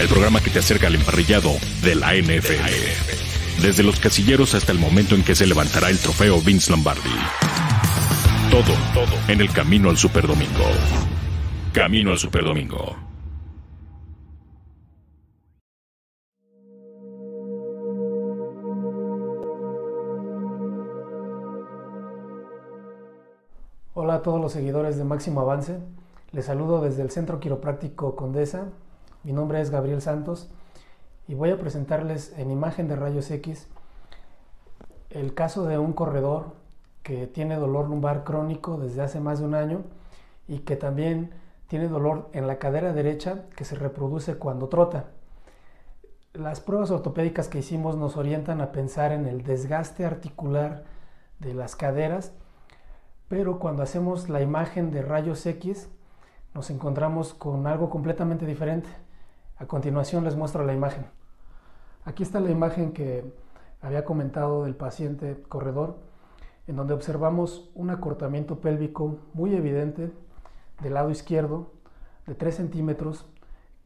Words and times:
el 0.00 0.08
programa 0.08 0.40
que 0.40 0.50
te 0.50 0.58
acerca 0.58 0.88
al 0.88 0.96
emparrillado 0.96 1.50
de 1.82 1.94
la 1.94 2.14
NFL. 2.14 3.62
Desde 3.62 3.82
los 3.82 4.00
casilleros 4.00 4.54
hasta 4.54 4.72
el 4.72 4.78
momento 4.78 5.14
en 5.14 5.22
que 5.22 5.34
se 5.34 5.46
levantará 5.46 5.88
el 5.88 5.98
trofeo 5.98 6.40
Vince 6.40 6.70
Lombardi. 6.70 7.10
Todo, 8.50 8.74
todo 8.92 9.16
en 9.28 9.40
el 9.40 9.50
camino 9.50 9.90
al 9.90 9.96
Superdomingo. 9.96 10.64
Camino 11.72 12.10
al 12.10 12.18
Superdomingo. 12.18 12.96
Hola 23.94 24.14
a 24.14 24.22
todos 24.22 24.40
los 24.40 24.52
seguidores 24.52 24.98
de 24.98 25.04
Máximo 25.04 25.40
Avance. 25.40 25.78
Les 26.32 26.44
saludo 26.44 26.82
desde 26.82 27.02
el 27.02 27.12
Centro 27.12 27.38
Quiropráctico 27.38 28.16
Condesa. 28.16 28.66
Mi 29.24 29.32
nombre 29.32 29.58
es 29.62 29.70
Gabriel 29.70 30.02
Santos 30.02 30.50
y 31.26 31.34
voy 31.34 31.50
a 31.50 31.58
presentarles 31.58 32.38
en 32.38 32.50
imagen 32.50 32.88
de 32.88 32.96
rayos 32.96 33.30
X 33.30 33.68
el 35.08 35.32
caso 35.32 35.64
de 35.64 35.78
un 35.78 35.94
corredor 35.94 36.52
que 37.02 37.26
tiene 37.26 37.56
dolor 37.56 37.88
lumbar 37.88 38.24
crónico 38.24 38.76
desde 38.76 39.00
hace 39.00 39.20
más 39.20 39.38
de 39.38 39.46
un 39.46 39.54
año 39.54 39.82
y 40.46 40.58
que 40.58 40.76
también 40.76 41.30
tiene 41.68 41.88
dolor 41.88 42.28
en 42.34 42.46
la 42.46 42.58
cadera 42.58 42.92
derecha 42.92 43.46
que 43.56 43.64
se 43.64 43.76
reproduce 43.76 44.36
cuando 44.36 44.68
trota. 44.68 45.06
Las 46.34 46.60
pruebas 46.60 46.90
ortopédicas 46.90 47.48
que 47.48 47.60
hicimos 47.60 47.96
nos 47.96 48.18
orientan 48.18 48.60
a 48.60 48.72
pensar 48.72 49.10
en 49.10 49.26
el 49.26 49.42
desgaste 49.42 50.04
articular 50.04 50.84
de 51.38 51.54
las 51.54 51.76
caderas 51.76 52.32
pero 53.28 53.58
cuando 53.58 53.82
hacemos 53.82 54.28
la 54.28 54.42
imagen 54.42 54.90
de 54.90 55.00
rayos 55.00 55.46
X 55.46 55.88
nos 56.52 56.68
encontramos 56.68 57.32
con 57.32 57.66
algo 57.66 57.88
completamente 57.88 58.44
diferente. 58.44 59.03
A 59.64 59.66
continuación 59.66 60.24
les 60.24 60.36
muestro 60.36 60.62
la 60.66 60.74
imagen. 60.74 61.06
Aquí 62.04 62.22
está 62.22 62.38
la 62.38 62.50
imagen 62.50 62.92
que 62.92 63.24
había 63.80 64.04
comentado 64.04 64.64
del 64.64 64.74
paciente 64.74 65.42
corredor, 65.48 65.96
en 66.66 66.76
donde 66.76 66.92
observamos 66.92 67.70
un 67.74 67.88
acortamiento 67.88 68.60
pélvico 68.60 69.20
muy 69.32 69.54
evidente 69.54 70.12
del 70.82 70.92
lado 70.92 71.08
izquierdo 71.08 71.72
de 72.26 72.34
3 72.34 72.54
centímetros 72.54 73.24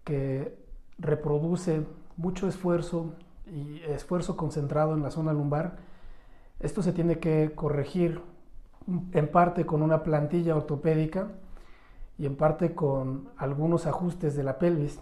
que 0.03 0.59
reproduce 0.99 1.87
mucho 2.17 2.49
esfuerzo 2.49 3.13
y 3.47 3.81
esfuerzo 3.83 4.37
concentrado 4.37 4.95
en 4.95 5.05
la 5.05 5.13
zona 5.13 5.33
lumbar. 5.33 5.77
Esto 6.59 6.83
se 6.83 6.93
tiene 6.93 7.21
que 7.21 7.53
corregir 7.55 8.21
en 9.13 9.31
parte 9.31 9.65
con 9.65 9.83
una 9.83 10.03
plantilla 10.03 10.57
ortopédica 10.57 11.29
y 12.19 12.27
en 12.27 12.35
parte 12.35 12.75
con 12.75 13.29
algunos 13.37 13.87
ajustes 13.87 14.35
de 14.35 14.43
la 14.43 14.59
pelvis. 14.59 15.01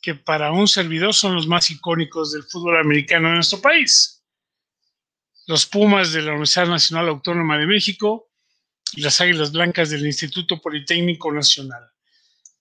que 0.02 0.16
para 0.16 0.52
un 0.52 0.68
servidor 0.68 1.14
son 1.14 1.36
los 1.36 1.48
más 1.48 1.70
icónicos 1.70 2.34
del 2.34 2.44
fútbol 2.44 2.80
americano 2.80 3.30
en 3.30 3.36
nuestro 3.36 3.62
país. 3.62 4.24
Los 5.48 5.66
Pumas 5.66 6.12
de 6.12 6.22
la 6.22 6.32
Universidad 6.32 6.68
Nacional 6.68 7.08
Autónoma 7.08 7.58
de 7.58 7.68
México, 7.68 8.31
las 8.98 9.22
Águilas 9.22 9.52
Blancas 9.52 9.90
del 9.90 10.06
Instituto 10.06 10.60
Politécnico 10.60 11.32
Nacional. 11.32 11.90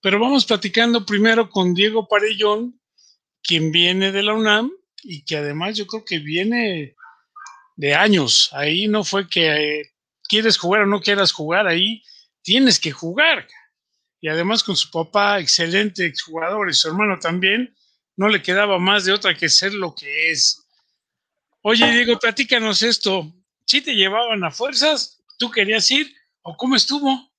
Pero 0.01 0.19
vamos 0.19 0.47
platicando 0.47 1.05
primero 1.05 1.51
con 1.51 1.75
Diego 1.75 2.09
Parellón, 2.09 2.81
quien 3.43 3.71
viene 3.73 4.13
de 4.13 4.23
la 4.23 4.35
UNAM 4.35 4.71
y 5.03 5.25
que 5.25 5.37
además 5.37 5.77
yo 5.77 5.87
creo 5.87 6.05
que 6.05 6.19
viene 6.19 6.95
de 7.77 7.95
años. 7.95 8.51
Ahí 8.53 8.89
no 8.89 9.05
fue 9.05 9.29
que 9.29 9.81
eh, 9.81 9.91
quieres 10.29 10.59
jugar 10.59 10.83
o 10.83 10.87
no 10.87 11.01
quieras 11.01 11.33
jugar, 11.33 11.67
ahí 11.67 12.03
tienes 12.43 12.79
que 12.79 12.93
jugar. 12.93 13.47
Y 14.21 14.29
además 14.29 14.63
con 14.63 14.77
su 14.77 14.91
papá, 14.91 15.41
excelente 15.41 16.05
exjugador, 16.05 16.69
y 16.69 16.75
su 16.75 16.89
hermano 16.89 17.19
también, 17.19 17.75
no 18.17 18.29
le 18.29 18.43
quedaba 18.43 18.79
más 18.79 19.07
de 19.07 19.13
otra 19.13 19.35
que 19.35 19.49
ser 19.49 19.73
lo 19.73 19.95
que 19.95 20.31
es. 20.31 20.67
Oye, 21.63 21.91
Diego, 21.91 22.19
platícanos 22.19 22.83
esto. 22.83 23.33
¿Sí 23.67 23.81
te 23.81 23.95
llevaban 23.95 24.45
a 24.45 24.51
fuerzas? 24.51 25.23
¿Tú 25.39 25.51
querías 25.51 25.91
ir? 25.91 26.15
¿O 26.43 26.57
cómo 26.57 26.75
estuvo? 26.77 27.31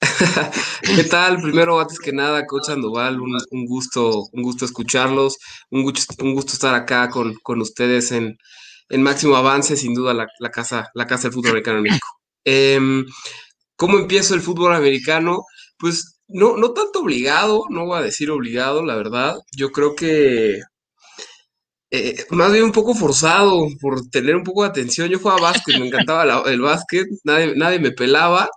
¿Qué 0.82 1.04
tal? 1.04 1.42
Primero, 1.42 1.80
antes 1.80 1.98
que 1.98 2.12
nada, 2.12 2.46
Coach 2.46 2.66
Sandoval, 2.66 3.20
un, 3.20 3.66
gusto, 3.66 4.28
un 4.32 4.42
gusto 4.42 4.64
escucharlos, 4.64 5.38
un 5.70 5.82
gusto, 5.82 6.14
un 6.22 6.34
gusto 6.34 6.52
estar 6.52 6.74
acá 6.74 7.08
con, 7.10 7.60
ustedes 7.60 8.12
en, 8.12 8.38
máximo 8.90 9.36
avance, 9.36 9.76
sin 9.76 9.94
duda, 9.94 10.14
la, 10.14 10.50
casa, 10.50 10.88
la 10.94 11.06
casa 11.06 11.24
del 11.24 11.32
fútbol 11.32 11.50
americano 11.50 11.78
en. 11.78 11.98
Em, 12.44 13.06
¿Cómo 13.76 13.98
empiezo 13.98 14.34
el 14.34 14.40
fútbol 14.40 14.74
americano? 14.74 15.42
Pues 15.76 16.20
no, 16.28 16.56
no 16.56 16.72
tanto 16.72 17.00
obligado, 17.00 17.64
no 17.70 17.86
voy 17.86 17.98
a 17.98 18.02
decir 18.02 18.30
obligado, 18.30 18.84
la 18.84 18.94
verdad. 18.94 19.36
Yo 19.56 19.70
creo 19.72 19.94
que 19.96 20.60
eh, 21.90 22.26
más 22.30 22.52
bien 22.52 22.64
un 22.64 22.72
poco 22.72 22.94
forzado 22.94 23.66
por 23.80 24.08
tener 24.10 24.36
un 24.36 24.44
poco 24.44 24.62
de 24.62 24.68
atención. 24.70 25.08
Yo 25.08 25.18
jugaba 25.18 25.40
básquet, 25.40 25.78
me 25.78 25.86
encantaba 25.88 26.42
el 26.50 26.60
básquet, 26.60 27.06
nadie, 27.24 27.54
nadie 27.56 27.78
me 27.80 27.92
pelaba. 27.92 28.48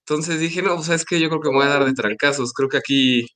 Entonces 0.00 0.40
dije, 0.40 0.62
no, 0.62 0.76
pues 0.76 0.88
es 0.90 1.04
que 1.04 1.20
yo 1.20 1.28
creo 1.28 1.40
que 1.40 1.50
me 1.50 1.56
voy 1.56 1.66
a 1.66 1.70
dar 1.70 1.84
de 1.84 1.94
trancazos. 1.94 2.52
Creo 2.52 2.68
que 2.68 2.78
aquí, 2.78 3.26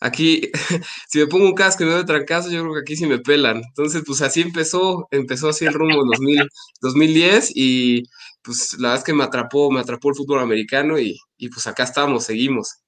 aquí, 0.00 0.50
si 1.08 1.20
me 1.20 1.26
pongo 1.28 1.46
un 1.46 1.54
casco 1.54 1.84
y 1.84 1.86
me 1.86 1.92
doy 1.92 2.02
de 2.02 2.06
trancazos, 2.06 2.52
yo 2.52 2.62
creo 2.62 2.74
que 2.74 2.80
aquí 2.80 2.96
sí 2.96 3.06
me 3.06 3.18
pelan. 3.20 3.58
Entonces, 3.58 4.02
pues 4.06 4.22
así 4.22 4.42
empezó, 4.42 5.08
empezó 5.12 5.48
así 5.50 5.66
el 5.66 5.74
rumbo 5.74 6.02
en 6.02 6.08
2000, 6.08 6.48
2010 6.82 7.52
y 7.54 8.04
pues 8.42 8.74
la 8.78 8.90
verdad 8.90 8.98
es 8.98 9.04
que 9.04 9.14
me 9.14 9.24
atrapó, 9.24 9.70
me 9.70 9.80
atrapó 9.80 10.10
el 10.10 10.16
fútbol 10.16 10.40
americano 10.40 10.98
y, 10.98 11.16
y 11.38 11.48
pues 11.50 11.66
acá 11.66 11.84
estamos, 11.84 12.24
seguimos. 12.24 12.78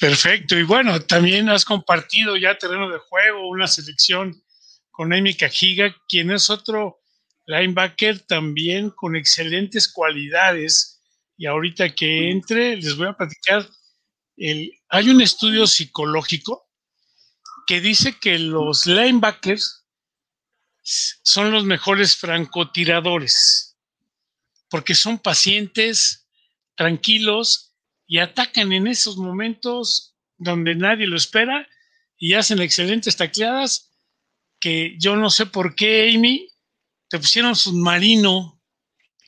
Perfecto. 0.00 0.58
Y 0.58 0.62
bueno, 0.62 0.98
también 1.02 1.50
has 1.50 1.66
compartido 1.66 2.34
ya 2.38 2.56
terreno 2.56 2.88
de 2.88 2.98
juego, 2.98 3.48
una 3.50 3.68
selección 3.68 4.42
con 4.90 5.12
Amy 5.12 5.34
Cajiga, 5.34 5.94
quien 6.08 6.30
es 6.30 6.48
otro 6.48 7.02
linebacker 7.46 8.20
también 8.20 8.90
con 8.90 9.14
excelentes 9.14 9.92
cualidades. 9.92 11.02
Y 11.36 11.44
ahorita 11.44 11.94
que 11.94 12.30
entre, 12.30 12.76
les 12.76 12.96
voy 12.96 13.08
a 13.08 13.12
platicar. 13.12 13.68
El, 14.38 14.72
hay 14.88 15.10
un 15.10 15.20
estudio 15.20 15.66
psicológico 15.66 16.66
que 17.66 17.82
dice 17.82 18.16
que 18.18 18.38
los 18.38 18.86
linebackers 18.86 19.84
son 20.82 21.52
los 21.52 21.64
mejores 21.64 22.16
francotiradores, 22.16 23.76
porque 24.70 24.94
son 24.94 25.18
pacientes, 25.18 26.26
tranquilos 26.74 27.69
y 28.10 28.18
atacan 28.18 28.72
en 28.72 28.88
esos 28.88 29.16
momentos 29.16 30.16
donde 30.36 30.74
nadie 30.74 31.06
lo 31.06 31.16
espera 31.16 31.68
y 32.18 32.34
hacen 32.34 32.60
excelentes 32.60 33.16
tacleadas 33.16 33.92
que 34.58 34.96
yo 34.98 35.14
no 35.14 35.30
sé 35.30 35.46
por 35.46 35.76
qué, 35.76 36.12
Amy, 36.12 36.48
te 37.08 37.20
pusieron 37.20 37.54
submarino. 37.54 38.60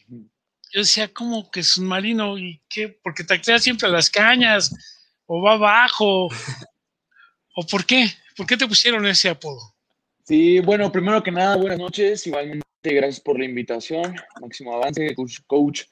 Yo 0.09 0.81
decía, 0.81 1.07
¿cómo 1.15 1.49
que 1.49 1.63
submarino? 1.63 2.37
¿Y 2.37 2.61
qué? 2.69 2.89
Porque 2.89 3.23
taclea 3.23 3.61
siempre 3.61 3.87
a 3.87 3.93
las 3.93 4.11
cañas, 4.11 4.75
o 5.27 5.41
va 5.41 5.53
abajo, 5.53 6.27
o 7.55 7.67
por 7.71 7.87
qué? 7.87 8.09
¿Por 8.37 8.49
qué 8.49 8.57
te 8.57 8.67
pusieron 8.67 9.07
ese 9.07 9.29
apodo? 9.29 9.61
Sí, 10.25 10.59
bueno, 10.59 10.91
primero 10.91 11.23
que 11.23 11.31
nada, 11.31 11.57
buenas 11.57 11.79
noches. 11.79 12.27
Igualmente, 12.27 12.65
gracias 12.83 13.21
por 13.21 13.39
la 13.39 13.45
invitación. 13.45 14.17
Máximo 14.41 14.75
avance, 14.75 15.15
coach, 15.47 15.83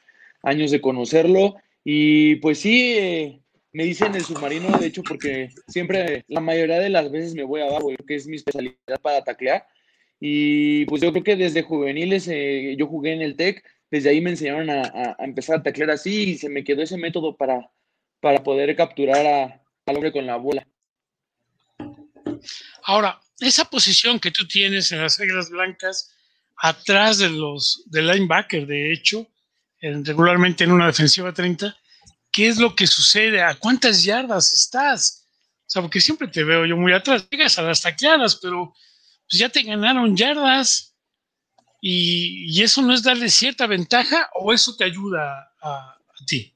años 0.42 0.72
de 0.72 0.80
conocerlo. 0.80 1.54
Y 1.92 2.36
pues 2.36 2.60
sí, 2.60 2.94
eh, 2.96 3.42
me 3.72 3.82
dicen 3.82 4.14
el 4.14 4.24
submarino, 4.24 4.78
de 4.78 4.86
hecho, 4.86 5.02
porque 5.02 5.50
siempre, 5.66 6.24
la 6.28 6.40
mayoría 6.40 6.78
de 6.78 6.88
las 6.88 7.10
veces 7.10 7.34
me 7.34 7.42
voy 7.42 7.62
abajo, 7.62 7.90
que 8.06 8.14
es 8.14 8.28
mi 8.28 8.36
especialidad 8.36 9.00
para 9.02 9.24
taclear. 9.24 9.66
Y 10.20 10.84
pues 10.84 11.02
yo 11.02 11.10
creo 11.10 11.24
que 11.24 11.34
desde 11.34 11.64
juveniles, 11.64 12.28
eh, 12.28 12.76
yo 12.78 12.86
jugué 12.86 13.14
en 13.14 13.22
el 13.22 13.34
TEC, 13.34 13.64
desde 13.90 14.10
ahí 14.10 14.20
me 14.20 14.30
enseñaron 14.30 14.70
a, 14.70 15.16
empezar 15.18 15.56
a 15.56 15.62
taclear 15.64 15.90
así 15.90 16.30
y 16.30 16.38
se 16.38 16.48
me 16.48 16.62
quedó 16.62 16.80
ese 16.80 16.96
método 16.96 17.36
para, 17.36 17.72
para 18.20 18.40
poder 18.44 18.76
capturar 18.76 19.26
a, 19.26 19.60
al 19.86 19.96
hombre 19.96 20.12
con 20.12 20.26
la 20.26 20.36
bola. 20.36 20.64
Ahora, 22.84 23.20
esa 23.40 23.64
posición 23.64 24.20
que 24.20 24.30
tú 24.30 24.46
tienes 24.46 24.92
en 24.92 25.02
las 25.02 25.18
Águilas 25.18 25.50
Blancas, 25.50 26.14
atrás 26.56 27.18
de 27.18 27.30
los 27.30 27.82
del 27.86 28.06
linebacker, 28.06 28.64
de 28.64 28.92
hecho, 28.92 29.26
regularmente 29.80 30.62
en 30.62 30.70
una 30.70 30.86
defensiva 30.86 31.32
30, 31.32 31.79
¿qué 32.32 32.48
es 32.48 32.58
lo 32.58 32.74
que 32.74 32.86
sucede? 32.86 33.42
¿A 33.42 33.54
cuántas 33.54 34.04
yardas 34.04 34.52
estás? 34.52 35.26
O 35.60 35.70
sea, 35.70 35.82
porque 35.82 36.00
siempre 36.00 36.28
te 36.28 36.44
veo 36.44 36.66
yo 36.66 36.76
muy 36.76 36.92
atrás, 36.92 37.28
llegas 37.30 37.58
a 37.58 37.62
las 37.62 37.82
tacleadas, 37.82 38.36
pero 38.36 38.74
pues 39.28 39.38
ya 39.38 39.48
te 39.48 39.62
ganaron 39.62 40.16
yardas 40.16 40.96
y, 41.80 42.60
eso 42.62 42.82
no 42.82 42.92
es 42.92 43.02
darle 43.02 43.28
cierta 43.28 43.66
ventaja 43.66 44.28
o 44.34 44.52
eso 44.52 44.76
te 44.76 44.84
ayuda 44.84 45.52
a, 45.62 45.96
ti. 46.26 46.52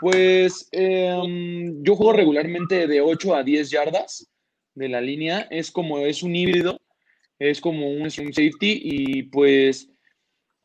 Pues 0.00 0.68
em, 0.72 1.82
yo 1.84 1.94
juego 1.94 2.12
regularmente 2.12 2.88
de 2.88 3.00
8 3.00 3.36
a 3.36 3.42
10 3.44 3.70
yardas 3.70 4.26
de 4.74 4.88
la 4.88 5.00
línea. 5.00 5.46
Es 5.50 5.70
como 5.70 5.98
es 5.98 6.22
un 6.24 6.34
híbrido, 6.34 6.80
es 7.38 7.60
como 7.60 7.88
un, 7.88 8.10
safety 8.10 8.80
y 8.82 9.22
pues 9.24 9.91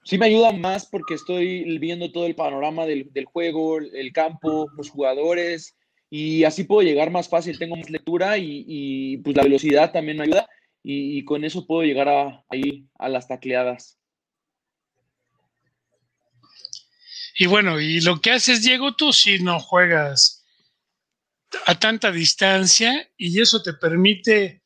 sí 0.07 0.18
me 0.18 0.27
ayuda 0.27 0.54
más 0.54 0.86
porque 0.86 1.15
estoy 1.15 1.77
viendo 1.80 2.09
todo 2.13 2.27
el 2.27 2.36
panorama 2.36 2.86
del, 2.86 3.25
juego, 3.25 3.77
el 3.80 4.13
campo, 4.13 4.69
los 4.77 4.89
jugadores 4.89 5.75
y 6.09 6.45
así 6.45 6.63
puedo 6.63 6.81
llegar 6.81 7.12
más 7.12 7.27
fácil. 7.27 7.59
Tengo 7.59 7.75
más 7.75 7.89
lectura 7.89 8.38
y, 8.38 9.18
pues 9.18 9.36
la 9.36 9.44
velocidad 9.44 9.92
también 9.92 10.18
me 10.18 10.24
ayuda 10.24 10.48
y, 10.81 11.25
con 11.25 11.44
eso 11.44 11.68
puedo 11.68 11.83
llegar 11.83 12.07
a, 12.07 12.45
ahí 12.50 12.88
a 12.98 13.09
las 13.09 13.27
tacleadas. 13.27 14.00
Y 17.38 17.45
bueno, 17.48 17.80
y 17.80 18.00
lo 18.00 18.21
que 18.21 18.31
haces, 18.31 18.63
Diego, 18.63 18.95
tú 18.95 19.12
si 19.12 19.39
no 19.39 19.60
juegas 19.60 20.45
a 21.65 21.77
tanta 21.77 22.13
distancia 22.13 23.10
y 23.18 23.42
eso 23.42 23.62
te 23.62 23.74
permite 23.74 24.63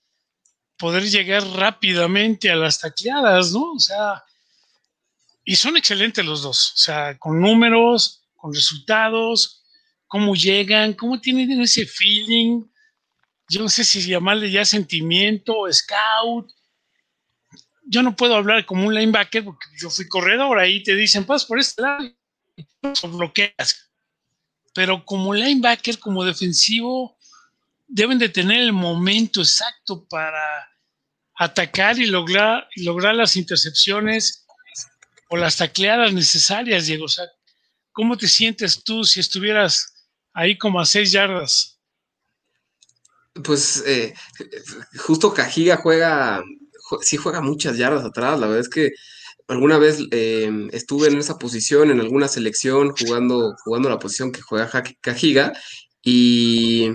poder 0.78 1.04
llegar 1.04 1.44
rápidamente 1.48 2.52
a 2.52 2.56
las 2.56 2.80
tacleadas, 2.80 3.52
¿no? 3.52 3.74
O 3.74 3.80
sea, 3.80 4.24
y 5.44 5.56
son 5.56 5.78
excelentes 5.78 6.24
los 6.26 6.44
dos, 6.44 6.74
o 6.74 6.78
sea, 6.78 7.18
con 7.18 7.40
números, 7.40 8.24
con 8.36 8.54
resultados, 8.54 9.64
cómo 10.08 10.36
llegan, 10.36 10.94
cómo 10.94 11.20
tienen 11.20 11.62
ese 11.62 11.86
feeling, 11.86 12.64
yo 13.50 13.62
no 13.62 13.70
sé 13.70 13.84
si 13.84 14.02
llamarle 14.02 14.50
ya 14.50 14.64
sentimiento, 14.64 15.54
scout. 15.72 16.50
Yo 17.84 18.02
no 18.02 18.16
puedo 18.16 18.36
hablar 18.36 18.66
como 18.66 18.88
un 18.88 18.94
linebacker 18.94 19.44
porque 19.44 19.68
yo 19.78 19.90
fui 19.90 20.08
corredor, 20.08 20.58
ahí 20.58 20.82
te 20.84 20.96
dicen, 20.96 21.26
pues 21.26 21.44
por 21.44 21.60
este 21.60 21.82
lado, 21.82 22.10
bloqueas 23.04 23.92
pero 24.74 25.04
como 25.06 25.34
linebacker, 25.34 26.00
como 26.00 26.24
defensivo, 26.24 27.18
deben 27.88 28.18
de 28.18 28.30
tener 28.30 28.62
el 28.62 28.74
momento 28.74 29.42
exacto 29.42 30.06
para 30.08 30.70
atacar 31.36 32.00
y 32.00 32.06
lograr, 32.06 32.68
lograr 32.78 33.16
las 33.16 33.36
intercepciones 33.36 34.41
o 35.32 35.38
las 35.38 35.58
tacleadas 35.58 36.14
necesarias, 36.14 36.86
Diego. 36.86 37.06
O 37.06 37.10
sea, 37.10 37.26
¿cómo 37.94 38.18
te 38.18 38.28
sientes 38.28 38.84
tú 38.84 39.06
si 39.06 39.22
estuvieras 39.22 40.08
ahí 40.34 40.58
como 40.58 40.80
a 40.80 40.86
seis 40.86 41.12
yardas? 41.12 41.80
Pues 43.42 43.82
eh, 43.88 44.14
justo 44.98 45.34
Cajiga 45.34 45.78
juega, 45.78 46.44
sí 47.02 47.16
juega 47.16 47.40
muchas 47.40 47.78
yardas 47.78 48.04
atrás. 48.04 48.42
La 48.42 48.48
verdad 48.48 48.62
es 48.62 48.70
que 48.70 48.92
alguna 49.48 49.78
vez 49.78 50.00
em, 50.12 50.70
estuve 50.74 51.08
en 51.08 51.18
esa 51.18 51.38
posición, 51.38 51.92
en 51.92 52.02
alguna 52.02 52.28
selección, 52.28 52.94
jugando, 52.94 53.56
jugando 53.64 53.90
la 53.90 54.00
posición 54.00 54.34
que 54.34 54.42
juega 54.42 54.70
Cajiga, 55.00 55.54
y, 56.04 56.90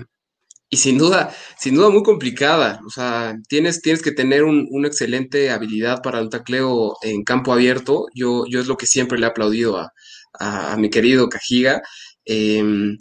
y, 0.68 0.76
sin 0.78 0.98
duda, 0.98 1.34
sin 1.58 1.74
duda 1.74 1.90
muy 1.90 2.02
complicada. 2.02 2.80
O 2.86 2.90
sea, 2.90 3.36
tienes, 3.48 3.82
tienes 3.82 4.02
que 4.02 4.12
tener 4.12 4.44
un, 4.44 4.66
una 4.70 4.88
excelente 4.88 5.50
habilidad 5.50 6.02
para 6.02 6.18
el 6.18 6.28
tacleo 6.28 6.96
en 7.02 7.24
campo 7.24 7.52
abierto. 7.52 8.06
Yo, 8.14 8.44
yo 8.48 8.60
es 8.60 8.66
lo 8.66 8.76
que 8.76 8.86
siempre 8.86 9.18
le 9.18 9.26
he 9.26 9.30
aplaudido 9.30 9.78
a, 9.78 9.92
a, 10.40 10.76
mi 10.76 10.90
querido 10.90 11.28
Cajiga. 11.28 11.82
Em, 12.24 12.96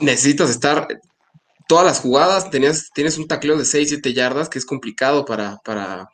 necesitas 0.00 0.50
estar 0.50 0.88
todas 1.68 1.84
las 1.84 2.00
jugadas, 2.00 2.50
tenías, 2.50 2.90
tienes 2.94 3.18
un 3.18 3.28
tacleo 3.28 3.56
de 3.58 3.64
6, 3.64 3.88
7 3.90 4.14
yardas, 4.14 4.48
que 4.48 4.58
es 4.58 4.66
complicado 4.66 5.24
para, 5.24 5.58
para, 5.64 6.08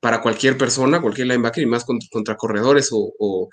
para 0.00 0.22
cualquier 0.22 0.56
persona, 0.56 1.02
cualquier 1.02 1.26
linebacker, 1.26 1.62
y 1.62 1.66
más 1.66 1.84
contra, 1.84 2.36
corredores 2.36 2.90
o, 2.92 3.48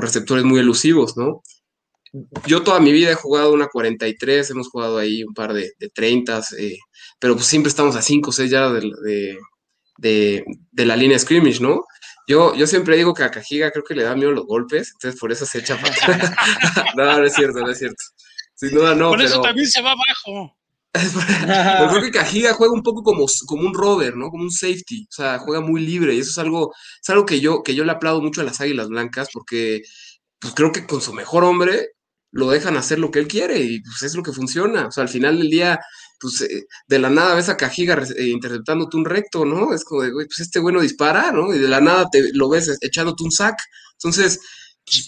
receptores 0.00 0.44
muy 0.44 0.60
elusivos, 0.60 1.16
¿no? 1.16 1.42
Yo 2.46 2.62
toda 2.62 2.80
mi 2.80 2.92
vida 2.92 3.10
he 3.10 3.14
jugado 3.14 3.52
una 3.52 3.68
43, 3.68 4.50
hemos 4.50 4.68
jugado 4.68 4.98
ahí 4.98 5.24
un 5.24 5.34
par 5.34 5.52
de, 5.52 5.72
de 5.78 5.88
30, 5.90 6.42
eh, 6.58 6.78
pero 7.18 7.34
pues 7.34 7.46
siempre 7.46 7.68
estamos 7.68 7.96
a 7.96 8.02
5 8.02 8.30
o 8.30 8.32
6 8.32 8.50
ya 8.50 8.70
de, 8.70 9.38
de, 9.98 10.84
la 10.84 10.96
línea 10.96 11.18
scrimmage, 11.18 11.60
¿no? 11.60 11.84
Yo, 12.26 12.54
yo 12.54 12.66
siempre 12.66 12.96
digo 12.96 13.14
que 13.14 13.24
a 13.24 13.30
Cajiga 13.30 13.70
creo 13.70 13.84
que 13.84 13.94
le 13.94 14.02
da 14.02 14.14
miedo 14.14 14.32
los 14.32 14.46
golpes, 14.46 14.92
entonces 14.92 15.18
por 15.18 15.32
eso 15.32 15.46
se 15.46 15.58
echa 15.58 15.80
para... 15.80 15.94
no, 16.96 17.18
no 17.18 17.24
es 17.24 17.34
cierto, 17.34 17.60
no 17.60 17.70
es 17.70 17.78
cierto. 17.78 18.02
Sin 18.54 18.70
duda 18.70 18.94
no. 18.94 19.10
Por 19.10 19.22
eso 19.22 19.40
también 19.40 19.68
se 19.68 19.80
va 19.80 19.92
abajo. 19.92 20.56
Yo 20.94 21.88
creo 21.90 22.02
que 22.02 22.10
Cajiga 22.10 22.54
juega 22.54 22.72
un 22.72 22.82
poco 22.82 23.02
como, 23.02 23.26
como 23.46 23.66
un 23.66 23.74
rover, 23.74 24.16
¿no? 24.16 24.30
Como 24.30 24.42
un 24.42 24.50
safety. 24.50 25.04
O 25.04 25.12
sea, 25.12 25.38
juega 25.38 25.60
muy 25.60 25.80
libre. 25.80 26.14
Y 26.14 26.20
eso 26.20 26.30
es 26.30 26.38
algo, 26.38 26.74
es 27.00 27.08
algo 27.08 27.24
que 27.24 27.40
yo, 27.40 27.62
que 27.62 27.74
yo 27.74 27.84
le 27.84 27.92
aplaudo 27.92 28.20
mucho 28.20 28.40
a 28.40 28.44
las 28.44 28.60
Águilas 28.60 28.88
Blancas, 28.88 29.28
porque 29.32 29.82
pues 30.40 30.54
creo 30.54 30.72
que 30.72 30.86
con 30.86 31.00
su 31.00 31.12
mejor 31.12 31.44
hombre 31.44 31.90
lo 32.30 32.50
dejan 32.50 32.76
hacer 32.76 32.98
lo 32.98 33.10
que 33.10 33.18
él 33.20 33.28
quiere 33.28 33.58
y 33.58 33.80
pues 33.80 34.02
es 34.02 34.14
lo 34.14 34.22
que 34.22 34.32
funciona. 34.32 34.86
O 34.86 34.92
sea, 34.92 35.02
al 35.02 35.08
final 35.08 35.38
del 35.38 35.50
día, 35.50 35.78
pues 36.20 36.40
eh, 36.42 36.66
de 36.86 36.98
la 36.98 37.10
nada 37.10 37.34
ves 37.34 37.48
a 37.48 37.56
Cajiga 37.56 38.02
eh, 38.16 38.28
interceptándote 38.28 38.96
un 38.96 39.04
recto, 39.04 39.44
¿no? 39.44 39.72
Es 39.72 39.84
como 39.84 40.02
de, 40.02 40.10
güey, 40.10 40.26
pues 40.26 40.40
este 40.40 40.58
bueno 40.58 40.80
dispara, 40.80 41.32
¿no? 41.32 41.54
Y 41.54 41.58
de 41.58 41.68
la 41.68 41.80
nada 41.80 42.08
te 42.10 42.32
lo 42.34 42.48
ves 42.48 42.76
echándote 42.80 43.24
un 43.24 43.32
sack. 43.32 43.58
Entonces, 43.94 44.40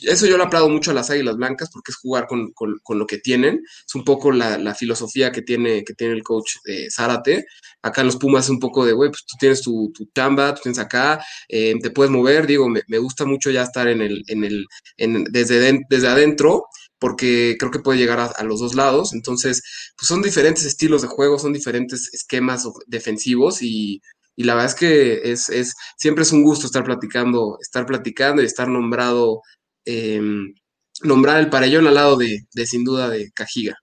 eso 0.03 0.27
yo 0.27 0.37
le 0.37 0.45
aplaudo 0.45 0.69
mucho 0.69 0.91
a 0.91 0.95
las 0.95 1.11
Águilas 1.11 1.37
Blancas 1.37 1.71
porque 1.73 1.93
es 1.93 1.97
jugar 1.97 2.27
con, 2.27 2.53
lo 2.89 3.07
que 3.07 3.19
tienen. 3.19 3.63
Es 3.87 3.95
un 3.95 4.05
poco 4.05 4.33
la, 4.33 4.75
filosofía 4.75 5.33
que 5.33 5.43
tiene, 5.43 5.85
que 5.85 5.95
tiene 5.95 6.15
el 6.15 6.23
coach 6.23 6.57
de 6.65 6.89
Zárate. 6.91 7.47
Acá 7.83 8.03
en 8.03 8.09
los 8.09 8.17
Pumas 8.17 8.45
es 8.45 8.51
un 8.51 8.61
poco 8.61 8.85
de, 8.85 8.93
güey, 8.93 9.11
pues 9.11 9.25
tú 9.27 9.37
tienes 9.39 9.63
tu, 9.63 9.91
tu 9.95 10.09
chamba, 10.15 10.55
tú 10.55 10.63
tienes 10.63 10.79
acá, 10.79 11.25
eh, 11.49 11.75
te 11.81 11.91
puedes 11.91 12.11
mover. 12.11 12.47
Digo, 12.47 12.69
me, 12.69 12.99
gusta 12.99 13.25
mucho 13.25 13.51
ya 13.51 13.63
estar 13.63 13.89
en 13.89 14.03
el, 14.03 14.23
en 14.27 14.45
el, 14.45 14.67
en, 14.97 15.25
desde, 15.25 15.81
desde 15.89 16.09
adentro 16.09 16.67
porque 17.01 17.57
creo 17.59 17.73
que 17.73 17.81
puede 17.81 17.99
llegar 17.99 18.33
a, 18.37 18.45
los 18.45 18.61
dos 18.61 18.77
lados. 18.77 19.13
Entonces, 19.13 19.63
pues 19.97 20.07
son 20.07 20.23
diferentes 20.23 20.65
estilos 20.65 21.03
de 21.03 21.09
juego, 21.09 21.39
son 21.39 21.53
diferentes 21.53 22.11
esquemas 22.13 22.69
defensivos 22.87 23.63
y, 23.63 24.01
la 24.37 24.55
verdad 24.55 24.71
es 24.71 24.75
que 24.75 25.21
es, 25.33 25.75
siempre 25.99 26.23
es 26.23 26.33
un 26.33 26.43
gusto 26.43 26.67
estar 26.67 26.85
platicando, 26.85 27.59
estar 27.61 27.85
platicando 27.85 28.41
y 28.41 28.47
estar 28.47 28.69
nombrado 28.69 29.43
Em, 29.85 30.55
nombrar 31.03 31.41
el 31.41 31.49
parellón 31.49 31.87
al 31.87 31.95
lado 31.95 32.17
de, 32.17 32.47
sin 32.67 32.85
duda 32.85 33.09
de 33.09 33.31
Cajiga. 33.33 33.79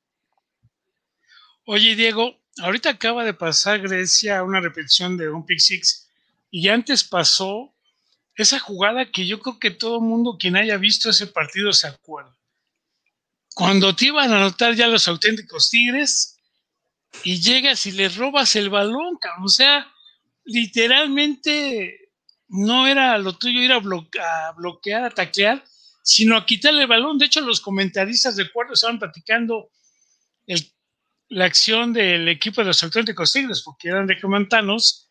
Oye, 1.66 1.96
Diego, 1.96 2.40
ahorita 2.60 2.92
acaba 2.92 3.26
de 3.26 3.34
pasar 3.34 3.82
Grecia 3.82 4.44
una 4.44 4.62
repetición 4.62 5.18
de 5.18 5.30
un 5.30 5.46
pick 5.46 5.60
six 5.60 6.10
y 6.52 6.70
antes 6.70 7.04
pasó 7.04 7.74
esa 8.36 8.60
jugada 8.60 9.12
que 9.12 9.28
yo 9.28 9.40
creo 9.40 9.60
que 9.60 9.72
todo 9.72 10.00
mundo 10.00 10.38
quien 10.40 10.56
haya 10.56 10.78
visto 10.78 11.10
ese 11.10 11.28
partido 11.28 11.74
se 11.74 11.88
acuerda. 11.88 12.37
Cuando 13.58 13.96
te 13.96 14.06
iban 14.06 14.32
a 14.32 14.38
anotar 14.38 14.76
ya 14.76 14.88
los 14.88 15.08
auténticos 15.08 15.72
Tigres 15.72 16.38
y 17.24 17.42
llegas 17.42 17.88
y 17.88 17.92
le 17.92 18.08
robas 18.08 18.56
el 18.56 18.70
balón. 18.70 19.18
O 19.44 19.48
sea, 19.48 19.92
literalmente 20.46 22.12
no 22.50 22.86
era 22.86 23.18
lo 23.18 23.36
tuyo 23.36 23.60
ir 23.60 23.72
a, 23.72 23.80
bloquear, 23.80 25.06
a 25.06 25.10
taclear, 25.10 25.66
sino 26.04 26.38
a 26.38 26.46
quitarle 26.46 26.84
el 26.84 26.88
balón. 26.88 27.18
De 27.18 27.26
hecho, 27.26 27.42
los 27.42 27.60
comentaristas 27.60 28.36
de 28.36 28.48
cuarto 28.52 28.74
estaban 28.74 29.00
platicando 29.00 29.72
la 31.30 31.46
acción 31.46 31.94
del 31.94 32.28
equipo 32.28 32.62
de 32.62 32.68
los 32.68 32.84
auténticos 32.84 33.34
tigres, 33.34 33.64
porque 33.64 33.88
eran 33.88 34.06
de 34.06 34.22
comantanos, 34.22 35.10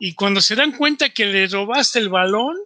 y 0.00 0.14
cuando 0.14 0.40
se 0.40 0.54
dan 0.54 0.72
cuenta 0.72 1.10
que 1.10 1.26
le 1.26 1.46
robaste 1.46 1.98
el 1.98 2.08
balón, 2.08 2.56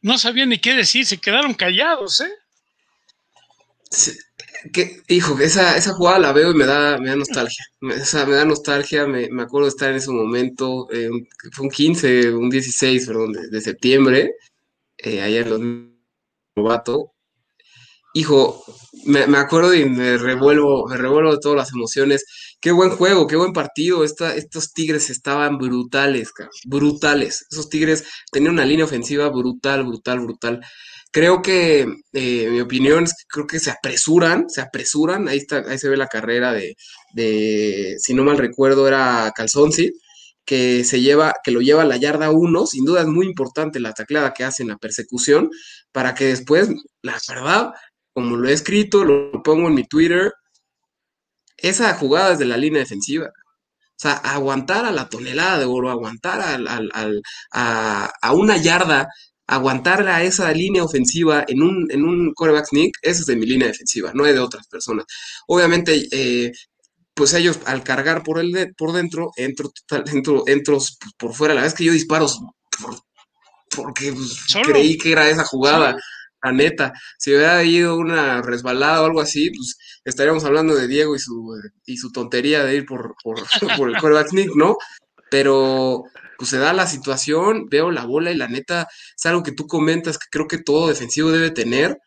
no 0.00 0.18
sabían 0.18 0.48
ni 0.48 0.58
qué 0.58 0.74
decir, 0.74 1.06
se 1.06 1.18
quedaron 1.18 1.54
callados, 1.54 2.20
¿eh? 2.22 2.32
Hijo, 5.08 5.38
esa, 5.40 5.76
esa 5.76 5.94
jugada 5.94 6.18
la 6.18 6.32
veo 6.32 6.50
y 6.50 6.54
me 6.54 6.66
da, 6.66 6.98
me 6.98 7.10
da 7.10 7.16
nostalgia. 7.16 7.64
Me, 7.80 7.96
me 7.96 8.34
da 8.34 8.44
nostalgia, 8.44 9.06
me, 9.06 9.28
me, 9.30 9.42
acuerdo 9.42 9.66
de 9.66 9.70
estar 9.70 9.90
en 9.90 9.96
ese 9.96 10.10
momento, 10.10 10.88
eh, 10.92 11.10
fue 11.52 11.66
un 11.66 11.70
15, 11.70 12.32
un 12.34 12.50
16, 12.50 13.06
perdón, 13.06 13.32
de, 13.32 13.60
septiembre, 13.60 14.32
eh, 14.98 15.22
allá 15.22 15.40
en 15.40 15.50
los 15.50 15.60
novato. 16.56 17.12
Hijo, 18.14 18.64
me, 19.06 19.26
me, 19.26 19.38
acuerdo 19.38 19.74
y 19.74 19.84
me 19.86 20.16
revuelvo, 20.18 20.86
me 20.88 20.96
revuelvo 20.96 21.32
de 21.32 21.40
todas 21.40 21.56
las 21.56 21.72
emociones. 21.72 22.24
Qué 22.60 22.70
buen 22.70 22.90
juego, 22.90 23.26
qué 23.26 23.36
buen 23.36 23.52
partido. 23.52 24.04
Esta, 24.04 24.34
estos 24.36 24.72
Tigres 24.72 25.10
estaban 25.10 25.58
brutales, 25.58 26.32
brutales. 26.64 27.46
Esos 27.50 27.68
Tigres 27.68 28.04
tenían 28.30 28.54
una 28.54 28.64
línea 28.64 28.84
ofensiva 28.84 29.28
brutal, 29.30 29.84
brutal, 29.84 30.20
brutal. 30.20 30.60
Creo 31.14 31.42
que, 31.42 31.86
eh, 32.12 32.48
mi 32.50 32.60
opinión 32.60 33.04
es 33.04 33.12
que 33.12 33.24
creo 33.28 33.46
que 33.46 33.60
se 33.60 33.70
apresuran, 33.70 34.50
se 34.50 34.60
apresuran. 34.60 35.28
Ahí 35.28 35.38
está, 35.38 35.58
ahí 35.58 35.78
se 35.78 35.88
ve 35.88 35.96
la 35.96 36.08
carrera 36.08 36.52
de, 36.52 37.96
si 38.00 38.14
no 38.14 38.24
mal 38.24 38.36
recuerdo, 38.36 38.88
era 38.88 39.32
Calzonzi, 39.36 39.92
que 40.44 40.82
se 40.82 41.00
lleva, 41.02 41.34
que 41.44 41.52
lo 41.52 41.60
lleva 41.60 41.82
a 41.82 41.84
la 41.86 41.98
yarda 41.98 42.32
1. 42.32 42.66
Sin 42.66 42.84
duda 42.84 43.02
es 43.02 43.06
muy 43.06 43.26
importante 43.26 43.78
la 43.78 43.92
tacleada 43.92 44.34
que 44.34 44.42
hace 44.42 44.64
en 44.64 44.70
la 44.70 44.76
persecución, 44.76 45.50
para 45.92 46.14
que 46.16 46.24
después, 46.26 46.70
la 47.02 47.16
verdad, 47.28 47.72
como 48.12 48.36
lo 48.36 48.48
he 48.48 48.52
escrito, 48.52 49.04
lo 49.04 49.40
pongo 49.44 49.68
en 49.68 49.74
mi 49.74 49.84
Twitter, 49.84 50.32
esa 51.56 51.94
jugada 51.94 52.32
es 52.32 52.40
de 52.40 52.46
la 52.46 52.56
línea 52.56 52.80
defensiva. 52.80 53.26
O 53.26 53.98
sea, 53.98 54.14
aguantar 54.14 54.84
a 54.84 54.90
la 54.90 55.08
tonelada 55.08 55.60
de 55.60 55.66
oro, 55.66 55.90
aguantar 55.90 56.40
a, 57.52 58.32
una 58.32 58.56
yarda 58.56 59.08
aguantar 59.46 60.08
a 60.08 60.22
esa 60.22 60.50
línea 60.52 60.84
ofensiva 60.84 61.44
en 61.46 61.62
un, 61.62 61.86
en 61.90 62.04
un 62.04 62.32
quarterback 62.34 62.68
sneak, 62.68 62.92
esa 63.02 63.20
es 63.20 63.26
de 63.26 63.36
mi 63.36 63.46
línea 63.46 63.68
defensiva, 63.68 64.12
no 64.14 64.26
es 64.26 64.34
de 64.34 64.40
otras 64.40 64.66
personas. 64.68 65.06
Obviamente, 65.46 66.08
eh, 66.10 66.52
pues 67.14 67.32
ellos 67.34 67.60
al 67.66 67.82
cargar 67.84 68.22
por 68.22 68.40
el 68.40 68.52
de, 68.52 68.72
por 68.74 68.92
dentro, 68.92 69.30
entro, 69.36 69.72
entro, 70.12 70.44
entro 70.46 70.78
por 71.18 71.34
fuera. 71.34 71.54
La 71.54 71.62
vez 71.62 71.74
que 71.74 71.84
yo 71.84 71.92
disparo 71.92 72.26
porque 73.74 74.12
pues, 74.12 74.46
creí 74.64 74.98
que 74.98 75.12
era 75.12 75.28
esa 75.28 75.44
jugada. 75.44 75.96
La 76.42 76.52
neta, 76.52 76.92
si 77.18 77.30
hubiera 77.30 77.64
ido 77.64 77.96
una 77.96 78.42
resbalada 78.42 79.00
o 79.00 79.06
algo 79.06 79.22
así, 79.22 79.50
pues 79.50 79.78
estaríamos 80.04 80.44
hablando 80.44 80.74
de 80.74 80.86
Diego 80.86 81.16
y 81.16 81.18
su, 81.18 81.58
y 81.86 81.96
su 81.96 82.12
tontería 82.12 82.64
de 82.64 82.76
ir 82.76 82.84
por, 82.84 83.14
por, 83.22 83.36
por 83.78 83.88
el 83.88 83.98
quarterback 83.98 84.28
sneak, 84.28 84.50
¿no? 84.54 84.76
Pero 85.30 86.04
pues 86.38 86.50
se 86.50 86.58
da 86.58 86.72
la 86.72 86.86
situación, 86.86 87.66
veo 87.70 87.90
la 87.90 88.04
bola 88.06 88.30
y 88.32 88.36
la 88.36 88.48
neta 88.48 88.88
es 89.16 89.26
algo 89.26 89.42
que 89.42 89.52
tú 89.52 89.66
comentas 89.66 90.18
que 90.18 90.26
creo 90.30 90.48
que 90.48 90.58
todo 90.58 90.88
defensivo 90.88 91.30
debe 91.30 91.50
tener. 91.50 91.98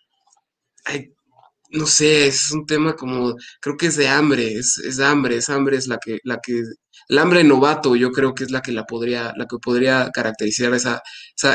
no 1.72 1.86
sé, 1.86 2.28
es 2.28 2.52
un 2.52 2.66
tema 2.66 2.96
como, 2.96 3.36
creo 3.62 3.78
que 3.78 3.88
es 3.88 3.98
de 3.98 4.08
hambre, 4.08 4.54
es, 4.54 4.78
es 4.78 5.00
hambre, 5.00 5.38
es 5.38 5.50
hambre, 5.50 5.78
es 5.78 5.88
la 5.88 5.98
que, 6.00 6.20
la 6.24 6.40
que, 6.42 6.62
el 7.10 7.18
hambre 7.20 7.44
novato 7.44 7.96
yo 7.96 8.12
creo 8.12 8.34
que 8.34 8.44
es 8.46 8.52
la 8.52 8.62
que 8.62 8.72
la 8.72 8.86
podría, 8.86 9.34
la 9.38 9.46
que 9.48 9.58
podría 9.58 10.10
caracterizar 10.14 10.74
esa, 10.74 11.02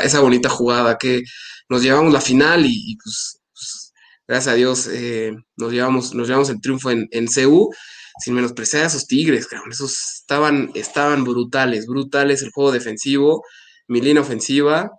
esa, 0.03 0.19
bonita 0.21 0.49
jugada, 0.49 0.97
que 0.97 1.23
nos 1.69 1.83
llevamos 1.83 2.13
la 2.13 2.21
final 2.21 2.65
y, 2.65 2.97
pues, 3.03 3.39
pues, 3.53 3.93
gracias 4.27 4.53
a 4.53 4.55
Dios 4.55 4.87
eh, 4.91 5.33
nos, 5.57 5.71
llevamos, 5.73 6.13
nos 6.13 6.27
llevamos 6.27 6.49
el 6.49 6.61
triunfo 6.61 6.91
en, 6.91 7.07
en 7.11 7.27
CU 7.27 7.71
sin 8.19 8.33
menospreciar 8.33 8.83
a 8.83 8.87
esos 8.87 9.07
Tigres, 9.07 9.47
cabrón. 9.47 9.71
Esos 9.71 10.21
estaban, 10.21 10.71
estaban 10.75 11.23
brutales, 11.23 11.87
brutales 11.87 12.41
el 12.41 12.51
juego 12.51 12.71
defensivo, 12.71 13.43
mi 13.87 14.01
línea 14.01 14.21
ofensiva, 14.21 14.91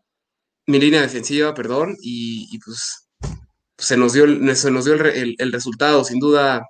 mi 0.67 0.79
línea 0.79 1.03
defensiva, 1.03 1.55
perdón, 1.55 1.97
y, 2.01 2.59
pues, 2.59 3.09
se 3.79 3.97
nos 3.97 4.13
dio, 4.13 4.27
se 4.55 4.71
nos 4.71 4.85
dio 4.85 4.95
el, 4.95 5.53
resultado, 5.53 6.05
sin 6.05 6.19
duda, 6.19 6.67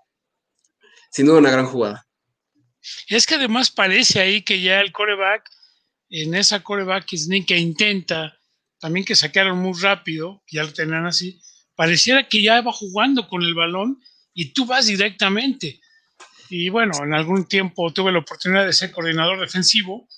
sin 1.11 1.27
duda 1.27 1.39
una 1.39 1.51
gran 1.51 1.67
jugada. 1.67 2.07
Es 3.09 3.27
que 3.27 3.37
además 3.37 3.71
parece 3.71 4.21
ahí 4.21 4.43
que 4.43 4.61
ya 4.61 4.81
el 4.81 4.93
coreback, 4.93 5.49
en 6.11 6.35
esa 6.35 6.63
coreback 6.63 7.17
sneak 7.17 7.47
que 7.47 7.59
intenta, 7.59 8.39
también 8.79 9.07
que 9.07 9.17
sacaron 9.17 9.59
muy 9.59 9.79
rápido, 9.81 10.43
ya 10.51 10.65
lo 10.65 10.73
tenían 10.73 11.07
así, 11.07 11.41
pareciera 11.75 12.29
que 12.29 12.43
ya 12.43 12.61
va 12.61 12.73
jugando 12.73 13.29
con 13.29 13.43
el 13.43 13.55
balón 13.55 14.01
y 14.35 14.53
tú 14.53 14.67
vas 14.67 14.87
directamente. 14.87 15.81
Y 16.49 16.69
bueno, 16.69 16.93
en 17.03 17.15
algún 17.15 17.47
tiempo 17.47 17.93
tuve 17.93 18.13
la 18.13 18.19
oportunidad 18.19 18.67
de 18.67 18.73
ser 18.73 18.93
coordinador 18.93 19.41
defensivo. 19.41 20.09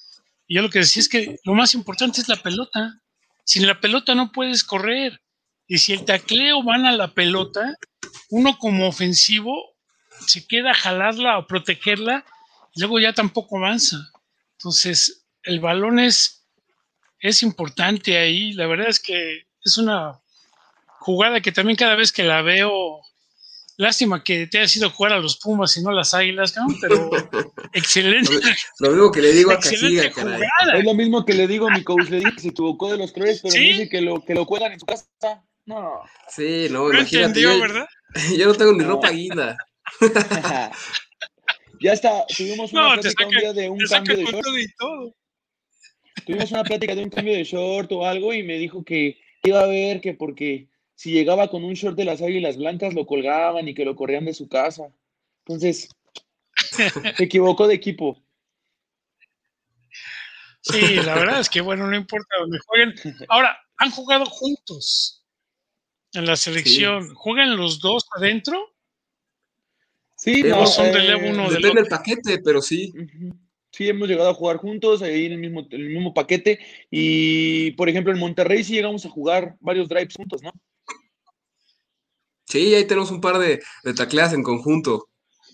Y 0.47 0.57
yo 0.57 0.63
lo 0.63 0.71
que 0.71 0.81
decía 0.81 1.01
es 1.01 1.09
que 1.09 1.37
lo 1.45 1.55
más 1.55 1.75
importante 1.75 2.21
es 2.21 2.29
la 2.29 2.37
pelota. 2.37 3.01
Sin 3.45 3.67
la 3.67 3.81
pelota 3.81 4.15
no 4.15 4.33
puedes 4.33 4.65
correr. 4.65 5.21
Y 5.67 5.79
si 5.79 5.93
el 5.93 6.05
tacleo 6.05 6.63
van 6.63 6.87
a 6.87 6.93
la 6.93 7.15
pelota, 7.15 7.77
uno 8.31 8.59
como 8.59 8.89
ofensivo 8.89 9.77
se 10.27 10.47
queda 10.47 10.75
jalarla 10.75 11.39
o 11.39 11.47
protegerla 11.47 12.25
y 12.75 12.81
luego 12.81 13.01
ya 13.01 13.13
tampoco 13.13 13.59
avanza. 13.59 13.97
Entonces, 14.53 15.27
el 15.43 15.61
balón 15.61 15.99
es, 15.99 16.47
es 17.21 17.43
importante 17.43 18.19
ahí. 18.19 18.53
La 18.53 18.67
verdad 18.67 18.89
es 18.89 19.01
que 19.01 19.47
es 19.65 19.79
una 19.79 20.21
jugada 21.01 21.41
que 21.41 21.53
también 21.53 21.77
cada 21.77 21.95
vez 21.95 22.13
que 22.13 22.23
la 22.23 22.43
veo 22.43 23.01
Lástima 23.79 24.25
que 24.25 24.47
te 24.47 24.59
haya 24.59 24.69
sido 24.69 24.89
jugar 24.89 25.13
a 25.13 25.19
los 25.19 25.37
Pumas 25.37 25.77
y 25.77 25.83
no 25.83 25.91
a 25.91 25.95
las 25.95 26.15
Águilas, 26.15 26.55
pero 26.81 27.11
excelente. 27.75 28.33
Lo, 28.79 28.91
mismo 28.91 29.13
que 29.13 29.21
le 29.21 29.33
digo 29.33 29.51
a 29.51 29.61
Casillas, 29.61 30.07
Es 30.07 30.85
lo 30.85 30.95
mismo 30.95 31.25
que 31.27 31.35
le 31.35 31.47
digo 31.47 31.69
a 31.69 31.71
mi 31.71 31.85
coach, 31.85 32.09
le 32.09 32.21
dije 32.21 32.33
que 32.35 32.41
se 32.41 32.49
equivocó 32.49 32.91
de 32.91 32.97
los 32.97 33.13
colores, 33.13 33.41
pero 33.43 33.53
¿Sí? 33.53 33.59
dice 33.59 33.89
que 33.91 34.01
lo, 34.01 34.25
que 34.25 34.35
lo 34.35 34.47
cuelgan 34.47 34.73
en 34.73 34.81
su 34.81 34.87
casa. 34.87 35.07
No. 35.67 36.01
Sí, 36.29 36.69
no, 36.71 36.91
imagínate. 36.91 37.41
yo, 37.41 37.61
¿verdad? 37.61 37.87
Yo 38.39 38.47
no 38.47 38.55
tengo 38.55 38.73
ni 38.73 38.85
ropa 38.85 39.11
guinda. 39.11 39.59
ya 41.81 41.93
está, 41.93 42.25
tuvimos 42.35 42.73
una 42.73 42.95
plática 42.95 43.27
un 43.27 43.31
día 43.31 43.53
de 43.53 43.69
un 43.69 43.79
cambio 43.81 44.17
de 44.17 44.25
short. 44.25 44.47
Tuvimos 46.25 46.51
una 46.51 46.65
plática 46.65 46.95
de 46.95 47.05
un 47.05 47.11
cambio 47.11 47.35
de 47.35 47.45
short 47.45 47.93
o 47.93 48.07
algo 48.07 48.33
y 48.33 48.43
me 48.43 48.57
dijo 48.59 48.85
que 48.85 49.19
iba 49.43 49.61
a 49.61 49.67
ver 49.67 50.01
que 50.01 50.15
porque 50.15 50.69
si 50.97 51.13
llegaba 51.13 51.49
con 51.49 51.63
un 51.63 51.75
short 51.75 51.97
de 51.97 52.07
las 52.07 52.23
águilas 52.23 52.57
blancas, 52.57 52.95
lo 52.95 53.07
colgaban 53.07 53.69
y 53.69 53.75
que 53.75 53.85
lo 53.85 53.95
corrían 53.95 54.25
de 54.25 54.35
su 54.35 54.49
casa. 54.49 54.89
Entonces, 55.45 55.91
se 56.57 57.23
equivocó 57.23 57.69
de 57.69 57.75
equipo. 57.75 58.21
Sí, 60.63 60.97
la 60.97 61.15
verdad 61.15 61.41
es 61.41 61.51
que, 61.51 61.61
bueno, 61.61 61.87
no 61.87 61.95
importa 61.95 62.35
dónde 62.41 62.59
jueguen. 62.67 62.95
Ahora, 63.29 63.57
han 63.77 63.91
jugado 63.91 64.25
juntos 64.25 65.23
en 66.15 66.27
la 66.27 66.35
selección. 66.35 67.15
¿Juegan 67.15 67.57
los 67.57 67.79
dos 67.79 68.09
adentro? 68.17 68.75
Sí, 70.17 70.43
no, 70.43 70.67
son 70.67 70.91
del 70.93 71.11
eh, 71.11 71.31
uno 71.31 71.51
del 71.51 71.61
Depende 71.63 71.83
del 71.83 71.91
paquete, 71.91 72.39
pero 72.43 72.63
sí. 72.63 72.93
Sí, 73.71 73.87
hemos 73.87 74.09
llegado 74.09 74.31
a 74.31 74.35
jugar 74.35 74.57
juntos 74.57 75.03
ahí 75.03 75.27
en 75.27 75.33
el 75.33 75.39
mismo, 75.39 75.67
el 75.71 75.91
mismo 75.91 76.15
paquete. 76.15 76.59
Y, 76.91 77.73
por 77.73 77.91
ejemplo, 77.91 78.15
en 78.15 78.19
Monterrey 78.19 78.65
sí 78.65 78.73
llegamos 78.73 79.05
a 79.05 79.11
jugar 79.11 79.57
varios 79.61 79.91
drives 79.91 80.15
juntos, 80.17 80.43
¿no? 80.43 80.53
Sí, 82.47 82.75
ahí 82.75 82.87
tenemos 82.87 83.11
un 83.11 83.21
par 83.21 83.39
de, 83.39 83.61
de 83.83 83.95
tacleas 83.95 84.33
en 84.33 84.43
conjunto. 84.43 85.09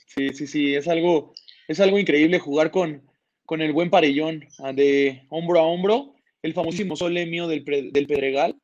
Sí, 0.06 0.28
sí, 0.34 0.46
sí, 0.46 0.74
es 0.74 0.86
algo, 0.88 1.32
es 1.66 1.80
algo 1.80 1.98
increíble 1.98 2.38
jugar 2.38 2.70
con, 2.70 3.02
con 3.46 3.62
el 3.62 3.72
buen 3.72 3.88
parellón 3.88 4.46
ah, 4.58 4.72
de 4.72 5.24
hombro 5.30 5.60
a 5.60 5.62
hombro, 5.62 6.14
el 6.42 6.52
famosísimo 6.52 6.96
sole 6.96 7.24
mío 7.26 7.48
del, 7.48 7.64
del 7.64 8.06
Pedregal. 8.06 8.56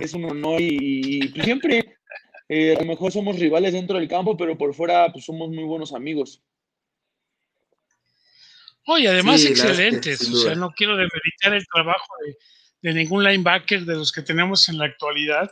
Es 0.00 0.12
un 0.12 0.26
honor 0.26 0.60
y, 0.60 1.28
pues, 1.28 1.44
siempre 1.44 1.96
eh, 2.48 2.76
a 2.76 2.80
lo 2.80 2.86
mejor 2.86 3.10
somos 3.10 3.38
rivales 3.38 3.72
dentro 3.72 3.98
del 3.98 4.06
campo, 4.06 4.36
pero 4.36 4.56
por 4.58 4.74
fuera 4.74 5.10
pues 5.10 5.24
somos 5.24 5.48
muy 5.48 5.64
buenos 5.64 5.94
amigos. 5.94 6.42
Oye, 8.86 9.08
además 9.08 9.44
excelentes, 9.44 10.28
o 10.28 10.36
sea, 10.36 10.54
no 10.56 10.72
quiero 10.72 10.96
demeritar 10.96 11.54
el 11.54 11.64
trabajo 11.72 12.12
de, 12.26 12.36
de 12.82 12.94
ningún 12.94 13.24
linebacker 13.24 13.84
de 13.84 13.94
los 13.94 14.12
que 14.12 14.22
tenemos 14.22 14.68
en 14.68 14.78
la 14.78 14.86
actualidad, 14.86 15.50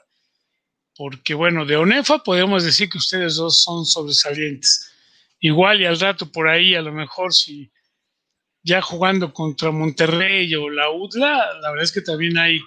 porque 1.01 1.33
bueno, 1.33 1.65
de 1.65 1.77
ONEFA 1.77 2.19
podemos 2.23 2.63
decir 2.63 2.91
que 2.91 2.99
ustedes 2.99 3.37
dos 3.37 3.63
son 3.63 3.87
sobresalientes. 3.87 4.93
Igual 5.39 5.81
y 5.81 5.87
al 5.87 5.99
rato 5.99 6.31
por 6.31 6.47
ahí, 6.47 6.75
a 6.75 6.83
lo 6.83 6.93
mejor 6.93 7.33
si 7.33 7.73
ya 8.63 8.83
jugando 8.83 9.33
contra 9.33 9.71
Monterrey 9.71 10.55
o 10.57 10.69
la 10.69 10.91
UDLA, 10.91 11.55
la 11.63 11.71
verdad 11.71 11.85
es 11.85 11.93
que 11.93 12.03
también 12.03 12.37
hay 12.37 12.61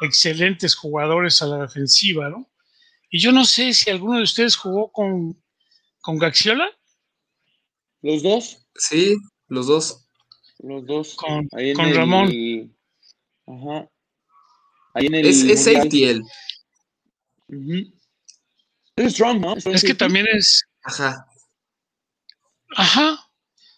excelentes 0.00 0.76
jugadores 0.76 1.42
a 1.42 1.46
la 1.46 1.58
defensiva, 1.62 2.30
¿no? 2.30 2.48
Y 3.10 3.18
yo 3.18 3.32
no 3.32 3.44
sé 3.44 3.74
si 3.74 3.90
alguno 3.90 4.18
de 4.18 4.22
ustedes 4.22 4.54
jugó 4.54 4.92
con, 4.92 5.42
con 6.02 6.18
Gaxiola. 6.18 6.68
¿Los 8.00 8.22
dos? 8.22 8.64
Sí, 8.76 9.16
los 9.48 9.66
dos. 9.66 10.06
Los 10.60 10.86
dos. 10.86 11.16
Con, 11.16 11.48
Ahí 11.50 11.70
en 11.70 11.76
con 11.76 11.86
el- 11.86 11.96
Ramón. 11.96 12.76
Ajá. 13.48 13.88
Ahí 14.94 15.06
en 15.06 15.14
el. 15.16 15.26
Es, 15.26 15.42
es 15.42 15.78
Mundial. 15.78 16.22
Es 18.96 19.12
strong, 19.14 19.40
¿no? 19.40 19.56
Strong 19.60 19.74
Es 19.76 19.84
que 19.84 19.94
también 19.94 20.26
es, 20.32 20.64
Ajá. 20.82 21.26
ajá, 22.76 23.18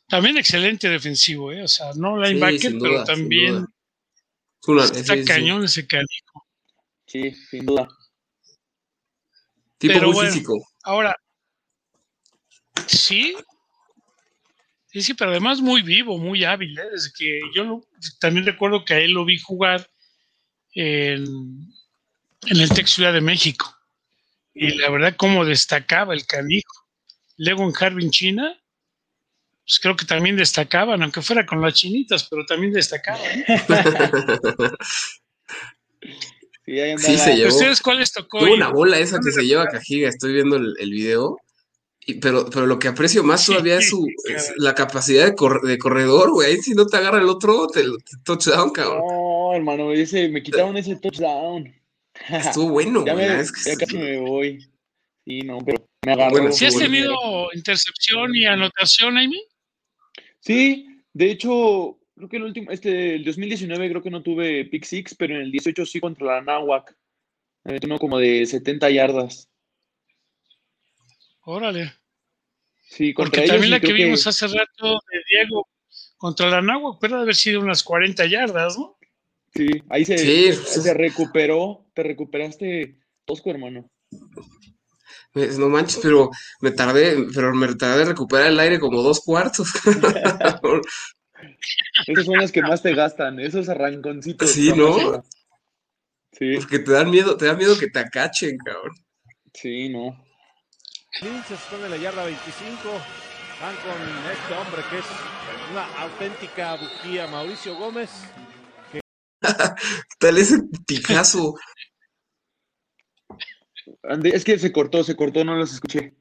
también 0.08 0.36
excelente 0.36 0.88
defensivo, 0.88 1.52
¿eh? 1.52 1.62
O 1.62 1.68
sea, 1.68 1.92
no 1.96 2.16
linebacker, 2.16 2.60
sin 2.60 2.80
pero 2.80 2.94
duda, 2.94 3.04
también 3.04 3.66
duda. 4.66 4.84
Está 4.84 5.14
sí, 5.14 5.20
sí, 5.22 5.24
cañón 5.24 5.64
ese 5.64 5.86
canijo. 5.86 6.46
Sí, 7.06 7.32
sin 7.50 7.66
duda. 7.66 7.88
Tipo 9.78 9.92
Pero 9.94 10.06
muy 10.06 10.14
bueno. 10.14 10.32
físico. 10.32 10.66
Ahora, 10.84 11.14
sí, 12.86 13.36
sí, 14.86 15.02
sí, 15.02 15.14
pero 15.14 15.30
además 15.30 15.60
muy 15.60 15.82
vivo, 15.82 16.18
muy 16.18 16.44
hábil, 16.44 16.78
¿eh? 16.78 16.90
Desde 16.92 17.10
que 17.16 17.40
yo 17.54 17.64
lo- 17.64 17.86
también 18.20 18.46
recuerdo 18.46 18.84
que 18.84 18.94
a 18.94 18.98
él 19.00 19.12
lo 19.12 19.24
vi 19.24 19.38
jugar 19.38 19.88
en, 20.74 21.26
en 22.46 22.60
el 22.60 22.68
Tec 22.70 22.86
Ciudad 22.86 23.12
de 23.12 23.20
México. 23.20 23.74
Y 24.54 24.74
la 24.78 24.90
verdad, 24.90 25.14
cómo 25.16 25.44
destacaba 25.44 26.14
el 26.14 26.26
canijo. 26.26 26.86
Luego 27.38 27.64
en 27.64 27.72
Harbin, 27.78 28.10
China, 28.10 28.56
pues 29.66 29.80
creo 29.80 29.96
que 29.96 30.04
también 30.06 30.36
destacaban, 30.36 31.02
aunque 31.02 31.22
fuera 31.22 31.44
con 31.44 31.60
las 31.60 31.74
chinitas, 31.74 32.24
pero 32.30 32.44
también 32.46 32.72
destacaban. 32.72 33.44
Sí, 36.66 36.80
ahí 36.80 36.96
Sí, 36.98 37.06
andaba. 37.12 37.24
se 37.24 37.36
llevó. 37.36 37.48
¿Ustedes 37.54 37.80
cuál 37.82 37.98
les 37.98 38.10
tocó? 38.12 38.38
Tuvo 38.38 38.54
una 38.54 38.68
bola 38.70 38.98
esa 38.98 39.16
que 39.16 39.24
¿Dónde 39.26 39.32
se 39.32 39.42
lleva 39.46 39.66
Cajiga, 39.68 40.08
estoy 40.08 40.32
viendo 40.32 40.56
el, 40.56 40.74
el 40.78 40.90
video. 40.90 41.36
Y- 42.06 42.14
pero, 42.14 42.48
pero 42.48 42.64
lo 42.66 42.78
que 42.78 42.88
aprecio 42.88 43.22
más 43.22 43.42
Sí, 43.44 43.52
todavía 43.52 43.76
es 43.76 43.90
su 43.90 44.06
es 44.34 44.52
la 44.56 44.74
capacidad 44.74 45.26
de, 45.26 45.34
corre- 45.34 45.60
de 45.66 45.76
corredor, 45.78 46.30
güey. 46.30 46.52
Ahí 46.52 46.56
si 46.62 46.72
no 46.72 46.86
te 46.86 46.96
agarra 46.96 47.18
el 47.20 47.28
otro, 47.28 47.66
te, 47.66 47.82
te 47.82 48.16
touchdown, 48.24 48.70
cabrón. 48.70 49.02
No, 49.06 49.54
hermano, 49.54 49.92
ese, 49.92 50.28
me 50.30 50.42
quitaron 50.42 50.74
ese 50.78 50.96
touchdown. 50.96 51.70
Estuvo 52.28 52.70
bueno, 52.70 53.04
ya, 53.04 53.14
güey. 53.14 53.28
me, 53.28 53.42
que 53.42 53.76
casi 53.76 53.98
me 53.98 54.18
voy. 54.18 54.70
Sí, 55.24 55.40
no, 55.40 55.58
pero 55.64 55.88
me 56.04 56.12
agarró. 56.12 56.30
Bueno, 56.32 56.52
¿Sí 56.52 56.66
has 56.66 56.76
tenido 56.76 57.16
intercepción 57.54 58.34
y 58.34 58.44
anotación, 58.44 59.18
Amy? 59.18 59.42
Sí, 60.40 60.86
de 61.12 61.30
hecho, 61.30 61.98
creo 62.14 62.28
que 62.28 62.36
el 62.36 62.42
último, 62.44 62.70
este, 62.70 63.16
el 63.16 63.24
2019 63.24 63.88
creo 63.88 64.02
que 64.02 64.10
no 64.10 64.22
tuve 64.22 64.66
pick 64.66 64.84
six, 64.84 65.14
pero 65.14 65.34
en 65.34 65.42
el 65.42 65.52
18 65.52 65.86
sí 65.86 66.00
contra 66.00 66.26
la 66.26 66.42
Náhuac. 66.42 66.94
Me 67.64 67.98
como 67.98 68.18
de 68.18 68.44
70 68.44 68.90
yardas. 68.90 69.48
Órale. 71.44 71.94
Sí, 72.82 73.14
contra 73.14 73.30
Porque 73.30 73.40
ellos 73.40 73.52
también 73.52 73.70
la 73.70 73.80
que 73.80 73.92
vimos 73.92 74.26
hace 74.26 74.46
rato 74.46 75.00
de 75.10 75.22
Diego 75.30 75.66
contra 76.18 76.48
la 76.48 76.60
Náhuac, 76.60 76.98
pero 77.00 77.14
debe 77.14 77.22
haber 77.22 77.34
sido 77.34 77.60
unas 77.60 77.82
40 77.82 78.26
yardas, 78.26 78.78
¿no? 78.78 78.98
Sí, 79.54 79.68
ahí 79.88 80.04
se, 80.04 80.18
Sí, 80.18 80.52
se 80.52 80.94
recuperó, 80.94 81.86
te 81.94 82.02
recuperaste 82.02 82.98
tosco, 83.24 83.50
hermano. 83.50 83.88
Me- 85.34 85.46
No 85.46 85.68
manches, 85.68 86.00
pero 86.02 86.30
me 86.60 86.70
tardé, 86.72 87.26
pero 87.34 87.54
me 87.54 87.72
tardé 87.74 88.02
en 88.02 88.08
recuperar 88.08 88.48
el 88.48 88.58
aire 88.60 88.80
como 88.80 89.02
dos 89.02 89.20
cuartos. 89.20 89.68
Esos 92.06 92.24
son 92.26 92.38
los 92.38 92.50
que 92.52 92.62
más 92.62 92.82
te 92.82 92.94
gastan, 92.94 93.38
esos 93.38 93.68
arranconcitos. 93.68 94.50
Sí, 94.50 94.72
¿no? 94.74 95.22
Sí, 96.32 96.56
Porque 96.56 96.80
te 96.80 96.92
dan 96.92 97.10
miedo, 97.10 97.36
te 97.36 97.46
da 97.46 97.54
miedo 97.54 97.78
que 97.78 97.88
te 97.88 97.98
acachen, 98.00 98.56
cabrón. 98.58 98.92
sí, 99.52 99.88
no. 99.88 100.24
Lynch 101.22 101.46
se 101.46 101.76
en 101.76 101.90
la 101.90 101.96
yarda 101.96 102.24
25. 102.24 102.80
Van 103.60 103.76
con 103.76 104.32
este 104.32 104.54
hombre 104.54 104.82
que 104.90 104.98
es 104.98 105.04
una 105.70 105.86
auténtica 106.02 106.76
bujía, 106.76 107.28
Mauricio 107.28 107.76
Gómez. 107.76 108.10
Tal 110.18 110.38
ese 110.38 110.58
pijazo. 110.86 111.54
Ande- 114.02 114.32
Es 114.34 114.44
que 114.44 114.58
se 114.58 114.72
cortó, 114.72 115.04
se 115.04 115.16
cortó, 115.16 115.44
no 115.44 115.54
los 115.56 115.72
escuché. 115.72 116.14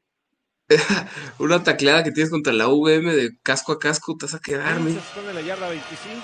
Una 1.39 1.63
tacleada 1.63 2.03
que 2.03 2.11
tienes 2.11 2.31
contra 2.31 2.53
la 2.53 2.67
VM 2.67 3.13
de 3.13 3.37
casco 3.41 3.71
a 3.73 3.79
casco, 3.79 4.15
te 4.17 4.25
vas 4.25 4.35
a 4.35 4.39
quedarme. 4.39 4.91
se 4.91 5.19
en 5.29 5.35
la 5.35 5.41
yarda 5.41 5.69
25. 5.69 6.23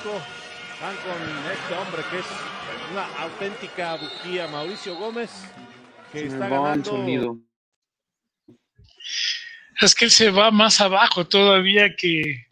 Van 0.82 0.96
con 0.96 1.52
este 1.52 1.74
hombre 1.76 2.02
que 2.10 2.20
es 2.20 2.26
una 2.92 3.06
auténtica 3.22 3.96
bujía, 3.98 4.48
Mauricio 4.48 4.96
Gómez. 4.96 5.30
Que 6.12 6.26
está 6.28 6.46
el 6.46 6.50
ganando. 6.52 6.92
sonido. 6.92 7.38
Es 9.82 9.94
que 9.96 10.06
él 10.06 10.12
se 10.12 10.30
va 10.32 10.52
más 10.52 10.80
abajo 10.82 11.28
todavía 11.28 11.96
que, 11.98 12.46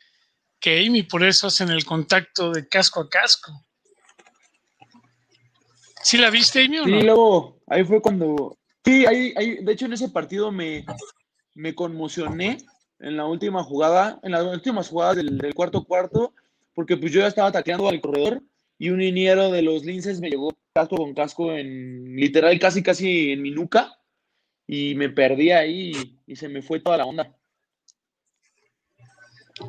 que 0.60 0.86
Amy, 0.86 1.04
por 1.04 1.24
eso 1.24 1.48
hacen 1.48 1.70
el 1.70 1.84
contacto 1.86 2.52
de 2.52 2.68
casco 2.68 3.02
a 3.02 3.10
casco. 3.10 3.66
¿Sí 6.08 6.16
la 6.18 6.30
viste, 6.30 6.64
Amy, 6.64 6.80
o 6.80 6.86
Sí, 6.86 6.92
no? 6.92 7.02
luego, 7.02 7.60
ahí 7.68 7.84
fue 7.84 8.02
cuando. 8.02 8.58
Sí, 8.86 9.06
ahí, 9.06 9.34
ahí, 9.36 9.56
de 9.62 9.74
hecho, 9.74 9.88
en 9.88 9.92
ese 9.92 10.08
partido 10.08 10.54
me, 10.54 10.86
me 11.54 11.76
conmocioné 11.76 12.60
en 13.00 13.18
la 13.18 13.26
última 13.26 13.62
jugada, 13.62 14.18
en 14.24 14.32
las 14.32 14.46
últimas 14.46 14.88
jugadas 14.88 15.18
del, 15.18 15.38
del 15.38 15.54
cuarto 15.54 15.84
cuarto, 15.84 16.34
porque 16.74 16.96
pues 16.96 17.12
yo 17.12 17.20
ya 17.20 17.28
estaba 17.28 17.52
tacleando 17.52 17.90
al 17.90 18.00
corredor 18.00 18.42
y 18.80 18.90
un 18.90 19.00
liniero 19.00 19.52
de 19.52 19.62
los 19.64 19.84
linces 19.84 20.22
me 20.22 20.30
llegó 20.30 20.58
casco 20.74 20.96
con 20.96 21.14
casco 21.14 21.52
en 21.52 22.16
literal 22.16 22.58
casi 22.58 22.82
casi 22.82 23.34
en 23.34 23.42
mi 23.42 23.52
nuca 23.52 24.00
y 24.66 24.96
me 24.96 25.10
perdí 25.10 25.52
ahí 25.52 25.92
y, 26.26 26.32
y 26.32 26.36
se 26.38 26.48
me 26.48 26.62
fue 26.62 26.80
toda 26.80 26.96
la 26.96 27.06
onda. 27.06 27.36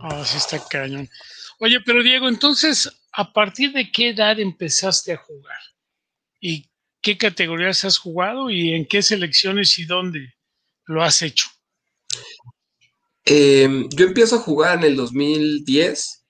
Ah, 0.03 0.25
sí 0.25 0.37
está 0.37 0.61
cañón. 0.71 1.09
Oye, 1.59 1.81
pero 1.85 2.01
Diego, 2.05 2.29
entonces, 2.29 2.89
¿a 3.11 3.33
partir 3.33 3.73
de 3.73 3.91
qué 3.91 4.11
edad 4.11 4.39
empezaste 4.39 5.15
a 5.15 5.17
jugar? 5.17 5.59
¿Y 6.41 6.71
qué 7.01 7.19
categorías 7.19 7.85
has 7.85 7.99
jugado 7.99 8.51
y 8.51 8.73
en 8.73 8.87
qué 8.87 9.03
selecciones 9.03 9.79
y 9.79 9.85
dónde 9.85 10.35
lo 10.87 11.03
has 11.03 11.23
hecho? 11.23 11.49
Eh, 13.25 13.87
yo 13.91 14.07
empiezo 14.07 14.37
a 14.37 14.41
jugar 14.41 14.79
en 14.79 14.85
el 14.85 14.97
2010 14.97 16.25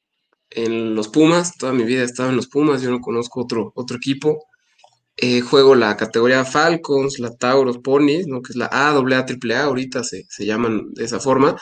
en 0.50 0.94
los 0.94 1.08
Pumas. 1.08 1.56
Toda 1.56 1.72
mi 1.72 1.84
vida 1.84 2.02
he 2.02 2.04
estado 2.04 2.30
en 2.30 2.36
los 2.36 2.48
Pumas. 2.48 2.82
Yo 2.82 2.90
no 2.90 3.00
conozco 3.00 3.42
otro, 3.42 3.72
otro 3.74 3.96
equipo. 3.96 4.44
Eh, 5.16 5.40
juego 5.40 5.74
la 5.74 5.96
categoría 5.96 6.44
Falcons, 6.44 7.18
la 7.18 7.34
Tauros 7.34 7.78
Ponies, 7.78 8.28
¿no? 8.28 8.40
que 8.40 8.52
es 8.52 8.56
la 8.56 8.66
A, 8.66 8.90
AA, 8.90 9.26
AAA, 9.26 9.62
ahorita 9.64 10.04
se, 10.04 10.24
se 10.28 10.46
llaman 10.46 10.92
de 10.94 11.04
esa 11.04 11.18
forma. 11.18 11.56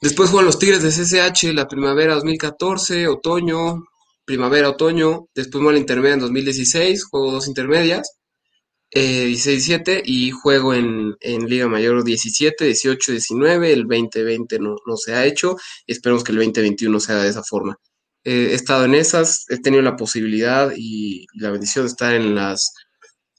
Después 0.00 0.30
juegan 0.30 0.46
los 0.46 0.58
Tigres 0.58 0.82
de 0.82 0.88
CCH, 0.88 1.52
la 1.52 1.68
primavera 1.68 2.14
2014, 2.14 3.06
otoño, 3.06 3.84
primavera, 4.30 4.70
otoño. 4.70 5.26
Después 5.34 5.60
juego 5.60 5.72
la 5.72 5.78
intermedia 5.78 6.14
en 6.14 6.20
2016, 6.20 7.04
juego 7.04 7.32
dos 7.32 7.48
intermedias, 7.48 8.18
eh, 8.92 9.26
16-17, 9.28 10.02
y 10.04 10.30
juego 10.30 10.74
en, 10.74 11.16
en 11.20 11.48
Liga 11.48 11.68
Mayor 11.68 12.04
17, 12.04 12.64
18, 12.64 13.12
19. 13.12 13.72
El 13.72 13.82
2020 13.82 14.58
no, 14.60 14.76
no 14.86 14.96
se 14.96 15.14
ha 15.14 15.26
hecho, 15.26 15.56
esperemos 15.86 16.24
que 16.24 16.32
el 16.32 16.38
2021 16.38 17.00
sea 17.00 17.16
de 17.16 17.28
esa 17.28 17.42
forma. 17.42 17.76
Eh, 18.24 18.48
he 18.52 18.54
estado 18.54 18.84
en 18.84 18.94
esas, 18.94 19.46
he 19.48 19.58
tenido 19.60 19.82
la 19.82 19.96
posibilidad 19.96 20.72
y 20.76 21.26
la 21.34 21.50
bendición 21.50 21.84
de 21.84 21.90
estar 21.90 22.14
en 22.14 22.34
las 22.34 22.72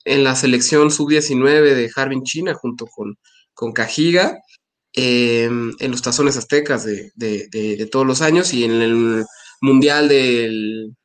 en 0.03 0.23
la 0.23 0.35
selección 0.35 0.89
sub-19 0.89 1.75
de 1.75 1.91
Harbin 1.95 2.23
China 2.23 2.55
junto 2.55 2.87
con, 2.87 3.17
con 3.53 3.71
Cajiga, 3.71 4.39
eh, 4.93 5.43
en 5.45 5.91
los 5.91 6.01
tazones 6.01 6.37
aztecas 6.37 6.83
de, 6.83 7.11
de, 7.15 7.47
de, 7.51 7.77
de, 7.77 7.85
todos 7.85 8.07
los 8.07 8.21
años 8.23 8.51
y 8.53 8.63
en 8.63 8.81
el 8.81 9.25
mundial 9.61 10.09
del... 10.09 10.95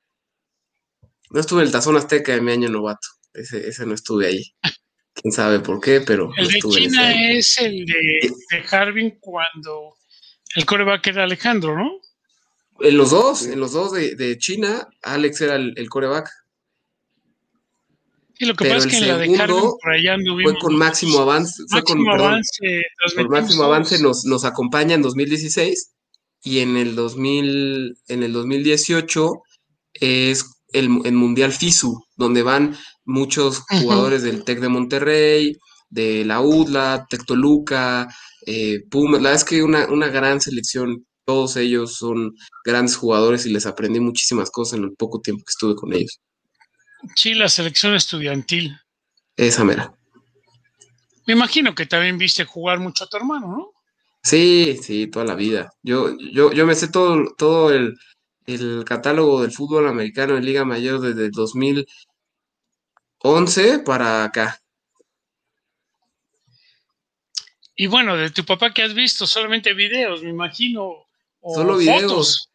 No 1.31 1.41
estuve 1.41 1.61
en 1.61 1.67
el 1.67 1.73
tazón 1.73 1.97
azteca 1.97 2.33
de 2.33 2.41
mi 2.41 2.53
año 2.53 2.69
novato, 2.69 3.07
ese, 3.35 3.69
ese 3.69 3.87
no 3.87 3.95
estuve 3.95 4.27
ahí. 4.27 4.43
Quién 5.15 5.33
sabe 5.33 5.61
por 5.61 5.81
qué, 5.81 6.01
pero... 6.01 6.31
El 6.37 6.45
no 6.45 6.51
de 6.51 6.59
ese 6.59 6.69
China 6.69 7.31
es 7.33 7.59
el 7.59 7.87
de, 7.87 8.31
de 8.51 8.65
Harbin 8.71 9.19
cuando 9.21 9.95
el 10.55 10.65
coreback 10.65 11.07
era 11.09 11.25
Alejandro, 11.25 11.77
¿no? 11.77 12.01
En 12.81 12.97
los 12.97 13.11
dos, 13.11 13.47
en 13.47 13.59
los 13.59 13.73
dos 13.73 13.93
de, 13.93 14.15
de 14.15 14.37
China, 14.39 14.87
Alex 15.03 15.41
era 15.41 15.57
el, 15.57 15.73
el 15.77 15.89
coreback. 15.89 16.29
Y 18.39 18.45
lo 18.45 18.55
que 18.55 18.65
Pero 18.65 18.77
pasa 18.77 18.87
es 18.87 18.93
que 18.93 18.99
en 18.99 19.09
la 19.09 19.17
de 19.17 19.25
segundo 19.25 19.43
Harbin 19.43 19.71
por 19.83 19.93
allá 19.93 20.15
anduvimos. 20.15 20.53
Fue 20.53 20.61
con 20.61 20.77
máximo 20.77 21.19
avance, 21.21 21.63
fue 21.69 21.83
con 21.83 21.99
Máximo 21.99 22.13
perdón, 22.13 22.33
avance. 22.33 22.59
por 22.61 22.97
transmitimos 22.99 23.41
máximo 23.41 23.65
avance 23.65 24.03
nos, 24.03 24.25
nos 24.27 24.45
acompaña 24.45 24.95
en 24.95 25.03
2016 25.03 25.96
y 26.47 26.61
en 26.61 26.77
el 26.77 26.95
2000, 26.95 27.99
en 28.07 28.23
el 28.23 28.33
2018 28.33 29.43
es 29.95 30.45
el, 30.69 30.89
el 31.05 31.13
Mundial 31.13 31.53
FISU, 31.53 32.05
donde 32.15 32.45
van 32.45 32.77
muchos 33.05 33.65
jugadores 33.69 34.23
del 34.23 34.45
TEC 34.45 34.61
de 34.61 34.69
Monterrey, 34.69 35.57
de 35.91 36.25
la 36.25 36.41
UDLA, 36.41 37.05
Tec 37.11 37.27
Toluca, 37.27 38.07
eh, 38.47 38.79
Pumas, 38.89 39.21
la 39.23 39.31
verdad 39.31 39.43
es 39.43 39.45
que 39.45 39.65
una, 39.65 39.87
una 39.89 40.07
gran 40.07 40.41
selección, 40.41 41.05
todos 41.25 41.57
ellos 41.57 41.97
son 41.97 42.37
grandes 42.65 42.95
jugadores 42.95 43.45
y 43.45 43.51
les 43.51 43.67
aprendí 43.67 43.99
muchísimas 43.99 44.49
cosas 44.53 44.79
en 44.79 44.85
el 44.85 44.93
poco 44.97 45.21
tiempo 45.21 45.43
que 45.45 45.51
estuve 45.51 45.75
con 45.75 45.93
ellos. 45.93 46.21
Sí, 47.17 47.35
la 47.35 47.49
selección 47.49 47.97
estudiantil. 47.97 48.79
Esa 49.37 49.65
mera. 49.65 49.93
Me 51.27 51.35
imagino 51.35 51.75
que 51.75 51.87
también 51.87 52.19
viste 52.19 52.45
jugar 52.45 52.79
mucho 52.79 53.03
a 53.03 53.09
tu 53.09 53.17
hermano, 53.17 53.49
¿no? 53.49 53.76
Sí, 54.27 54.77
sí, 54.83 55.07
toda 55.07 55.25
la 55.25 55.37
vida. 55.37 55.73
Yo, 55.85 56.11
yo, 56.33 56.51
yo 56.53 56.67
me 56.67 56.75
sé 56.75 56.89
todo, 56.89 57.33
todo 57.39 57.71
el, 57.73 57.97
el 58.47 58.85
catálogo 58.85 59.43
del 59.43 59.53
fútbol 59.53 59.87
americano 59.87 60.37
en 60.37 60.45
Liga 60.45 60.65
Mayor 60.65 61.01
desde 61.01 61.27
el 61.27 61.31
2011 61.31 63.79
para 63.85 64.25
acá. 64.25 64.61
Y 67.77 67.87
bueno, 67.87 68.17
de 68.17 68.31
tu 68.31 68.45
papá 68.45 68.75
que 68.75 68.83
has 68.83 68.95
visto, 68.95 69.29
solamente 69.29 69.75
videos, 69.75 70.25
me 70.25 70.31
imagino. 70.31 71.05
O 71.41 71.55
Solo 71.55 71.77
videos. 71.77 72.51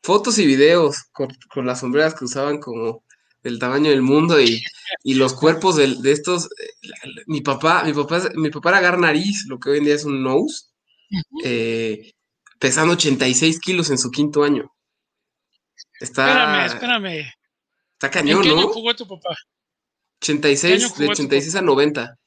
fotos. 0.00 0.38
Y 0.38 0.46
videos 0.46 1.06
con, 1.12 1.26
con 1.52 1.66
las 1.66 1.80
sombreras 1.80 2.14
que 2.14 2.26
usaban 2.26 2.60
como 2.60 3.02
del 3.42 3.58
tamaño 3.58 3.90
del 3.90 4.02
mundo 4.02 4.40
y, 4.40 4.62
y 5.02 5.14
los 5.14 5.34
cuerpos 5.34 5.74
del- 5.74 6.00
de, 6.02 6.12
estos. 6.12 6.44
eh, 6.44 7.24
Mi 7.26 7.40
papá, 7.40 7.82
mi 7.82 7.92
papá, 7.92 8.22
mi 8.36 8.50
papá 8.50 8.68
era 8.68 8.78
agar 8.78 8.98
nariz, 9.00 9.44
lo 9.48 9.58
que 9.58 9.70
hoy 9.70 9.78
en 9.78 9.86
día 9.86 9.96
es 9.96 10.04
un 10.04 10.22
nose. 10.22 10.66
Eh, 11.44 12.12
pesando 12.58 12.94
86 12.94 13.60
kilos 13.60 13.90
en 13.90 13.98
su 13.98 14.10
quinto 14.10 14.42
año. 14.44 14.70
Está, 16.00 16.28
Espérame, 16.28 16.66
espérame. 16.66 17.32
está 17.94 18.06
¿En 18.06 18.12
cañón, 18.12 18.42
qué 18.42 18.48
año 18.48 18.60
¿no? 18.60 18.68
jugó 18.68 18.94
tu 18.94 19.06
papá? 19.06 19.36
86, 20.20 20.86
jugó 20.86 21.00
de 21.00 21.06
tu 21.06 21.12
86 21.12 21.54
a 21.56 21.62
90. 21.62 22.18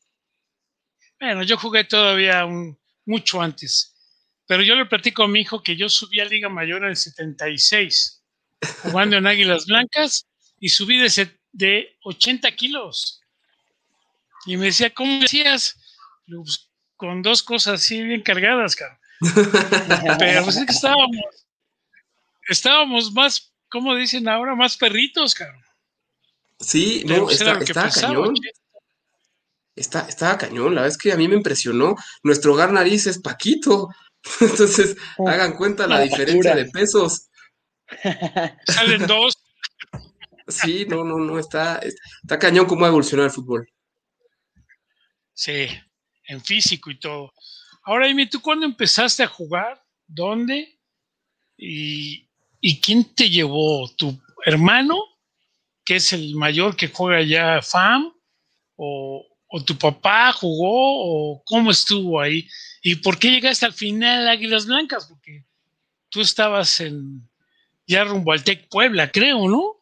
Bueno, 1.19 1.43
yo 1.43 1.57
jugué 1.57 1.83
todavía 1.83 2.45
un, 2.45 2.77
mucho 3.05 3.41
antes. 3.41 3.95
Pero 4.45 4.63
yo 4.63 4.75
le 4.75 4.85
platico 4.85 5.23
a 5.23 5.27
mi 5.27 5.41
hijo 5.41 5.61
que 5.61 5.75
yo 5.75 5.89
subí 5.89 6.19
a 6.19 6.25
Liga 6.25 6.47
Mayor 6.47 6.83
en 6.83 6.89
el 6.89 6.95
76, 6.95 8.23
jugando 8.83 9.17
en 9.17 9.27
Águilas 9.27 9.65
Blancas, 9.65 10.25
y 10.59 10.69
subí 10.69 10.97
de, 10.97 11.39
de 11.51 11.97
80 12.03 12.51
kilos. 12.51 13.21
Y 14.45 14.55
me 14.55 14.67
decía, 14.67 14.93
¿cómo 14.93 15.19
decías? 15.19 15.75
Pues, 16.27 16.66
con 16.97 17.21
dos 17.21 17.43
cosas 17.43 17.75
así 17.81 18.01
bien 18.03 18.21
cargadas, 18.21 18.75
cabrón. 18.75 18.97
Pero 20.19 20.43
pues 20.43 20.57
es 20.57 20.65
que 20.65 20.73
estábamos, 20.73 21.45
estábamos 22.49 23.11
más, 23.13 23.53
¿cómo 23.69 23.95
dicen 23.95 24.27
ahora? 24.27 24.55
Más 24.55 24.77
perritos, 24.77 25.33
cabrón. 25.33 25.63
Sí, 26.59 27.03
Pero 27.07 27.19
no, 27.19 27.23
pues 27.25 27.39
está, 27.39 27.57
estaba 27.59 27.89
cañón. 27.89 28.35
che. 28.35 28.49
Está, 29.75 30.07
estaba 30.09 30.37
cañón, 30.39 30.73
la 30.73 30.81
verdad 30.81 30.87
es 30.95 30.97
que 30.97 31.11
a 31.11 31.17
mí 31.17 31.27
me 31.27 31.35
impresionó. 31.35 31.95
Nuestro 32.23 32.53
hogar 32.53 32.71
nariz 32.73 33.05
es 33.07 33.19
Paquito. 33.19 33.89
Entonces, 34.41 34.97
hagan 35.25 35.53
cuenta 35.55 35.85
la 35.87 35.97
La 35.97 36.01
diferencia 36.01 36.51
factura. 36.51 36.55
de 36.55 36.71
pesos. 36.71 37.29
Salen 38.67 39.05
dos. 39.07 39.35
Sí, 40.47 40.85
no, 40.89 41.03
no, 41.03 41.17
no, 41.17 41.37
está, 41.39 41.79
está 42.23 42.39
cañón 42.39 42.65
cómo 42.65 42.85
ha 42.85 42.87
evolucionado 42.87 43.27
el 43.27 43.33
fútbol. 43.33 43.69
Sí, 45.33 45.67
en 46.27 46.43
físico 46.43 46.91
y 46.91 46.99
todo. 46.99 47.33
Ahora 47.83 48.07
dime, 48.07 48.27
¿tú 48.27 48.41
cuándo 48.41 48.65
empezaste 48.65 49.23
a 49.23 49.27
jugar? 49.27 49.81
¿Dónde? 50.05 50.77
¿Y, 51.57 52.27
quién 52.81 53.03
te 53.15 53.29
llevó? 53.29 53.89
¿Tu 53.95 54.17
hermano, 54.45 54.97
que 55.83 55.95
es 55.95 56.13
el 56.13 56.35
mayor 56.35 56.75
que 56.75 56.89
juega 56.89 57.21
ya 57.23 57.61
FAM? 57.61 58.13
¿O, 58.75 59.25
tu 59.65 59.77
papá 59.77 60.33
jugó? 60.33 61.31
¿O 61.33 61.43
cómo 61.45 61.71
estuvo 61.71 62.19
ahí? 62.19 62.47
¿Y 62.83 62.97
por 62.97 63.17
qué 63.17 63.31
llegaste 63.31 63.65
al 63.65 63.73
final 63.73 64.27
Águilas 64.27 64.65
Blancas? 64.65 65.07
Porque 65.07 65.45
tú 66.09 66.21
estabas 66.21 66.79
en 66.81 67.27
ya 67.87 68.03
rumbo 68.03 68.33
al 68.33 68.43
Tec 68.43 68.67
Puebla, 68.67 69.09
creo, 69.11 69.47
¿no? 69.47 69.81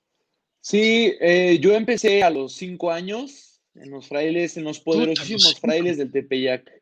Sí, 0.62 1.14
eh, 1.20 1.58
yo 1.60 1.74
empecé 1.74 2.24
a 2.24 2.30
los 2.30 2.54
cinco 2.54 2.92
años 2.92 3.45
en 3.76 3.92
los 3.92 4.08
frailes, 4.08 4.58
en 4.58 4.64
los 4.64 4.80
poderosísimos 4.80 5.60
frailes 5.60 5.98
del 5.98 6.12
Tepeyac. 6.12 6.82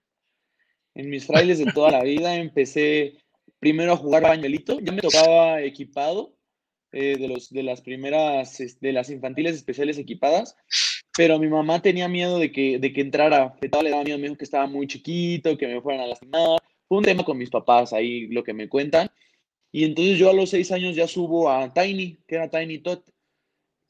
En 0.96 1.10
mis 1.10 1.26
frailes 1.26 1.58
de 1.58 1.72
toda 1.72 1.92
la 1.92 2.04
vida 2.04 2.36
empecé 2.36 3.18
primero 3.60 3.94
a 3.94 3.98
jugar 3.98 4.24
bañuelito, 4.24 4.80
ya 4.80 4.92
me 4.92 5.02
tocaba 5.02 5.62
equipado 5.62 6.36
eh, 6.92 7.18
de, 7.18 7.28
los, 7.28 7.50
de 7.50 7.64
las 7.64 7.82
primeras, 7.82 8.58
de 8.80 8.94
las 8.94 9.10
infantiles 9.10 9.56
especiales 9.56 9.98
equipadas, 9.98 10.56
pero 11.16 11.40
mi 11.40 11.48
mamá 11.48 11.82
tenía 11.82 12.08
miedo 12.08 12.40
de 12.40 12.52
que, 12.52 12.78
de 12.78 12.94
que 12.94 13.02
entrara, 13.02 13.56
que 13.60 13.70
le 13.82 13.90
daba 13.90 14.04
miedo, 14.04 14.18
me 14.18 14.26
dijo 14.26 14.38
que 14.38 14.44
estaba 14.44 14.68
muy 14.68 14.88
chiquito, 14.88 15.58
que 15.58 15.68
me 15.68 15.82
fueran 15.82 16.02
a 16.02 16.08
lastimar. 16.08 16.60
Fue 16.88 16.98
un 16.98 17.04
tema 17.04 17.24
con 17.24 17.38
mis 17.38 17.50
papás, 17.50 17.94
ahí 17.94 18.28
lo 18.28 18.44
que 18.44 18.54
me 18.54 18.70
cuentan. 18.70 19.10
Y 19.72 19.86
entonces 19.86 20.20
yo 20.20 20.30
a 20.30 20.34
los 20.34 20.50
seis 20.52 20.72
años 20.72 20.96
ya 20.96 21.08
subo 21.08 21.50
a 21.50 21.74
Tiny, 21.74 22.20
que 22.28 22.36
era 22.36 22.50
Tiny 22.50 22.80
Tot. 22.80 23.04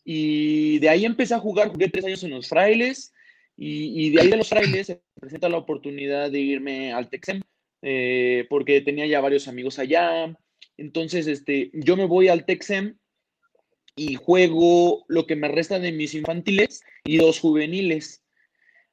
Y 0.03 0.79
de 0.79 0.89
ahí 0.89 1.05
empecé 1.05 1.33
a 1.33 1.39
jugar, 1.39 1.69
jugué 1.69 1.89
tres 1.89 2.05
años 2.05 2.23
en 2.23 2.31
los 2.31 2.49
frailes 2.49 3.13
y, 3.55 4.07
y 4.07 4.09
de 4.09 4.21
ahí 4.21 4.27
de 4.29 4.37
los 4.37 4.49
frailes 4.49 4.87
se 4.87 5.01
presenta 5.19 5.49
la 5.49 5.57
oportunidad 5.57 6.29
de 6.29 6.39
irme 6.39 6.91
al 6.91 7.09
Texem 7.09 7.41
eh, 7.81 8.45
porque 8.49 8.81
tenía 8.81 9.05
ya 9.05 9.19
varios 9.19 9.47
amigos 9.47 9.77
allá. 9.77 10.37
Entonces, 10.77 11.27
este, 11.27 11.69
yo 11.73 11.97
me 11.97 12.05
voy 12.05 12.29
al 12.29 12.45
Texem 12.45 12.97
y 13.95 14.15
juego 14.15 15.05
lo 15.07 15.27
que 15.27 15.35
me 15.35 15.49
resta 15.49 15.79
de 15.79 15.91
mis 15.91 16.15
infantiles 16.15 16.81
y 17.03 17.17
dos 17.17 17.39
juveniles. 17.39 18.23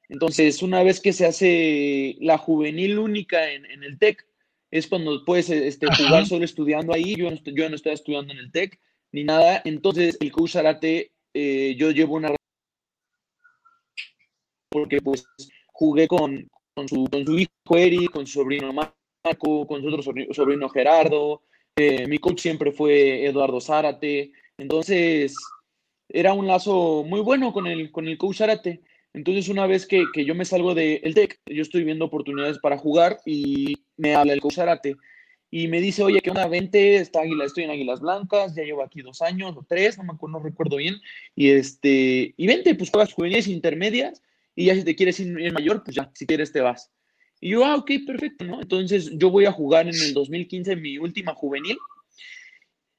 Entonces, 0.09 0.61
una 0.63 0.83
vez 0.83 1.01
que 1.01 1.13
se 1.13 1.25
hace 1.25 2.17
la 2.21 2.37
juvenil 2.37 2.99
única 2.99 3.53
en, 3.53 3.65
en 3.67 3.85
el 3.85 3.99
TEC, 3.99 4.27
es 4.73 4.89
cuando 4.89 5.25
puedes 5.25 5.49
este, 5.51 5.87
jugar 5.87 6.27
solo 6.27 6.45
estudiando 6.45 6.93
ahí. 6.93 7.15
Yo 7.17 7.31
no, 7.31 7.37
estoy, 7.37 7.55
yo 7.55 7.69
no 7.69 7.77
estoy 7.77 7.93
estudiando 7.93 8.33
en 8.33 8.41
el 8.41 8.51
TEC 8.51 8.79
ni 9.13 9.25
nada. 9.25 9.63
Entonces, 9.65 10.17
el 10.21 10.33
coach 10.33 10.53
Zarate, 10.53 11.13
eh, 11.35 11.75
yo 11.77 11.91
llevo 11.91 12.17
una. 12.17 12.35
Porque 14.71 15.01
pues 15.01 15.25
jugué 15.67 16.07
con, 16.07 16.49
con, 16.75 16.89
su, 16.89 17.09
con 17.11 17.27
su 17.27 17.39
hijo 17.39 17.77
Eric, 17.77 18.11
con 18.13 18.27
su 18.27 18.41
sobrino 18.41 18.73
Marco, 18.73 19.67
con 19.67 19.83
su 19.83 19.89
otro 19.89 20.03
sobrino, 20.03 20.69
Gerardo. 20.69 21.43
Eh, 21.77 22.07
mi 22.07 22.19
coach 22.19 22.41
siempre 22.41 22.73
fue 22.73 23.25
Eduardo 23.27 23.61
Zárate. 23.61 24.33
Entonces, 24.59 25.35
era 26.09 26.35
un 26.35 26.47
lazo 26.47 27.05
muy 27.05 27.21
bueno 27.21 27.53
con 27.53 27.67
el, 27.67 27.91
con 27.91 28.07
el 28.07 28.19
coach 28.19 28.39
Zárate. 28.39 28.83
Entonces, 29.13 29.49
una 29.49 29.67
vez 29.67 29.87
que, 29.87 30.05
que 30.13 30.25
yo 30.25 30.37
me 30.37 30.45
salgo 30.45 30.73
del 30.75 31.01
de 31.03 31.13
TEC, 31.13 31.41
yo 31.47 31.63
estoy 31.63 31.83
viendo 31.83 32.05
oportunidades 32.05 32.61
para 32.61 32.79
jugar 32.79 33.19
y 33.27 33.75
me 33.97 34.15
habla 34.15 34.35
el 34.35 34.41
coach 34.41 34.55
Zárate 34.55 34.97
y 35.51 35.69
me 35.69 35.81
dice, 35.81 36.03
oye, 36.03 36.21
¿qué 36.21 36.31
onda? 36.31 36.47
Vente, 36.47 36.97
está 36.97 37.23
Águila, 37.23 37.45
estoy 37.45 37.65
en 37.65 37.71
Águilas 37.71 38.01
Blancas, 38.01 38.55
ya 38.55 38.63
llevo 38.63 38.85
aquí 38.85 39.03
dos 39.03 39.21
años 39.21 39.57
o 39.57 39.67
tres, 39.69 39.99
no 39.99 40.05
me 40.05 40.13
acuerdo, 40.13 40.39
no 40.39 40.45
recuerdo 40.45 40.77
bien. 40.77 41.01
Y 41.35 41.51
este, 41.51 42.35
y 42.37 42.47
vente, 42.47 42.75
pues 42.75 42.91
juegas 42.91 43.13
juveniles 43.13 43.49
intermedias 43.49 44.23
y 44.55 44.67
ya 44.67 44.75
si 44.75 44.85
te 44.85 44.95
quieres 44.95 45.19
ir 45.19 45.39
en 45.41 45.53
mayor, 45.53 45.83
pues 45.83 45.97
ya, 45.97 46.11
si 46.15 46.27
quieres 46.27 46.53
te 46.53 46.61
vas. 46.61 46.91
Y 47.41 47.51
yo, 47.51 47.65
ah, 47.65 47.77
ok, 47.77 47.91
perfecto, 48.07 48.45
¿no? 48.45 48.61
Entonces 48.61 49.11
yo 49.15 49.31
voy 49.31 49.47
a 49.47 49.53
jugar 49.53 49.89
en 49.89 49.95
el 49.95 50.15
2015 50.15 50.77
mi 50.77 50.99
última 50.99 51.35
juvenil. 51.35 51.79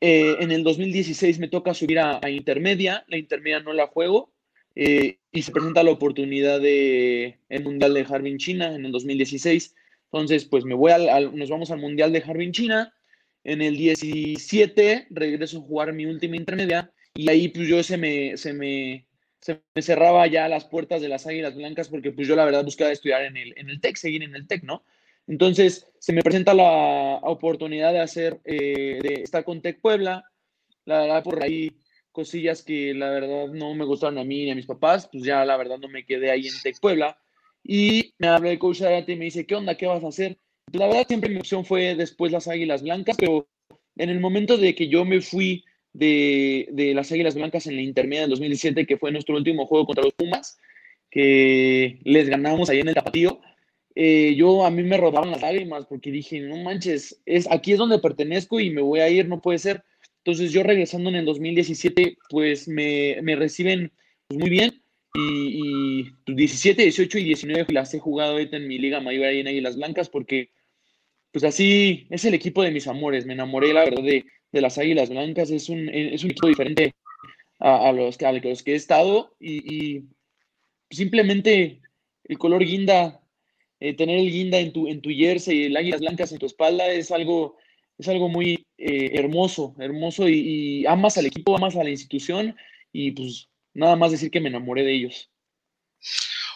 Eh, 0.01 0.35
en 0.39 0.51
el 0.51 0.63
2016 0.63 1.39
me 1.39 1.47
toca 1.47 1.73
subir 1.73 1.99
a, 1.99 2.19
a 2.21 2.29
intermedia, 2.29 3.05
la 3.07 3.17
intermedia 3.17 3.59
no 3.59 3.71
la 3.71 3.87
juego, 3.87 4.33
eh, 4.75 5.19
y 5.31 5.41
se 5.41 5.51
presenta 5.51 5.83
la 5.83 5.91
oportunidad 5.91 6.59
de 6.59 7.39
el 7.49 7.63
Mundial 7.63 7.93
de 7.93 8.05
Harbin 8.09 8.37
China 8.37 8.73
en 8.73 8.85
el 8.85 8.91
2016. 8.91 9.75
Entonces, 10.11 10.45
pues 10.45 10.65
me 10.65 10.75
voy 10.75 10.91
al, 10.91 11.07
al, 11.09 11.35
nos 11.35 11.49
vamos 11.49 11.71
al 11.71 11.79
Mundial 11.79 12.11
de 12.11 12.23
Harbin 12.25 12.51
China. 12.51 12.93
En 13.43 13.61
el 13.61 13.77
17 13.77 15.07
regreso 15.09 15.59
a 15.59 15.61
jugar 15.61 15.93
mi 15.93 16.05
última 16.05 16.35
intermedia 16.35 16.91
y 17.15 17.29
ahí 17.29 17.47
pues 17.47 17.67
yo 17.67 17.81
se 17.81 17.97
me, 17.97 18.37
se 18.37 18.53
me, 18.53 19.07
se 19.39 19.61
me 19.73 19.81
cerraba 19.81 20.27
ya 20.27 20.47
las 20.47 20.65
puertas 20.65 21.01
de 21.01 21.09
las 21.09 21.25
Águilas 21.25 21.55
Blancas 21.55 21.89
porque 21.89 22.11
pues 22.11 22.27
yo 22.27 22.35
la 22.35 22.45
verdad 22.45 22.63
buscaba 22.63 22.91
estudiar 22.91 23.23
en 23.23 23.37
el, 23.37 23.53
en 23.57 23.69
el 23.69 23.81
TEC, 23.81 23.95
seguir 23.95 24.23
en 24.23 24.35
el 24.35 24.47
TEC, 24.47 24.63
¿no? 24.63 24.83
Entonces 25.27 25.87
se 25.97 26.13
me 26.13 26.21
presenta 26.21 26.53
la 26.53 27.19
oportunidad 27.23 27.93
de 27.93 27.99
hacer, 27.99 28.39
eh, 28.45 28.99
de 29.01 29.21
estar 29.23 29.43
con 29.43 29.61
TEC 29.61 29.81
Puebla, 29.81 30.25
la 30.85 31.01
verdad 31.01 31.23
por 31.23 31.41
ahí 31.43 31.71
cosillas 32.11 32.63
que 32.63 32.93
la 32.93 33.09
verdad 33.09 33.47
no 33.47 33.73
me 33.73 33.85
gustaron 33.85 34.17
a 34.17 34.23
mí 34.23 34.45
ni 34.45 34.51
a 34.51 34.55
mis 34.55 34.65
papás, 34.65 35.07
pues 35.11 35.23
ya 35.23 35.45
la 35.45 35.57
verdad 35.57 35.77
no 35.79 35.87
me 35.87 36.05
quedé 36.05 36.31
ahí 36.31 36.47
en 36.47 36.61
TEC 36.61 36.79
Puebla. 36.79 37.17
Y 37.63 38.13
me 38.17 38.27
habla 38.27 38.51
el 38.51 38.59
coach 38.59 38.79
Zarate 38.79 39.13
y 39.13 39.15
me 39.15 39.25
dice, 39.25 39.45
¿qué 39.45 39.55
onda? 39.55 39.75
¿Qué 39.75 39.85
vas 39.85 40.03
a 40.03 40.07
hacer? 40.07 40.37
La 40.71 40.87
verdad 40.87 41.05
siempre 41.07 41.29
mi 41.29 41.39
opción 41.39 41.65
fue 41.65 41.95
después 41.95 42.31
las 42.31 42.47
Águilas 42.47 42.81
Blancas, 42.81 43.17
pero 43.19 43.47
en 43.97 44.09
el 44.09 44.19
momento 44.19 44.57
de 44.57 44.73
que 44.73 44.87
yo 44.87 45.05
me 45.05 45.21
fui 45.21 45.63
de, 45.93 46.67
de 46.71 46.93
las 46.93 47.11
Águilas 47.11 47.35
Blancas 47.35 47.67
en 47.67 47.75
la 47.75 47.81
intermedia 47.81 48.21
del 48.21 48.31
2017, 48.31 48.85
que 48.85 48.97
fue 48.97 49.11
nuestro 49.11 49.35
último 49.35 49.65
juego 49.65 49.85
contra 49.85 50.03
los 50.03 50.13
Pumas, 50.13 50.57
que 51.09 51.99
les 52.03 52.29
ganamos 52.29 52.69
ahí 52.69 52.79
en 52.79 52.87
el 52.87 52.95
tapatío, 52.95 53.41
eh, 53.95 54.35
yo 54.35 54.65
a 54.65 54.71
mí 54.71 54.83
me 54.83 54.97
rodaban 54.97 55.31
las 55.31 55.41
lágrimas 55.41 55.85
porque 55.85 56.11
dije, 56.11 56.39
no 56.39 56.57
manches, 56.57 57.21
es, 57.25 57.49
aquí 57.51 57.73
es 57.73 57.77
donde 57.77 57.99
pertenezco 57.99 58.59
y 58.59 58.69
me 58.69 58.81
voy 58.81 59.01
a 59.01 59.09
ir, 59.09 59.27
no 59.27 59.41
puede 59.41 59.59
ser. 59.59 59.83
Entonces 60.23 60.51
yo 60.51 60.63
regresando 60.63 61.09
en 61.09 61.17
el 61.17 61.25
2017, 61.25 62.17
pues 62.29 62.67
me, 62.67 63.17
me 63.21 63.35
reciben 63.35 63.91
muy 64.29 64.49
bien 64.49 64.80
y, 65.13 66.03
y, 66.27 66.33
17, 66.33 66.83
18 66.83 67.19
y 67.19 67.23
19 67.25 67.73
las 67.73 67.93
he 67.93 67.99
jugado 67.99 68.33
ahorita 68.33 68.57
en 68.57 68.67
mi 68.67 68.77
liga 68.77 68.99
mayor 68.99 69.25
ahí 69.25 69.39
en 69.39 69.47
Águilas 69.47 69.75
Blancas 69.75 70.09
porque 70.09 70.51
pues 71.31 71.43
así 71.43 72.07
es 72.09 72.25
el 72.25 72.33
equipo 72.33 72.61
de 72.63 72.71
mis 72.71 72.87
amores, 72.87 73.25
me 73.25 73.33
enamoré 73.33 73.73
la 73.73 73.85
verdad 73.85 74.03
de, 74.03 74.25
de 74.51 74.61
las 74.61 74.77
Águilas 74.77 75.09
Blancas, 75.09 75.49
es 75.51 75.69
un, 75.69 75.89
es 75.89 76.23
un 76.23 76.31
equipo 76.31 76.47
diferente 76.47 76.93
a, 77.59 77.89
a, 77.89 77.91
los, 77.93 78.21
a 78.21 78.31
los 78.31 78.63
que 78.63 78.73
he 78.73 78.75
estado 78.75 79.35
y, 79.39 79.75
y 79.75 80.03
simplemente 80.89 81.81
el 82.25 82.37
color 82.37 82.63
guinda 82.63 83.21
eh, 83.81 83.95
tener 83.95 84.19
el 84.19 84.31
guinda 84.31 84.59
en 84.59 84.71
tu, 84.71 84.87
en 84.87 85.01
tu 85.01 85.09
jersey 85.09 85.57
y 85.57 85.63
el 85.65 85.75
águilas 85.75 86.01
blancas 86.01 86.31
en 86.31 86.37
tu 86.37 86.45
espalda 86.45 86.87
es 86.87 87.11
algo, 87.11 87.57
es 87.97 88.07
algo 88.07 88.29
muy 88.29 88.67
eh, 88.77 89.11
hermoso, 89.15 89.75
hermoso 89.79 90.29
y, 90.29 90.85
amas 90.85 91.17
al 91.17 91.25
equipo, 91.25 91.55
amas 91.55 91.75
a 91.75 91.83
la 91.83 91.89
institución 91.89 92.55
y 92.93 93.11
pues 93.11 93.49
nada 93.73 93.95
más 93.95 94.11
decir 94.11 94.31
que 94.31 94.41
me 94.41 94.49
enamoré 94.49 94.83
de 94.83 94.95
ellos. 94.95 95.29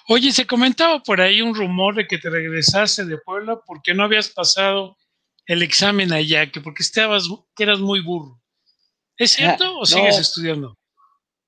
Oye, 0.07 0.31
se 0.31 0.45
comentaba 0.45 1.01
por 1.01 1.19
ahí 1.19 1.41
un 1.41 1.55
rumor 1.55 1.95
de 1.95 2.07
que 2.07 2.17
te 2.17 2.29
regresaste 2.29 3.05
de 3.05 3.17
Puebla 3.17 3.59
porque 3.65 3.93
no 3.93 4.03
habías 4.03 4.29
pasado 4.29 4.97
el 5.47 5.61
examen 5.63 6.11
allá, 6.13 6.51
que 6.51 6.61
porque 6.61 6.83
estabas, 6.83 7.27
que 7.55 7.63
eras 7.63 7.79
muy 7.79 8.01
burro. 8.01 8.39
¿Es 9.17 9.33
ah, 9.33 9.37
cierto 9.37 9.79
o 9.79 9.85
sigues 9.85 10.17
estudiando? 10.19 10.77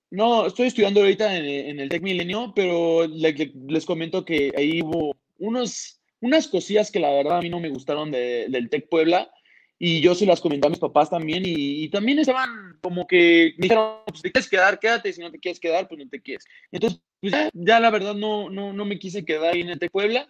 No, 0.10 0.48
estoy 0.48 0.68
estudiando 0.68 1.02
ahorita 1.02 1.36
en, 1.36 1.80
el 1.80 1.90
Tec 1.90 2.02
Milenio, 2.02 2.54
pero 2.56 3.06
les 3.08 3.86
comento 3.86 4.24
que 4.24 4.54
ahí 4.56 4.82
hubo 4.82 5.16
unos, 5.38 6.00
unas 6.22 6.48
cosillas 6.48 6.90
que 6.90 7.00
la 7.00 7.12
verdad 7.12 7.40
a 7.40 7.42
mí 7.42 7.50
no 7.50 7.60
me 7.60 7.70
gustaron 7.70 8.12
del 8.12 8.70
Tec 8.70 8.88
Puebla 8.90 9.30
y 9.80 10.02
yo 10.02 10.16
se 10.16 10.26
las 10.26 10.42
comenté 10.42 10.68
a 10.68 10.70
mis 10.72 10.80
papás 10.80 11.10
también 11.10 11.44
y, 11.46 11.88
también 11.90 12.20
estaban 12.20 12.78
como 12.82 13.06
que 13.06 13.54
me 13.58 13.64
dijeron, 13.64 14.00
pues 14.08 14.22
te 14.22 14.32
quieres 14.32 14.50
quedar, 14.50 14.80
quédate, 14.80 15.14
si 15.14 15.22
no 15.22 15.32
te 15.32 15.40
quieres 15.40 15.60
quedar, 15.60 15.88
pues 15.88 16.00
no 16.00 16.10
te 16.10 16.22
quieres. 16.22 16.46
Entonces, 16.72 17.00
pues 17.22 17.34
ya, 17.54 17.80
la 17.80 17.90
verdad 17.90 18.16
no, 18.16 18.50
no, 18.50 18.74
no 18.74 18.86
me 18.86 18.98
quise 18.98 19.26
quedar 19.26 19.54
ahí 19.54 19.62
en 19.62 19.70
el 19.70 19.80
Tec 19.80 19.92
Puebla 19.92 20.28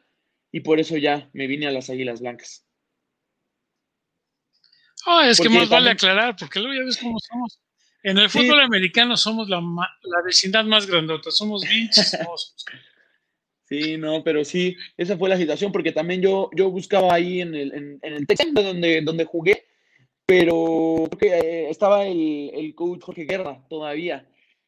y 0.51 0.59
por 0.61 0.79
eso 0.79 0.97
ya 0.97 1.29
me 1.33 1.47
vine 1.47 1.67
a 1.67 1.71
las 1.71 1.89
Águilas 1.89 2.19
Blancas. 2.21 2.65
Oh, 5.05 5.21
es 5.21 5.39
que 5.39 5.49
más 5.49 5.69
vale 5.69 5.91
aclarar, 5.91 6.35
porque 6.37 6.59
luego 6.59 6.75
ya 6.75 6.85
ves 6.85 6.97
cómo 6.97 7.17
somos. 7.19 7.59
En 8.03 8.17
el 8.17 8.29
fútbol 8.29 8.59
americano 8.61 9.15
somos 9.15 9.49
la, 9.49 9.59
la, 9.59 10.21
vecindad 10.25 10.65
más 10.65 10.85
grandota, 10.85 11.31
somos 11.31 11.61
chistosos. 11.91 12.65
Sí, 13.67 13.97
no, 13.97 14.23
pero 14.23 14.45
sí, 14.45 14.77
esa 14.95 15.17
fue 15.17 15.27
la 15.27 15.37
situación, 15.37 15.73
porque 15.73 15.91
también 15.91 16.21
yo, 16.21 16.49
yo 16.55 16.71
buscaba 16.71 17.13
ahí 17.13 17.41
en 17.41 17.53
el, 17.53 17.73
en, 17.73 17.99
el 18.01 18.25
donde, 18.53 19.01
donde 19.01 19.25
jugué, 19.25 19.65
pero 20.25 21.09
eh, 21.21 21.67
estaba 21.69 22.07
el, 22.07 22.51
el, 22.53 22.73
coach 22.75 23.01
Jorge 23.01 23.25
Guerra 23.25 23.65
todavía. 23.69 24.25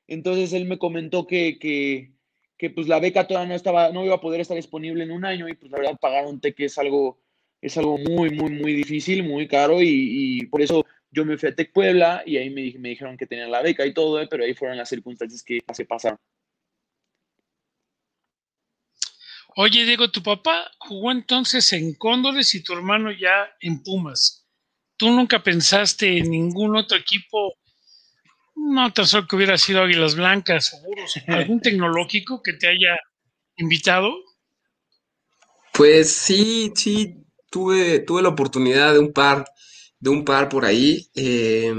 Entonces 0.08 0.52
él 0.52 0.66
me 0.66 0.78
comentó 0.78 1.28
que, 1.28 1.58
que, 1.60 2.12
que, 2.58 2.70
pues 2.72 2.90
la 2.90 3.00
beca 3.00 3.26
todavía 3.26 3.50
no 3.50 3.56
estaba, 3.56 3.90
no 3.92 4.04
iba 4.04 4.16
a 4.16 4.22
poder 4.22 4.42
estar 4.42 4.58
disponible 4.58 5.04
en 5.04 5.12
un 5.12 5.24
año 5.24 5.48
y 5.48 5.54
pues 5.54 5.72
la 5.72 5.78
verdad 5.80 6.00
pagar 6.00 6.26
un 6.26 6.42
TEC 6.42 6.60
es 6.62 6.78
algo, 6.78 7.22
es 7.62 7.78
algo 7.78 7.98
muy, 7.98 8.32
muy, 8.32 8.52
muy 8.52 8.74
difícil, 8.74 9.24
muy 9.24 9.48
caro 9.48 9.82
y, 9.82 10.42
y 10.42 10.46
por 10.48 10.62
eso 10.62 10.86
yo 11.12 11.24
me 11.26 11.38
fui 11.38 11.50
a 11.50 11.56
Tec 11.56 11.72
Puebla 11.72 12.24
y 12.26 12.36
ahí 12.38 12.50
me, 12.50 12.74
me 12.80 12.90
dijeron 12.90 13.18
que 13.18 13.28
tenía 13.28 13.48
la 13.48 13.62
beca 13.62 13.86
y 13.86 13.94
todo, 13.94 14.28
pero 14.30 14.44
ahí 14.44 14.54
fueron 14.54 14.78
las 14.78 14.90
circunstancias 14.90 15.42
que 15.44 15.62
se 15.74 15.86
pasaron. 15.86 16.20
Oye, 19.62 19.84
Diego, 19.84 20.10
tu 20.10 20.24
papá 20.24 20.72
jugó 20.78 21.12
entonces 21.12 21.74
en 21.74 21.94
Cóndores 21.96 22.56
y 22.56 22.64
tu 22.64 22.72
hermano 22.72 23.12
ya 23.12 23.52
en 23.60 23.84
Pumas. 23.84 24.48
¿Tú 24.96 25.10
nunca 25.10 25.44
pensaste 25.44 26.18
en 26.18 26.32
ningún 26.32 26.78
otro 26.78 26.98
equipo? 26.98 27.56
No 28.56 28.94
tan 28.94 29.06
solo 29.06 29.28
que 29.28 29.36
hubiera 29.36 29.58
sido 29.58 29.82
Águilas 29.82 30.16
Blancas, 30.16 30.68
seguros. 30.68 31.14
¿Algún 31.28 31.60
tecnológico 31.60 32.42
que 32.42 32.54
te 32.54 32.70
haya 32.70 32.98
invitado? 33.58 34.14
Pues 35.74 36.10
sí, 36.10 36.72
sí, 36.74 37.18
tuve, 37.52 38.00
tuve 38.00 38.22
la 38.22 38.30
oportunidad 38.30 38.94
de 38.94 39.00
un 39.00 39.12
par, 39.12 39.44
de 40.00 40.10
un 40.10 40.24
par 40.24 40.48
por 40.48 40.64
ahí. 40.64 41.10
Eh, 41.16 41.76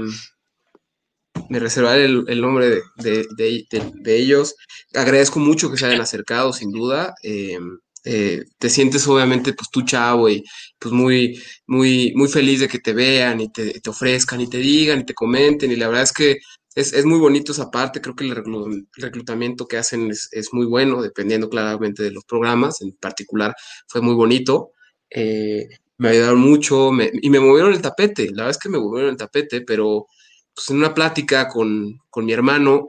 me 1.51 1.59
reservaré 1.59 2.05
el, 2.05 2.41
nombre 2.41 2.81
de, 2.95 4.05
ellos. 4.05 4.55
Agradezco 4.93 5.37
mucho 5.39 5.69
que 5.69 5.75
se 5.75 5.85
hayan 5.85 5.99
acercado, 5.99 6.53
sin 6.53 6.71
duda. 6.71 7.13
Eh, 7.23 7.59
eh, 8.05 8.45
te 8.57 8.69
sientes 8.69 9.05
obviamente 9.05 9.51
pues 9.53 9.69
tú 9.69 9.81
chavo 9.81 10.29
y 10.29 10.45
pues 10.79 10.93
muy, 10.93 11.43
muy, 11.67 12.13
muy 12.15 12.29
feliz 12.29 12.61
de 12.61 12.69
que 12.69 12.79
te 12.79 12.93
vean 12.93 13.41
y 13.41 13.51
te, 13.51 13.81
ofrezcan 13.85 14.39
y 14.39 14.47
te 14.47 14.59
digan 14.59 15.01
y 15.01 15.05
te 15.05 15.13
comenten. 15.13 15.73
Y 15.73 15.75
la 15.75 15.89
verdad 15.89 16.03
es 16.03 16.13
que 16.13 16.37
es, 16.73 17.03
muy 17.03 17.19
bonito 17.19 17.51
esa 17.51 17.69
parte, 17.69 17.99
creo 17.99 18.15
que 18.15 18.23
el 18.23 18.85
reclutamiento 18.93 19.67
que 19.67 19.77
hacen 19.77 20.09
es, 20.09 20.53
muy 20.53 20.65
bueno, 20.65 21.01
dependiendo 21.01 21.49
claramente 21.49 22.01
de 22.01 22.11
los 22.11 22.23
programas, 22.23 22.81
en 22.81 22.93
particular 22.93 23.53
fue 23.87 24.01
muy 24.01 24.13
bonito, 24.13 24.71
eh, 25.09 25.67
me 25.97 26.09
ayudaron 26.09 26.39
mucho 26.39 26.91
y 27.21 27.29
me 27.29 27.41
movieron 27.41 27.73
el 27.73 27.81
tapete, 27.81 28.27
la 28.27 28.43
verdad 28.43 28.51
es 28.51 28.57
que 28.57 28.69
me 28.69 28.79
movieron 28.79 29.11
el 29.11 29.17
tapete, 29.17 29.61
pero 29.61 30.07
pues, 30.55 30.69
en 30.69 30.77
una 30.77 30.93
plática 30.93 31.47
con, 31.47 31.99
mi 32.17 32.33
hermano, 32.33 32.85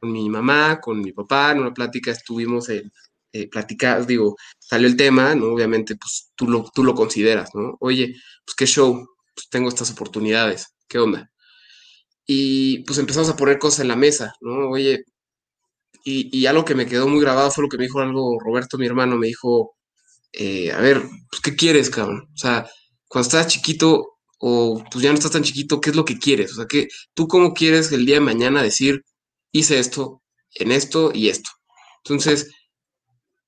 con 0.00 0.12
mi 0.12 0.28
mamá, 0.28 0.80
con 0.80 1.00
mi 1.00 1.12
papá, 1.12 1.52
en 1.52 1.60
una 1.60 1.74
plática 1.74 2.10
estuvimos 2.10 2.68
en, 2.68 2.92
eh, 3.32 3.48
platicar, 3.48 4.06
digo, 4.06 4.36
salió 4.58 4.88
el 4.88 4.96
tema, 4.96 5.34
¿no? 5.34 5.46
Obviamente, 5.52 5.96
pues 5.96 6.30
tú 6.36 6.48
lo, 6.48 6.70
tú 6.74 6.84
lo 6.84 6.94
consideras, 6.94 7.50
¿no? 7.54 7.76
Oye, 7.80 8.14
pues 8.44 8.54
qué 8.56 8.66
show, 8.66 9.06
pues 9.34 9.48
tengo 9.50 9.68
estas 9.68 9.90
oportunidades, 9.90 10.68
¿qué 10.88 10.98
onda? 10.98 11.30
Y 12.26 12.80
pues 12.84 12.98
empezamos 12.98 13.28
a 13.30 13.36
poner 13.36 13.58
cosas 13.58 13.80
en 13.80 13.88
la 13.88 13.96
mesa, 13.96 14.34
¿no? 14.40 14.70
Oye, 14.70 15.04
y, 16.04 16.36
y 16.36 16.46
algo 16.46 16.64
que 16.64 16.74
me 16.74 16.86
quedó 16.86 17.08
muy 17.08 17.20
grabado 17.20 17.50
fue 17.50 17.64
lo 17.64 17.68
que 17.68 17.78
me 17.78 17.84
dijo 17.84 18.00
algo 18.00 18.38
Roberto, 18.40 18.78
mi 18.78 18.86
hermano, 18.86 19.16
me 19.16 19.28
dijo, 19.28 19.76
eh, 20.32 20.70
a 20.72 20.80
ver, 20.80 21.02
pues, 21.30 21.40
¿qué 21.42 21.56
quieres, 21.56 21.90
cabrón? 21.90 22.28
O 22.34 22.36
sea, 22.36 22.68
cuando 23.08 23.26
estás 23.28 23.48
chiquito, 23.48 24.15
o 24.38 24.82
pues 24.90 25.02
ya 25.02 25.10
no 25.10 25.14
estás 25.14 25.32
tan 25.32 25.42
chiquito, 25.42 25.80
¿qué 25.80 25.90
es 25.90 25.96
lo 25.96 26.04
que 26.04 26.18
quieres? 26.18 26.52
O 26.52 26.56
sea, 26.56 26.66
que 26.66 26.88
tú 27.14 27.28
cómo 27.28 27.54
quieres 27.54 27.92
el 27.92 28.06
día 28.06 28.16
de 28.16 28.20
mañana 28.20 28.62
decir, 28.62 29.04
hice 29.52 29.78
esto, 29.78 30.22
en 30.54 30.72
esto 30.72 31.10
y 31.14 31.28
esto. 31.28 31.50
Entonces, 32.04 32.50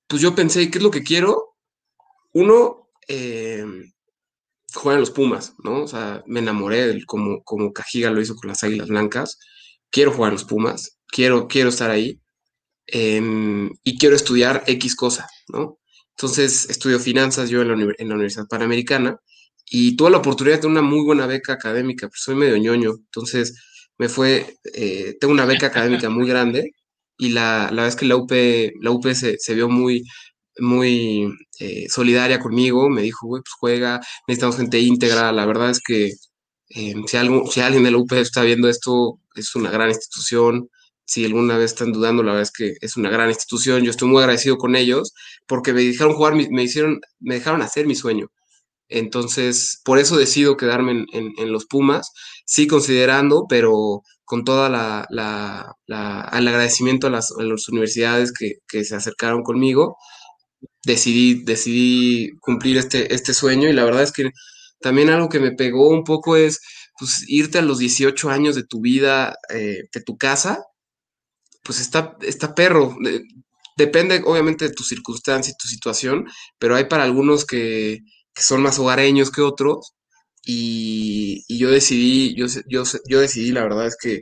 pues 0.07 0.21
yo 0.21 0.35
pensé, 0.35 0.69
¿qué 0.71 0.79
es 0.79 0.83
lo 0.83 0.91
que 0.91 1.03
quiero? 1.03 1.55
Uno, 2.33 2.89
eh, 3.07 3.65
jugar 4.73 4.95
en 4.95 5.01
los 5.01 5.11
Pumas, 5.11 5.55
¿no? 5.63 5.83
O 5.83 5.87
sea, 5.87 6.23
me 6.27 6.39
enamoré 6.39 7.03
como, 7.05 7.43
como 7.43 7.73
Cajiga 7.73 8.11
lo 8.11 8.21
hizo 8.21 8.35
con 8.35 8.49
las 8.49 8.63
Águilas 8.63 8.89
Blancas. 8.89 9.39
Quiero 9.91 10.11
jugar 10.11 10.29
en 10.31 10.35
los 10.35 10.45
Pumas, 10.45 10.99
quiero, 11.07 11.47
quiero 11.47 11.69
estar 11.69 11.91
ahí 11.91 12.21
em, 12.87 13.69
y 13.83 13.97
quiero 13.97 14.15
estudiar 14.15 14.63
X 14.67 14.95
cosa, 14.95 15.27
¿no? 15.47 15.79
Entonces, 16.15 16.69
estudio 16.69 16.99
finanzas 16.99 17.49
yo 17.49 17.61
en 17.61 17.67
la, 17.69 17.93
en 17.97 18.09
la 18.09 18.15
Universidad 18.15 18.47
Panamericana 18.47 19.19
y 19.69 19.95
tuve 19.95 20.11
la 20.11 20.17
oportunidad 20.17 20.57
de 20.57 20.61
tener 20.63 20.79
una 20.79 20.87
muy 20.89 21.03
buena 21.03 21.27
beca 21.27 21.53
académica, 21.53 22.07
pues 22.07 22.21
soy 22.23 22.35
medio 22.35 22.57
ñoño, 22.57 22.91
entonces 22.97 23.55
me 23.97 24.09
fue, 24.09 24.57
eh, 24.73 25.15
tengo 25.19 25.33
una 25.33 25.45
beca 25.45 25.67
académica 25.67 26.09
muy 26.09 26.27
grande 26.27 26.71
y 27.17 27.29
la, 27.29 27.65
la 27.65 27.83
verdad 27.83 27.87
es 27.89 27.95
que 27.97 28.05
la 28.05 28.15
UP, 28.17 28.31
la 28.81 28.91
UP 28.91 29.05
se, 29.13 29.53
vio 29.55 29.69
muy, 29.69 30.05
muy 30.59 31.29
eh, 31.59 31.87
solidaria 31.89 32.39
conmigo, 32.39 32.89
me 32.89 33.01
dijo, 33.03 33.27
güey, 33.27 33.41
pues 33.43 33.53
juega, 33.59 34.01
necesitamos 34.27 34.57
gente 34.57 34.79
íntegra, 34.79 35.31
la 35.31 35.45
verdad 35.45 35.71
es 35.71 35.81
que 35.85 36.13
eh, 36.69 36.95
si, 37.07 37.17
algo, 37.17 37.49
si 37.51 37.61
alguien 37.61 37.83
de 37.83 37.91
la 37.91 37.97
UP 37.97 38.11
está 38.13 38.43
viendo 38.43 38.69
esto, 38.69 39.19
es 39.35 39.55
una 39.55 39.71
gran 39.71 39.89
institución, 39.89 40.69
si 41.05 41.25
alguna 41.25 41.57
vez 41.57 41.71
están 41.73 41.91
dudando, 41.91 42.23
la 42.23 42.33
verdad 42.33 42.43
es 42.43 42.51
que 42.51 42.75
es 42.81 42.97
una 42.97 43.09
gran 43.09 43.29
institución, 43.29 43.83
yo 43.83 43.91
estoy 43.91 44.07
muy 44.09 44.19
agradecido 44.21 44.57
con 44.57 44.75
ellos 44.75 45.13
porque 45.47 45.73
me 45.73 45.83
dejaron 45.83 46.13
jugar, 46.15 46.35
me 46.35 46.63
hicieron, 46.63 47.01
me 47.19 47.35
dejaron 47.35 47.61
hacer 47.63 47.87
mi 47.87 47.95
sueño. 47.95 48.29
Entonces, 48.89 49.81
por 49.85 49.99
eso 49.99 50.17
decido 50.17 50.57
quedarme 50.57 51.05
en, 51.13 51.51
los 51.51 51.65
Pumas, 51.65 52.11
sí 52.45 52.67
considerando, 52.67 53.45
pero 53.47 54.01
con 54.25 54.43
toda 54.43 54.69
la, 54.69 55.05
el 55.87 56.47
agradecimiento 56.47 57.07
a 57.07 57.11
las, 57.11 57.31
universidades 57.69 58.33
que, 58.33 58.83
se 58.83 58.95
acercaron 58.95 59.43
conmigo, 59.43 59.95
decidí, 60.83 61.43
decidí 61.43 62.31
cumplir 62.41 62.77
este, 62.77 63.13
este 63.13 63.33
sueño 63.33 63.69
y 63.69 63.73
la 63.73 63.85
verdad 63.85 64.03
es 64.03 64.11
que 64.11 64.31
también 64.81 65.09
algo 65.09 65.29
que 65.29 65.39
me 65.39 65.51
pegó 65.51 65.89
un 65.89 66.03
poco 66.03 66.35
es 66.35 66.59
pues, 66.97 67.23
irte 67.27 67.59
a 67.59 67.61
los 67.61 67.79
18 67.79 68.29
años 68.29 68.55
de 68.55 68.63
tu 68.63 68.81
vida, 68.81 69.35
eh, 69.53 69.83
de 69.93 70.01
tu 70.01 70.17
casa, 70.17 70.63
pues 71.63 71.79
está, 71.79 72.17
está 72.21 72.55
perro. 72.55 72.95
Depende 73.77 74.21
obviamente 74.25 74.67
de 74.67 74.73
tu 74.73 74.83
circunstancia 74.83 75.51
y 75.51 75.57
tu 75.57 75.67
situación, 75.67 76.25
pero 76.57 76.75
hay 76.75 76.85
para 76.85 77.03
algunos 77.03 77.45
que, 77.45 77.99
que 78.33 78.43
son 78.43 78.61
más 78.61 78.79
hogareños 78.79 79.31
que 79.31 79.41
otros. 79.41 79.93
Y, 80.45 81.43
yo 81.57 81.69
decidí, 81.71 82.35
yo, 82.35 82.47
yo, 82.67 83.19
decidí, 83.19 83.51
la 83.51 83.63
verdad 83.63 83.87
es 83.87 83.97
que, 84.01 84.21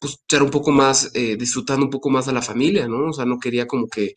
pues, 0.00 0.14
estar 0.14 0.42
un 0.42 0.50
poco 0.50 0.70
más, 0.72 1.10
eh, 1.14 1.36
disfrutando 1.36 1.84
un 1.86 1.90
poco 1.90 2.10
más 2.10 2.28
a 2.28 2.32
la 2.32 2.42
familia, 2.42 2.88
¿no? 2.88 3.10
O 3.10 3.12
sea, 3.12 3.24
no 3.24 3.38
quería 3.38 3.66
como 3.66 3.88
que 3.88 4.14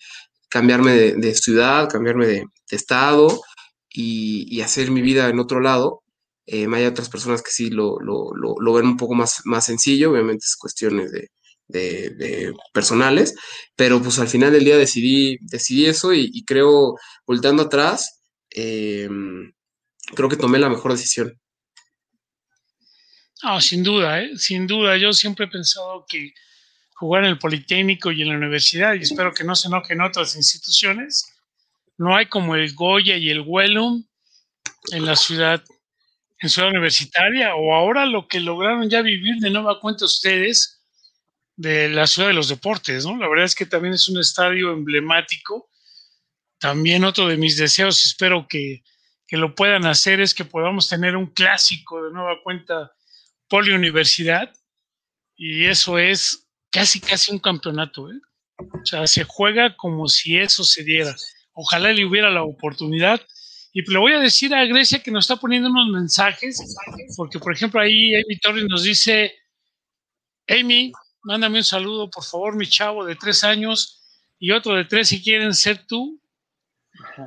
cambiarme 0.50 0.94
de, 0.94 1.36
ciudad, 1.36 1.90
cambiarme 1.90 2.28
de, 2.28 2.46
estado 2.72 3.42
y, 3.90 4.62
hacer 4.62 4.92
mi 4.92 5.02
vida 5.02 5.30
en 5.30 5.40
otro 5.40 5.60
lado. 5.62 6.04
Eh, 6.46 6.68
hay 6.74 6.86
otras 6.86 7.10
personas 7.10 7.42
que 7.44 7.52
sí 7.52 7.70
lo, 7.70 8.00
lo, 8.00 8.32
lo, 8.36 8.74
ven 8.74 8.88
un 8.88 8.98
poco 8.98 9.16
más, 9.16 9.42
más 9.46 9.66
sencillo, 9.66 10.12
obviamente 10.12 10.46
es 10.46 10.56
cuestiones 10.58 11.12
de, 11.12 11.30
de, 11.68 12.54
personales, 12.74 13.36
pero 13.76 14.02
pues 14.02 14.20
al 14.20 14.28
final 14.28 14.52
del 14.52 14.66
día 14.66 14.78
decidí, 14.78 15.38
decidí 15.42 15.86
eso 15.86 16.14
y, 16.14 16.30
y 16.34 16.44
creo, 16.46 16.96
volteando 17.26 17.64
atrás, 17.64 18.19
Em, 18.52 19.52
creo 20.16 20.30
que 20.30 20.38
tomé 20.38 20.60
la 20.60 20.70
mejor 20.70 20.92
decisión. 20.92 21.40
Ah, 23.42 23.62
sin 23.62 23.84
duda, 23.84 24.22
¿eh? 24.22 24.38
sin 24.38 24.68
duda. 24.68 24.98
Yo 24.98 25.14
siempre 25.14 25.46
he 25.46 25.50
pensado 25.50 26.06
que 26.08 26.34
jugar 26.96 27.24
en 27.24 27.30
el 27.30 27.40
Politécnico 27.40 28.12
y 28.12 28.22
en 28.22 28.30
la 28.30 28.36
universidad, 28.36 28.96
y 28.96 29.04
espero 29.04 29.34
que 29.34 29.46
no 29.46 29.56
se 29.56 29.70
enojen 29.70 30.02
otras 30.02 30.36
instituciones, 30.36 31.34
no 31.98 32.16
hay 32.16 32.26
como 32.26 32.56
el 32.56 32.74
Goya 32.74 33.16
y 33.16 33.30
el 33.30 33.42
Wellum 33.46 34.06
en 34.92 35.06
la 35.06 35.16
ciudad, 35.16 35.64
en 36.40 36.50
ciudad 36.50 36.70
universitaria, 36.70 37.56
o 37.56 37.74
ahora 37.74 38.06
lo 38.06 38.28
que 38.28 38.42
lograron 38.42 38.90
ya 38.90 39.02
vivir 39.02 39.38
de 39.38 39.50
nueva 39.50 39.80
cuenta 39.80 40.04
ustedes 40.04 40.82
de 41.56 41.90
la 41.90 42.08
ciudad 42.08 42.30
de 42.30 42.34
los 42.34 42.50
deportes, 42.50 43.06
¿no? 43.06 43.18
La 43.18 43.30
verdad 43.30 43.46
es 43.46 43.56
que 43.56 43.66
también 43.66 43.94
es 43.94 44.08
un 44.10 44.20
estadio 44.20 44.72
emblemático. 44.72 45.69
También 46.60 47.04
otro 47.04 47.28
de 47.28 47.38
mis 47.38 47.58
deseos, 47.58 48.06
espero 48.06 48.48
que, 48.48 48.84
que 49.28 49.38
lo 49.38 49.56
puedan 49.56 49.86
hacer, 49.86 50.20
es 50.20 50.34
que 50.34 50.46
podamos 50.46 50.90
tener 50.90 51.16
un 51.16 51.28
clásico 51.28 52.04
de 52.04 52.12
nueva 52.12 52.42
cuenta 52.44 52.92
Universidad 53.52 54.54
y 55.36 55.66
eso 55.66 55.98
es 55.98 56.48
casi, 56.70 57.00
casi 57.00 57.32
un 57.32 57.40
campeonato. 57.40 58.12
¿eh? 58.12 58.20
O 58.58 58.86
sea, 58.86 59.08
se 59.08 59.24
juega 59.24 59.76
como 59.76 60.08
si 60.08 60.38
eso 60.38 60.64
se 60.64 60.84
diera. 60.84 61.16
Ojalá 61.54 61.92
le 61.92 62.06
hubiera 62.06 62.30
la 62.30 62.44
oportunidad. 62.44 63.22
Y 63.72 63.90
le 63.90 64.00
voy 64.00 64.14
a 64.14 64.20
decir 64.20 64.54
a 64.54 64.66
Grecia 64.66 65.02
que 65.02 65.12
nos 65.12 65.26
está 65.26 65.36
poniendo 65.36 65.70
unos 65.70 65.90
mensajes, 65.90 66.76
porque 67.16 67.38
por 67.38 67.54
ejemplo 67.54 67.80
ahí 67.80 68.16
Amy 68.16 68.40
Torres 68.40 68.66
nos 68.68 68.84
dice, 68.84 69.32
Amy, 70.48 70.92
mándame 71.22 71.60
un 71.60 71.64
saludo, 71.64 72.10
por 72.10 72.24
favor, 72.24 72.56
mi 72.56 72.66
chavo 72.68 73.06
de 73.06 73.16
tres 73.16 73.44
años 73.44 74.02
y 74.40 74.52
otro 74.52 74.76
de 74.76 74.86
tres 74.86 75.10
si 75.10 75.22
quieren 75.22 75.54
ser 75.54 75.86
tú. 75.86 76.20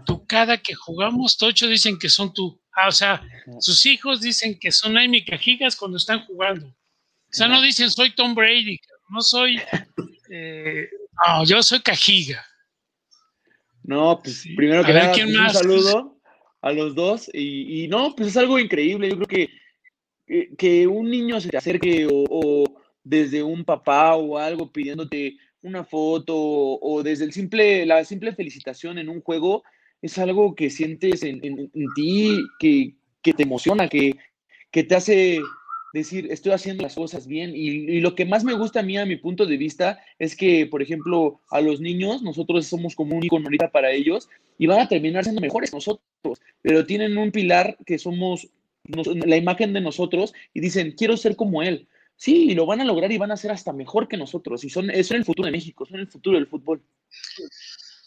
Tú 0.05 0.26
cada 0.26 0.59
que 0.59 0.74
jugamos, 0.74 1.37
Tocho 1.37 1.66
dicen 1.66 1.98
que 1.98 2.09
son 2.09 2.33
tú. 2.33 2.61
Ah, 2.74 2.88
o 2.88 2.92
sea, 2.92 3.22
sus 3.61 3.85
hijos 3.87 4.20
dicen 4.20 4.59
que 4.59 4.72
son 4.72 4.96
Amy 4.96 5.24
Cajigas 5.24 5.76
cuando 5.76 5.96
están 5.96 6.24
jugando. 6.26 6.66
O 6.66 7.35
sea, 7.35 7.48
no 7.48 7.61
dicen 7.62 7.90
soy 7.90 8.14
Tom 8.14 8.35
Brady, 8.35 8.78
no 9.09 9.20
soy. 9.20 9.61
Eh, 10.35 10.88
no, 11.26 11.44
yo 11.44 11.62
soy 11.62 11.81
Cajiga. 11.81 12.42
No, 13.83 14.20
pues 14.22 14.44
primero 14.57 14.85
que 14.85 14.94
nada, 14.94 15.12
pues, 15.12 15.24
un 15.26 15.50
saludo 15.50 16.18
a 16.62 16.72
los 16.72 16.94
dos. 16.94 17.28
Y, 17.35 17.87
no, 17.88 18.14
pues 18.16 18.28
es 18.28 18.37
algo 18.37 18.59
increíble. 18.59 19.11
Yo 19.11 19.16
creo 19.16 19.48
que, 20.26 20.57
que, 20.57 20.87
un 20.87 21.11
niño 21.11 21.40
se 21.40 21.50
te 21.50 21.57
acerque 21.57 22.09
o, 22.11 22.64
desde 23.05 23.42
un 23.42 23.64
papá 23.64 24.14
o 24.14 24.38
algo 24.38 24.70
pidiéndote 24.70 25.37
una 25.62 25.85
foto 25.85 26.35
o, 26.35 27.02
desde 27.02 27.24
el 27.24 27.33
simple, 27.33 27.85
la 27.85 28.05
simple 28.05 28.35
felicitación 28.35 28.98
en 28.98 29.09
un 29.09 29.20
juego 29.20 29.64
es 30.03 30.19
algo 30.19 30.55
que 30.55 30.69
sientes 30.69 31.23
en, 31.23 31.71
ti, 31.95 32.43
que, 32.59 32.95
te 33.23 33.43
emociona, 33.45 33.88
que, 33.88 34.17
que, 34.71 34.83
te 34.83 34.95
hace 34.97 35.41
decir, 35.93 36.27
estoy 36.31 36.53
haciendo 36.53 36.83
las 36.83 36.97
cosas 36.97 37.27
bien. 37.27 37.53
Y, 37.55 38.01
lo 38.01 38.15
que 38.15 38.27
más 38.27 38.45
me 38.45 38.55
gusta 38.55 38.81
a 38.81 38.83
mí, 38.83 38.99
a 38.99 39.07
mi 39.07 39.17
punto 39.17 39.47
de 39.47 39.57
vista, 39.57 40.01
es 40.19 40.35
que, 40.35 40.67
por 40.67 40.83
ejemplo, 40.83 41.41
a 41.51 41.61
los 41.61 41.81
niños, 41.81 42.23
nosotros 42.23 42.67
somos 42.67 42.97
como 42.97 43.17
un 43.17 43.25
icono 43.25 43.47
ahorita 43.47 43.71
para 43.71 43.93
ellos 43.93 44.29
y 44.59 44.67
van 44.67 44.81
a 44.81 44.88
terminar 44.88 45.23
siendo 45.23 45.41
mejores 45.41 45.73
nosotros, 45.73 46.03
pero 46.61 46.85
tienen 46.85 47.17
un 47.17 47.31
pilar 47.31 47.77
que 47.87 47.99
somos 47.99 48.49
la 48.85 49.37
imagen 49.37 49.73
de 49.73 49.81
nosotros 49.81 50.35
y 50.53 50.61
dicen, 50.61 50.95
quiero 50.97 51.17
ser 51.17 51.37
como 51.37 51.62
él. 51.62 51.87
Sí, 52.17 52.51
y 52.51 52.55
lo 52.55 52.67
van 52.67 52.81
a 52.81 52.85
lograr 52.85 53.11
y 53.11 53.19
van 53.19 53.33
a 53.33 53.37
ser 53.37 53.51
hasta 53.51 53.73
mejor 53.73 54.07
que 54.07 54.17
nosotros. 54.17 54.62
Y 54.65 54.71
son, 54.71 54.91
son 55.03 55.17
el 55.17 55.25
futuro 55.25 55.47
de 55.47 55.53
México, 55.53 55.87
son 55.87 56.01
el 56.01 56.07
futuro 56.07 56.37
del 56.37 56.47
fútbol. 56.47 56.83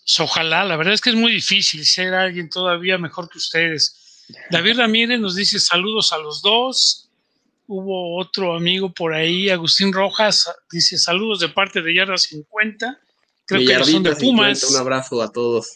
Pues, 0.06 0.20
ojalá, 0.20 0.64
la 0.64 0.78
verdad 0.78 0.94
es 0.94 1.02
que 1.02 1.10
es 1.10 1.16
muy 1.16 1.32
difícil 1.32 1.84
ser 1.84 2.14
alguien 2.14 2.48
todavía 2.48 3.00
mejor 3.00 3.28
que 3.28 3.40
ustedes. 3.40 4.24
David 4.52 4.78
Ramírez 4.78 5.20
nos 5.20 5.36
dice 5.36 5.60
saludos 5.60 6.14
a 6.14 6.20
los 6.20 6.44
dos. 6.44 7.10
Hubo 7.68 8.20
otro 8.20 8.56
amigo 8.56 8.94
por 8.94 9.16
ahí, 9.16 9.50
Agustín 9.50 9.92
Rojas, 9.92 10.48
dice 10.72 11.00
saludos 11.00 11.40
de 11.40 11.50
parte 11.50 11.82
de 11.82 11.96
Yarda 11.96 12.18
50. 12.18 13.00
Creo 13.48 13.68
que 13.68 13.84
son 13.84 14.04
de 14.04 14.16
Pumas. 14.16 14.64
un 14.70 14.78
abrazo 14.78 15.24
a 15.24 15.32
todos. 15.32 15.76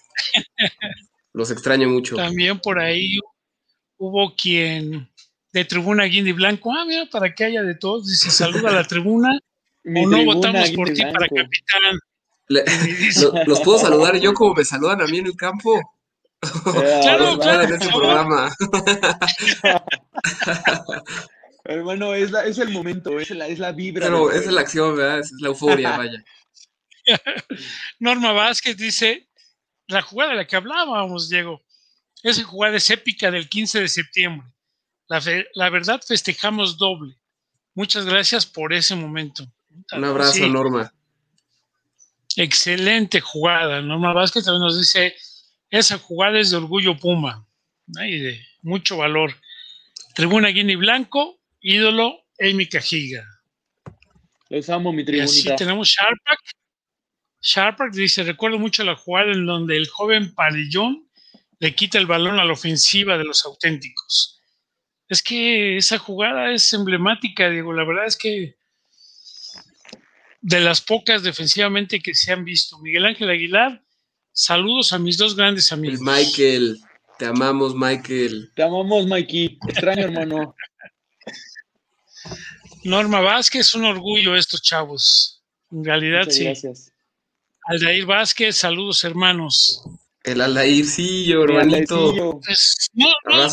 Los 1.33 1.49
extraño 1.49 1.89
mucho. 1.89 2.15
También 2.15 2.59
por 2.59 2.79
ahí 2.79 3.17
hubo 3.97 4.35
quien 4.35 5.09
de 5.51 5.65
Tribuna 5.65 6.03
Guindy 6.03 6.33
Blanco, 6.33 6.71
ah, 6.71 6.85
mira, 6.85 7.07
para 7.07 7.33
que 7.33 7.45
haya 7.45 7.63
de 7.63 7.73
todos, 7.73 8.05
dice 8.05 8.29
saluda 8.29 8.69
a 8.69 8.73
la 8.73 8.83
tribuna, 8.83 9.39
o 9.85 10.07
no 10.07 10.23
votamos 10.25 10.69
por 10.71 10.91
ti 10.93 11.01
para 11.01 11.27
capitán. 11.27 11.99
¿Los 13.45 13.61
puedo 13.61 13.77
saludar 13.77 14.19
yo 14.19 14.33
como 14.33 14.55
me 14.55 14.65
saludan 14.65 15.01
a 15.01 15.05
mí 15.05 15.19
en 15.19 15.27
el 15.27 15.35
campo? 15.35 15.79
claro, 16.41 17.37
claro. 17.37 17.63
En 17.63 17.73
este 17.73 17.87
programa. 17.89 18.55
Hermano, 21.65 22.15
es, 22.15 22.31
es 22.45 22.57
el 22.57 22.69
momento, 22.69 23.19
es 23.19 23.29
la, 23.29 23.47
es 23.47 23.59
la 23.59 23.71
vibra. 23.71 24.07
Pero 24.07 24.31
es 24.31 24.47
la 24.47 24.61
acción, 24.61 24.95
¿verdad? 24.95 25.19
Es 25.19 25.31
la 25.39 25.49
euforia, 25.49 25.97
vaya. 25.97 26.23
Norma 27.99 28.31
Vázquez 28.31 28.77
dice, 28.77 29.29
la 29.87 30.01
jugada 30.01 30.31
de 30.31 30.37
la 30.37 30.47
que 30.47 30.55
hablábamos, 30.55 31.29
Diego, 31.29 31.61
esa 32.23 32.43
jugada 32.43 32.77
es 32.77 32.89
épica 32.89 33.29
del 33.29 33.47
15 33.47 33.81
de 33.81 33.87
septiembre. 33.87 34.47
La, 35.07 35.21
la 35.53 35.69
verdad, 35.69 36.01
festejamos 36.05 36.77
doble. 36.77 37.15
Muchas 37.75 38.05
gracias 38.05 38.45
por 38.45 38.73
ese 38.73 38.95
momento. 38.95 39.45
Un 39.91 40.05
abrazo, 40.05 40.47
Norma. 40.47 40.91
Excelente 42.35 43.21
jugada. 43.21 43.81
Norma 43.81 44.13
Vázquez 44.13 44.45
también 44.45 44.63
nos 44.63 44.77
dice, 44.77 45.15
esa 45.69 45.97
jugada 45.97 46.39
es 46.39 46.51
de 46.51 46.57
orgullo 46.57 46.97
Puma 46.97 47.45
y 47.87 48.19
de 48.19 48.45
mucho 48.61 48.97
valor. 48.97 49.35
Tribuna 50.15 50.49
Guinea 50.49 50.77
Blanco, 50.77 51.39
ídolo 51.61 52.25
Amy 52.39 52.67
Cajiga. 52.67 53.25
Les 54.49 54.69
amo, 54.69 54.91
mi 54.91 55.05
tribunita. 55.05 55.35
Y 55.35 55.39
así 55.39 55.55
tenemos 55.55 55.87
Sharpak. 55.89 56.39
Sharpak 57.41 57.93
dice, 57.93 58.23
recuerdo 58.23 58.59
mucho 58.59 58.83
la 58.83 58.95
jugada 58.95 59.31
en 59.31 59.45
donde 59.45 59.77
el 59.77 59.87
joven 59.87 60.33
Palillón 60.33 61.09
le 61.59 61.75
quita 61.75 61.97
el 61.97 62.07
balón 62.07 62.39
a 62.39 62.45
la 62.45 62.53
ofensiva 62.53 63.17
de 63.17 63.25
los 63.25 63.45
auténticos. 63.45 64.41
Es 65.07 65.23
que 65.23 65.77
esa 65.77 65.97
jugada 65.97 66.51
es 66.51 66.71
emblemática, 66.73 67.49
Diego. 67.49 67.73
La 67.73 67.83
verdad 67.83 68.05
es 68.05 68.17
que 68.17 68.58
de 70.41 70.59
las 70.59 70.81
pocas 70.81 71.23
defensivamente 71.23 72.01
que 72.01 72.15
se 72.15 72.31
han 72.31 72.45
visto. 72.45 72.79
Miguel 72.79 73.05
Ángel 73.05 73.29
Aguilar, 73.29 73.83
saludos 74.31 74.93
a 74.93 74.99
mis 74.99 75.17
dos 75.17 75.35
grandes 75.35 75.71
amigos. 75.71 75.99
Michael, 76.01 76.79
te 77.17 77.25
amamos, 77.25 77.75
Michael. 77.75 78.51
Te 78.55 78.63
amamos, 78.63 79.05
Mikey. 79.05 79.59
Extraño, 79.67 80.03
hermano. 80.03 80.55
Norma 82.85 83.19
Vázquez, 83.19 83.75
un 83.75 83.83
orgullo 83.83 84.35
estos 84.35 84.61
chavos. 84.61 85.43
En 85.71 85.83
realidad, 85.83 86.27
sí. 86.29 86.45
Gracias. 86.45 86.93
Aldair 87.65 88.05
Vázquez, 88.05 88.55
saludos, 88.55 89.03
hermanos. 89.03 89.83
El 90.23 90.41
Aldaircillo, 90.41 91.43
hermanito. 91.43 92.39
Pues, 92.43 92.89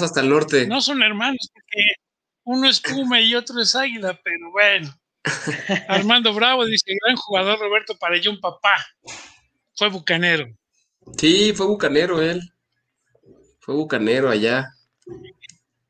hasta 0.01 0.21
el 0.21 0.29
norte. 0.29 0.67
No 0.67 0.81
son 0.81 1.03
hermanos, 1.03 1.51
porque 1.53 1.95
uno 2.45 2.69
es 2.69 2.81
Puma 2.81 3.21
y 3.21 3.35
otro 3.35 3.61
es 3.61 3.75
Águila, 3.75 4.19
pero 4.23 4.53
bueno. 4.53 4.97
Armando 5.89 6.33
Bravo 6.33 6.65
dice, 6.65 6.93
gran 7.05 7.17
jugador 7.17 7.59
Roberto 7.59 7.97
un 8.29 8.41
papá. 8.41 8.87
Fue 9.75 9.89
bucanero. 9.89 10.47
Sí, 11.19 11.53
fue 11.55 11.67
bucanero 11.67 12.23
él. 12.23 12.41
Fue 13.61 13.75
bucanero 13.75 14.31
allá. 14.31 14.73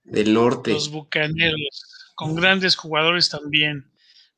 Del 0.05 0.33
norte. 0.33 0.73
Los 0.73 0.91
bucaneros, 0.91 2.13
con 2.15 2.37
grandes 2.37 2.77
jugadores 2.77 3.29
también. 3.29 3.91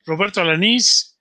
Roberto 0.07 0.41
Alanís, 0.41 1.19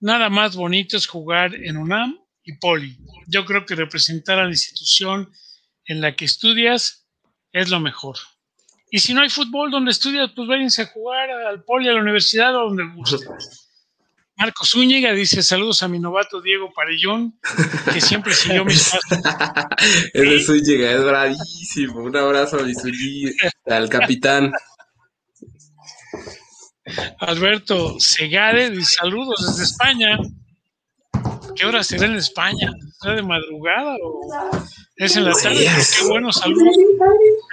nada 0.00 0.28
más 0.28 0.54
bonito 0.54 0.96
es 0.96 1.06
jugar 1.06 1.54
en 1.54 1.76
UNAM 1.76 2.18
y 2.42 2.52
Poli. 2.58 2.98
Yo 3.26 3.44
creo 3.46 3.64
que 3.64 3.74
representar 3.74 4.38
a 4.38 4.44
la 4.44 4.50
institución 4.50 5.32
en 5.86 6.00
la 6.00 6.14
que 6.14 6.26
estudias 6.26 7.06
es 7.52 7.70
lo 7.70 7.80
mejor. 7.80 8.16
Y 8.90 8.98
si 8.98 9.14
no 9.14 9.22
hay 9.22 9.28
fútbol 9.28 9.70
donde 9.70 9.90
estudias, 9.90 10.30
pues 10.34 10.46
váyanse 10.46 10.82
a 10.82 10.86
jugar 10.86 11.30
al 11.30 11.64
poli, 11.64 11.88
a 11.88 11.92
la 11.92 12.00
universidad 12.00 12.54
o 12.56 12.68
donde 12.68 12.84
guste. 12.94 13.26
Marcos 14.36 14.70
Zúñiga 14.70 15.12
dice: 15.12 15.42
Saludos 15.42 15.82
a 15.82 15.88
mi 15.88 16.00
novato 16.00 16.40
Diego 16.40 16.72
Parellón, 16.74 17.38
que 17.92 18.00
siempre 18.00 18.34
siguió 18.34 18.64
mis 18.64 18.90
pasos. 18.90 19.24
Ese 20.12 20.40
Zúñiga 20.40 20.90
es 20.90 21.04
bravísimo. 21.04 22.02
Un 22.02 22.16
abrazo 22.16 22.58
a 22.58 22.62
mi 22.62 22.74
Zúñiga, 22.74 23.50
al 23.66 23.88
capitán. 23.88 24.52
Alberto 27.20 27.96
Segade 28.00 28.70
dice: 28.70 28.96
Saludos 29.00 29.46
desde 29.46 29.64
España. 29.64 30.18
¿Qué 31.56 31.66
hora 31.66 31.82
será 31.82 32.06
en 32.06 32.16
España? 32.16 32.72
¿Será 33.00 33.16
de 33.16 33.22
madrugada 33.22 33.96
o 34.02 34.20
es 34.96 35.16
en 35.16 35.24
la 35.24 35.32
tarde? 35.32 35.64
qué 35.64 36.06
bueno, 36.08 36.32
saludos. 36.32 36.76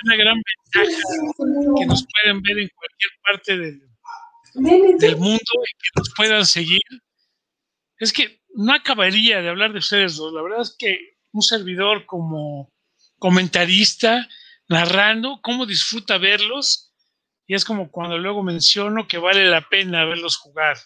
Una 0.03 0.15
gran 0.15 0.41
ventaja 0.73 1.01
que 1.77 1.85
nos 1.85 2.05
pueden 2.05 2.41
ver 2.41 2.59
en 2.59 2.69
cualquier 2.69 3.11
parte 3.23 3.57
del, 3.57 4.97
del 4.97 5.17
mundo 5.17 5.37
y 5.37 5.77
que 5.77 5.89
nos 5.95 6.13
puedan 6.15 6.45
seguir. 6.45 6.81
Es 7.97 8.11
que 8.11 8.41
no 8.55 8.73
acabaría 8.73 9.41
de 9.41 9.49
hablar 9.49 9.73
de 9.73 9.79
ustedes 9.79 10.15
dos. 10.15 10.33
La 10.33 10.41
verdad 10.41 10.61
es 10.61 10.75
que 10.77 11.17
un 11.31 11.41
servidor 11.41 12.05
como 12.05 12.69
comentarista, 13.19 14.27
narrando, 14.67 15.39
cómo 15.43 15.65
disfruta 15.65 16.17
verlos. 16.17 16.93
Y 17.45 17.55
es 17.55 17.65
como 17.65 17.91
cuando 17.91 18.17
luego 18.17 18.43
menciono 18.43 19.07
que 19.07 19.17
vale 19.17 19.45
la 19.45 19.67
pena 19.69 20.05
verlos 20.05 20.37
jugar 20.37 20.77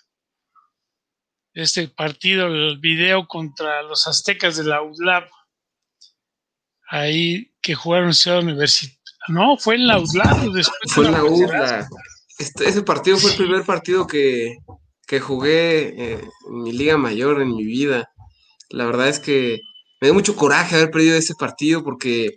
este 1.56 1.88
partido, 1.88 2.48
el 2.48 2.80
video 2.80 3.28
contra 3.28 3.82
los 3.84 4.08
aztecas 4.08 4.58
de 4.58 4.66
la 4.66 4.84
UDLAP. 4.84 5.30
ahí 6.90 7.52
que 7.62 7.74
jugaron 7.74 8.14
Ciudad 8.14 8.40
Universitaria. 8.40 9.00
No, 9.28 9.58
fue 9.58 9.76
en 9.76 9.88
la 9.88 9.98
UDLA. 9.98 10.36
Después 10.54 10.94
fue 10.94 11.06
en 11.08 11.12
la 11.14 11.24
UDLA. 11.24 11.88
Este, 12.38 12.68
ese 12.68 12.84
partido 12.84 13.18
fue 13.18 13.32
el 13.32 13.38
primer 13.38 13.64
partido 13.64 14.06
que, 14.06 14.58
que 15.08 15.20
jugué 15.20 15.88
eh, 15.98 16.22
en 16.48 16.62
mi 16.62 16.74
liga 16.74 16.98
mayor 16.98 17.42
en 17.42 17.56
mi 17.56 17.64
vida. 17.64 18.12
La 18.70 18.86
verdad 18.86 19.08
es 19.08 19.20
que 19.20 19.60
me 20.02 20.08
dio 20.08 20.14
mucho 20.14 20.36
coraje 20.36 20.76
haber 20.76 20.92
perdido 20.92 21.18
ese 21.18 21.34
partido 21.36 21.84
porque 21.84 22.36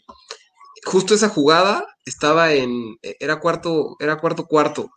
justo 0.84 1.14
esa 1.14 1.28
jugada 1.28 1.86
estaba 2.04 2.52
en, 2.52 2.96
era 3.02 3.40
cuarto, 3.40 3.96
era 3.98 4.16
cuarto 4.16 4.46
cuarto. 4.46 4.90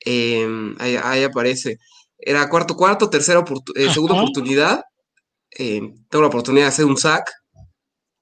Em, 0.00 0.76
ahí, 0.80 1.22
aparece. 1.22 1.78
Era 2.24 2.48
cuarto 2.48 2.76
cuarto, 2.76 3.10
tercera 3.10 3.44
eh, 3.74 3.90
segunda 3.92 4.14
oportunidad. 4.14 4.82
Em, 5.50 5.92
tengo 6.08 6.22
la 6.22 6.28
oportunidad 6.28 6.66
de 6.66 6.68
hacer 6.68 6.84
un 6.84 6.96
sack. 6.96 7.30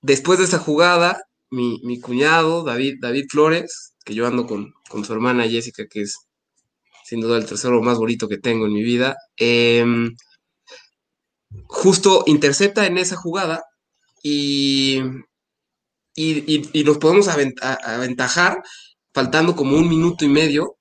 Después 0.03 0.38
de 0.38 0.46
esa 0.46 0.59
jugada, 0.59 1.22
mi, 1.51 1.80
mi 1.84 2.01
cuñado, 2.01 2.64
David, 2.64 2.96
David 3.01 3.26
Flores, 3.30 3.94
que 4.05 4.14
yo 4.14 4.26
ando 4.26 4.46
con, 4.46 4.72
con 4.88 5.05
su 5.05 5.12
hermana 5.12 5.48
Jessica, 5.48 5.84
que 5.88 6.03
es 6.03 6.16
sin 7.11 7.20
duda 7.20 7.38
el 7.38 7.46
tercero 7.46 7.82
más 7.82 7.98
bonito 7.98 8.28
que 8.28 8.38
tengo 8.38 8.66
en 8.66 8.72
mi 8.72 8.84
vida, 8.84 9.16
em, 9.36 10.14
justo 11.66 12.22
intercepta 12.26 12.86
en 12.86 12.98
esa 12.98 13.16
jugada 13.16 13.64
y, 14.22 15.01
y, 16.14 16.84
nos 16.84 16.98
podemos 16.98 17.26
aventajar 17.28 18.62
faltando 19.12 19.57
como 19.57 19.76
un 19.76 19.88
minuto 19.88 20.24
y 20.24 20.28
medio, 20.28 20.76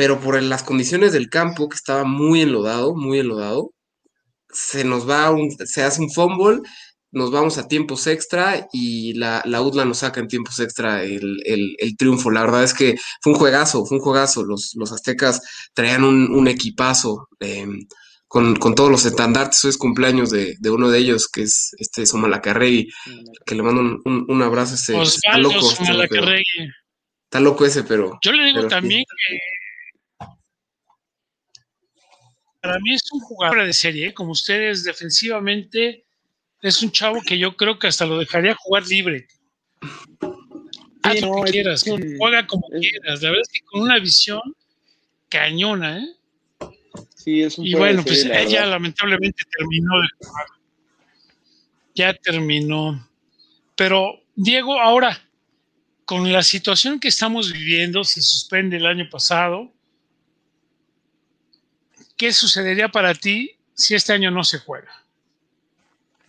pero 0.00 0.18
por 0.18 0.42
las 0.42 0.62
condiciones 0.62 1.12
del 1.12 1.28
campo, 1.28 1.68
que 1.68 1.76
estaba 1.76 2.04
muy 2.04 2.40
enlodado, 2.40 2.94
muy 2.96 3.18
enlodado, 3.18 3.74
se 4.48 4.82
nos 4.82 5.06
va, 5.06 5.30
un, 5.30 5.50
se 5.50 5.82
hace 5.82 6.00
un 6.00 6.10
fumble 6.10 6.62
nos 7.12 7.30
vamos 7.30 7.58
a 7.58 7.68
tiempos 7.68 8.06
extra 8.06 8.66
y 8.72 9.12
la, 9.12 9.42
la 9.44 9.60
UDLA 9.60 9.84
nos 9.84 9.98
saca 9.98 10.20
en 10.20 10.28
tiempos 10.28 10.58
extra 10.58 11.02
el, 11.02 11.36
triunfo. 11.98 12.30
La 12.30 12.40
verdad 12.40 12.64
es 12.64 12.72
que 12.72 12.96
fue 13.20 13.34
un 13.34 13.38
juegazo, 13.38 13.84
fue 13.84 13.98
un 13.98 14.02
juegazo. 14.02 14.42
Los, 14.42 14.72
los 14.74 14.90
aztecas 14.90 15.42
traían 15.74 16.04
un, 16.04 16.48
equipazo 16.48 17.28
em, 17.38 17.80
con, 18.26 18.56
todos 18.74 18.90
los 18.90 19.04
estandartes. 19.04 19.62
Hoy 19.64 19.70
es 19.70 19.76
cumpleaños 19.76 20.30
de, 20.30 20.56
uno 20.70 20.88
de 20.88 20.98
ellos, 20.98 21.28
que 21.28 21.42
es 21.42 21.72
este 21.76 22.06
Somalacarregui, 22.06 22.88
que 23.44 23.54
le 23.54 23.62
mando 23.62 24.00
un, 24.02 24.24
un 24.28 24.42
abrazo. 24.42 24.76
Ese, 24.76 24.98
está 24.98 25.36
loco. 25.36 25.58
está 27.24 27.40
loco 27.40 27.66
ese, 27.66 27.82
pero... 27.82 28.18
Yo 28.24 28.32
le 28.32 28.46
digo 28.46 28.66
también 28.66 29.04
que 29.04 29.59
para 32.60 32.78
mí 32.78 32.94
es 32.94 33.10
un 33.12 33.20
jugador 33.20 33.64
de 33.64 33.72
serie, 33.72 34.08
¿eh? 34.08 34.14
como 34.14 34.32
ustedes 34.32 34.84
defensivamente 34.84 36.04
es 36.62 36.82
un 36.82 36.90
chavo 36.90 37.20
que 37.26 37.38
yo 37.38 37.56
creo 37.56 37.78
que 37.78 37.86
hasta 37.86 38.04
lo 38.04 38.18
dejaría 38.18 38.54
jugar 38.54 38.86
libre. 38.86 39.26
Haz 41.02 41.20
lo 41.22 41.42
que 41.44 41.52
quieras, 41.52 41.84
juega 42.18 42.46
como 42.46 42.68
quieras. 42.68 43.22
La 43.22 43.30
verdad 43.30 43.42
es 43.42 43.48
que 43.48 43.64
con 43.64 43.82
una 43.82 43.98
visión 43.98 44.42
cañona, 45.28 45.98
¿eh? 45.98 46.08
Sí, 47.14 47.42
es 47.42 47.58
un 47.58 47.66
Y 47.66 47.74
bueno, 47.74 48.02
pues 48.04 48.24
ella 48.24 48.66
lamentablemente 48.66 49.42
terminó 49.56 50.00
de 50.00 50.08
jugar. 50.18 50.46
Ya 51.94 52.14
terminó. 52.14 53.08
Pero, 53.76 54.20
Diego, 54.34 54.78
ahora, 54.78 55.22
con 56.04 56.30
la 56.30 56.42
situación 56.42 57.00
que 57.00 57.08
estamos 57.08 57.52
viviendo, 57.52 58.04
se 58.04 58.20
suspende 58.20 58.76
el 58.76 58.86
año 58.86 59.08
pasado, 59.10 59.72
¿qué 62.20 62.34
sucedería 62.34 62.90
para 62.90 63.14
ti 63.14 63.56
si 63.72 63.94
este 63.94 64.12
año 64.12 64.30
no 64.30 64.44
se 64.44 64.58
juega? 64.58 64.92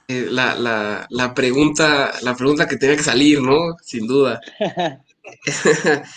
Eh, 0.08 0.28
la, 0.30 0.56
la, 1.10 1.34
pregunta, 1.34 2.14
la 2.22 2.34
pregunta 2.34 2.66
que 2.66 2.78
tenía 2.78 2.96
que 2.96 3.04
salir, 3.04 3.42
¿no? 3.42 3.76
Sin 3.84 4.08
duda. 4.08 4.40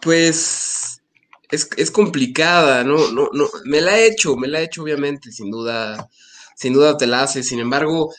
pues 0.00 1.02
es, 1.50 1.90
complicada, 1.90 2.84
¿no? 2.84 3.10
No, 3.10 3.28
no, 3.32 3.50
me 3.64 3.80
la 3.80 3.98
he 3.98 4.06
hecho, 4.06 4.36
me 4.36 4.46
la 4.46 4.60
he 4.60 4.66
hecho, 4.66 4.84
obviamente, 4.84 5.32
sin 5.32 5.50
duda, 5.50 6.08
sin 6.54 6.72
duda 6.72 6.96
te 6.96 7.08
la 7.08 7.24
hace. 7.24 7.42
Sin 7.42 7.58
embargo, 7.58 8.14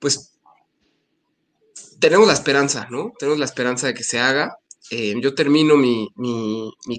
pues 0.00 0.32
tenemos 2.00 2.26
la 2.26 2.32
esperanza, 2.32 2.88
¿no? 2.90 3.12
Tenemos 3.20 3.38
la 3.38 3.44
esperanza 3.44 3.86
de 3.86 3.94
que 3.94 4.02
se 4.02 4.18
haga. 4.18 4.58
Eh, 4.90 5.14
yo 5.22 5.32
termino 5.36 5.76
mi, 5.76 6.10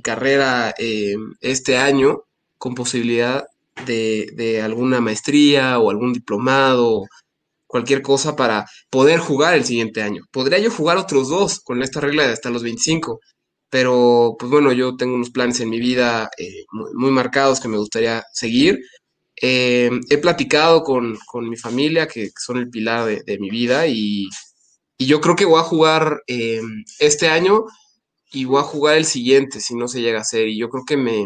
carrera 0.01 0.73
eh, 0.77 1.15
este 1.41 1.77
año 1.77 2.23
con 2.57 2.75
posibilidad 2.75 3.45
de, 3.85 4.29
de, 4.33 4.61
alguna 4.61 5.01
maestría 5.01 5.79
o 5.79 5.89
algún 5.89 6.13
diplomado 6.13 7.05
cualquier 7.67 8.01
cosa 8.01 8.37
para 8.37 8.65
poder 8.89 9.19
jugar 9.19 9.53
el 9.53 9.65
siguiente 9.65 10.01
año. 10.01 10.23
Podría 10.31 10.59
yo 10.59 10.71
jugar 10.71 10.97
otros 10.97 11.27
dos 11.27 11.59
con 11.59 11.83
esta 11.83 11.99
regla 11.99 12.25
de 12.25 12.31
hasta 12.31 12.49
los 12.49 12.63
25, 12.63 13.19
pero 13.69 14.37
pues 14.39 14.49
bueno, 14.49 14.71
yo 14.71 14.95
tengo 14.95 15.15
unos 15.15 15.31
planes 15.31 15.59
en 15.59 15.69
mi 15.69 15.79
vida 15.79 16.29
eh, 16.37 16.63
muy, 16.71 17.11
marcados 17.11 17.59
que 17.59 17.67
me 17.67 17.77
gustaría 17.77 18.23
seguir. 18.31 18.79
Eh, 19.41 19.89
he 20.09 20.17
platicado 20.17 20.83
con, 20.83 21.17
mi 21.41 21.57
familia, 21.57 22.07
que 22.07 22.29
son 22.39 22.57
el 22.57 22.69
pilar 22.69 23.05
de, 23.25 23.39
mi 23.39 23.49
vida, 23.49 23.87
y, 23.87 24.29
yo 24.97 25.19
creo 25.19 25.35
que 25.35 25.43
voy 25.43 25.59
a 25.59 25.63
jugar 25.63 26.21
eh, 26.27 26.61
este 26.99 27.27
año 27.27 27.65
y 28.35 28.43
voy 28.43 28.59
a 28.59 28.63
jugar 28.63 28.97
el 28.97 29.05
siguiente 29.05 29.61
si 29.61 29.75
no 29.75 29.87
se 29.87 30.01
llega 30.01 30.19
a 30.19 30.21
hacer. 30.21 30.49
Y 30.49 30.57
yo 30.57 30.69
creo 30.69 30.83
que 30.85 30.97
mi, 30.97 31.25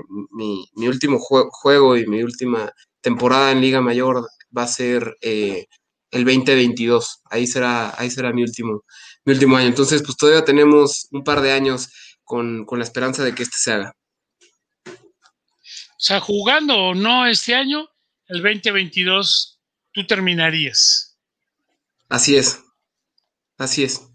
último 0.87 1.17
juego 1.19 1.97
y 1.97 2.05
mi 2.05 2.21
última 2.21 2.71
temporada 3.01 3.51
en 3.51 3.61
Liga 3.61 3.81
Mayor 3.81 4.27
va 4.55 4.63
a 4.63 4.67
ser 4.67 5.17
el 5.21 5.65
2022. 6.11 7.21
Ahí 7.31 7.47
será, 7.47 7.99
ahí 7.99 8.11
será 8.11 8.31
mi 8.31 8.43
último, 8.43 8.83
mi 9.25 9.33
último 9.33 9.57
año. 9.57 9.69
Entonces, 9.69 10.03
pues 10.03 10.17
todavía 10.17 10.45
tenemos 10.45 11.07
un 11.09 11.23
par 11.23 11.41
de 11.41 11.51
años 11.51 11.89
con, 12.23 12.67
la 12.69 12.83
esperanza 12.83 13.23
de 13.23 13.33
que 13.33 13.41
este 13.41 13.57
se 13.57 13.71
haga. 13.71 13.95
O 14.85 16.01
sea, 16.01 16.19
jugando 16.19 16.77
o 16.77 16.93
no 16.93 17.25
este 17.25 17.55
año, 17.55 17.89
el 18.27 18.43
2022 18.43 19.59
tú 19.91 20.05
terminarías. 20.05 21.17
Así 22.07 22.35
es. 22.35 22.61
Así 23.57 23.83
es. 23.83 24.08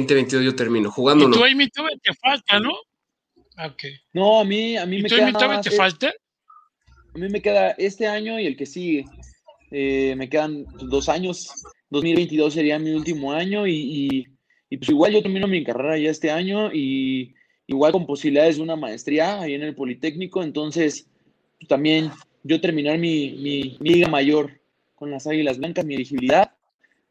2022 0.00 0.44
yo 0.44 0.56
termino. 0.56 0.90
Jugando 0.90 1.28
¿Y 1.28 1.32
tú, 1.32 1.38
no. 1.38 1.44
Amy, 1.44 1.68
te 1.68 2.14
falta, 2.14 2.58
¿no? 2.60 2.72
Ah, 3.56 3.66
ok. 3.66 3.82
No, 4.12 4.40
a 4.40 4.44
mí, 4.44 4.76
a 4.76 4.86
mí 4.86 5.02
me 5.02 5.08
tú, 5.08 5.16
queda. 5.16 5.60
te 5.60 5.70
falta? 5.70 6.12
A 7.14 7.18
mí 7.18 7.28
me 7.28 7.42
queda 7.42 7.72
este 7.72 8.06
año 8.06 8.40
y 8.40 8.46
el 8.46 8.56
que 8.56 8.66
sigue. 8.66 9.04
Eh, 9.70 10.14
me 10.16 10.28
quedan 10.28 10.66
dos 10.82 11.08
años, 11.08 11.50
2022 11.90 12.52
sería 12.52 12.78
mi 12.78 12.90
último 12.90 13.32
año 13.32 13.66
y, 13.66 14.28
pues 14.70 14.88
igual 14.88 15.12
yo 15.12 15.22
termino 15.22 15.46
mi 15.46 15.64
carrera 15.64 15.98
ya 15.98 16.10
este 16.10 16.30
año 16.30 16.72
y 16.72 17.34
igual 17.66 17.92
con 17.92 18.06
posibilidades 18.06 18.56
de 18.56 18.62
una 18.62 18.76
maestría 18.76 19.40
ahí 19.40 19.54
en 19.54 19.62
el 19.62 19.74
Politécnico, 19.74 20.42
entonces 20.42 21.06
pues, 21.58 21.68
también 21.68 22.10
yo 22.42 22.60
terminar 22.60 22.98
mi, 22.98 23.30
mi, 23.32 23.78
liga 23.80 24.08
mayor 24.08 24.60
con 24.94 25.10
las 25.10 25.26
Águilas 25.26 25.58
Blancas, 25.58 25.84
mi 25.84 25.94
elegibilidad, 25.94 26.52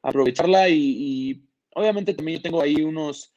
aprovecharla 0.02 0.70
y, 0.70 1.42
obviamente 1.76 2.14
también 2.14 2.38
yo 2.38 2.44
tengo 2.44 2.62
ahí 2.62 2.76
unos, 2.82 3.34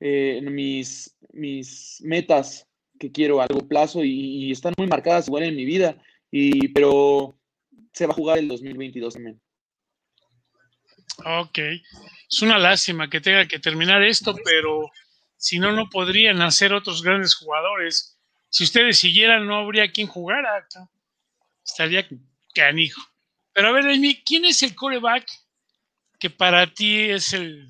eh, 0.00 0.40
mis, 0.42 1.16
mis 1.32 2.00
metas 2.02 2.66
que 2.98 3.12
quiero 3.12 3.40
a 3.40 3.46
largo 3.46 3.66
plazo 3.66 4.02
y, 4.04 4.50
están 4.50 4.74
muy 4.76 4.86
marcadas 4.86 5.28
igual 5.28 5.44
en 5.44 5.56
mi 5.56 5.64
vida, 5.64 5.96
y, 6.30 6.68
pero 6.68 7.38
se 7.92 8.06
va 8.06 8.12
a 8.12 8.16
jugar 8.16 8.38
el 8.38 8.48
2022 8.48 9.14
también. 9.14 9.40
Ok, 11.24 11.58
es 11.58 12.42
una 12.42 12.58
lástima 12.58 13.08
que 13.08 13.20
tenga 13.20 13.46
que 13.46 13.58
terminar 13.58 14.02
esto, 14.02 14.34
pero 14.44 14.90
si 15.36 15.58
no, 15.58 15.72
no 15.72 15.88
podrían 15.88 16.42
hacer 16.42 16.72
otros 16.72 17.02
grandes 17.02 17.34
jugadores. 17.34 18.18
Si 18.48 18.64
ustedes 18.64 18.98
siguieran, 18.98 19.46
no 19.46 19.56
habría 19.56 19.90
quien 19.90 20.06
jugara. 20.06 20.66
Estaría 21.64 22.06
canijo. 22.54 23.00
Pero 23.52 23.68
a 23.68 23.72
ver, 23.72 23.86
Amy, 23.88 24.22
¿quién 24.24 24.44
es 24.44 24.62
el 24.62 24.74
coreback 24.74 25.26
que 26.26 26.30
para 26.30 26.66
ti 26.66 27.10
es 27.10 27.32
el, 27.32 27.68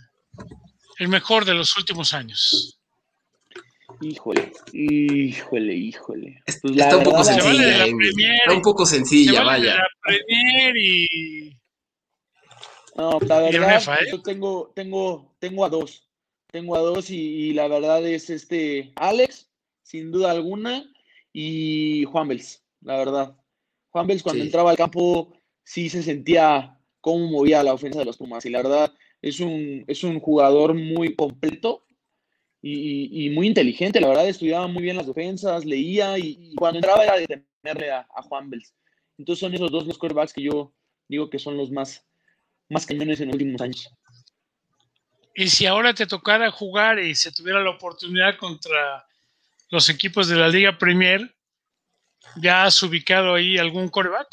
el 0.99 1.09
mejor 1.09 1.45
de 1.45 1.53
los 1.53 1.77
últimos 1.77 2.15
años? 2.15 2.79
Híjole, 4.01 4.53
híjole, 4.73 5.75
híjole. 5.75 6.43
Pues 6.63 6.77
está 6.77 6.97
un 6.97 7.05
poco 7.05 7.25
sencilla, 7.25 7.85
está 7.87 8.53
un 8.55 8.63
poco 8.63 8.87
sencilla, 8.87 9.43
vaya. 9.43 9.77
No, 12.97 13.19
la 13.21 13.41
verdad, 13.41 13.99
yo 14.11 14.23
tengo, 14.23 14.73
tengo, 14.75 15.35
tengo 15.39 15.65
a 15.65 15.69
dos. 15.69 16.09
Tengo 16.51 16.77
a 16.77 16.81
dos 16.81 17.11
y, 17.11 17.53
la 17.53 17.69
verdad 17.69 18.07
es 18.07 18.31
este 18.31 18.93
Alex, 18.97 19.51
sin 19.83 20.11
duda 20.11 20.31
alguna, 20.31 20.91
y 21.33 22.05
Juan 22.05 22.29
Bels, 22.29 22.63
la 22.81 22.97
verdad. 22.97 23.37
Juan 23.91 24.07
Bels 24.07 24.23
cuando 24.23 24.45
entraba 24.45 24.71
al 24.71 24.77
campo 24.79 25.35
sí 25.63 25.91
se 25.91 26.03
sentía 26.03 26.76
cómo 27.07 27.29
movía 27.29 27.63
la 27.63 27.73
ofensa 27.73 28.01
de 28.01 28.05
los 28.05 28.17
Pumas 28.17 28.45
y 28.47 28.51
la 28.51 28.59
verdad 28.59 28.93
es 29.23 29.39
un, 29.39 29.85
es 29.87 30.03
un 30.03 30.19
jugador 30.19 30.75
muy 30.75 31.15
completo 31.15 31.87
y, 32.61 33.31
muy 33.31 33.47
inteligente, 33.47 34.01
la 34.01 34.09
verdad, 34.09 34.29
estudiaba 34.29 34.67
muy 34.67 34.83
bien 34.83 34.97
las 34.97 35.07
defensas, 35.07 35.65
leía 35.65 36.19
y, 36.19 36.53
cuando 36.57 36.79
entraba 36.79 37.05
era 37.05 37.17
de 37.17 37.45
temerle 37.63 37.93
a, 37.93 38.05
Juan 38.25 38.51
Bels. 38.51 38.75
Entonces 39.19 39.39
son 39.39 39.55
esos 39.55 39.71
dos 39.71 39.87
los 39.87 39.99
quarterbacks 39.99 40.33
que 40.33 40.43
yo 40.43 40.75
digo 41.07 41.31
que 41.31 41.39
son 41.39 41.57
los 41.57 41.71
más, 41.71 42.05
más 42.69 42.85
cañones 42.85 43.21
en 43.21 43.29
los 43.29 43.35
últimos 43.35 43.61
años. 43.61 43.89
Y 45.33 45.47
si 45.47 45.65
ahora 45.65 45.95
te 45.95 46.09
tocara 46.09 46.51
jugar 46.51 46.99
y 46.99 47.15
se 47.15 47.31
tuviera 47.31 47.63
la 47.63 47.71
oportunidad 47.71 48.37
contra 48.37 49.07
los 49.71 49.89
equipos 49.89 50.27
de 50.27 50.35
la 50.35 50.49
Liga 50.49 50.77
Premier, 50.77 51.33
¿ya 52.43 52.65
has 52.65 52.83
ubicado 52.83 53.37
ahí 53.37 53.59
algún 53.59 53.91
coreback? 53.91 54.27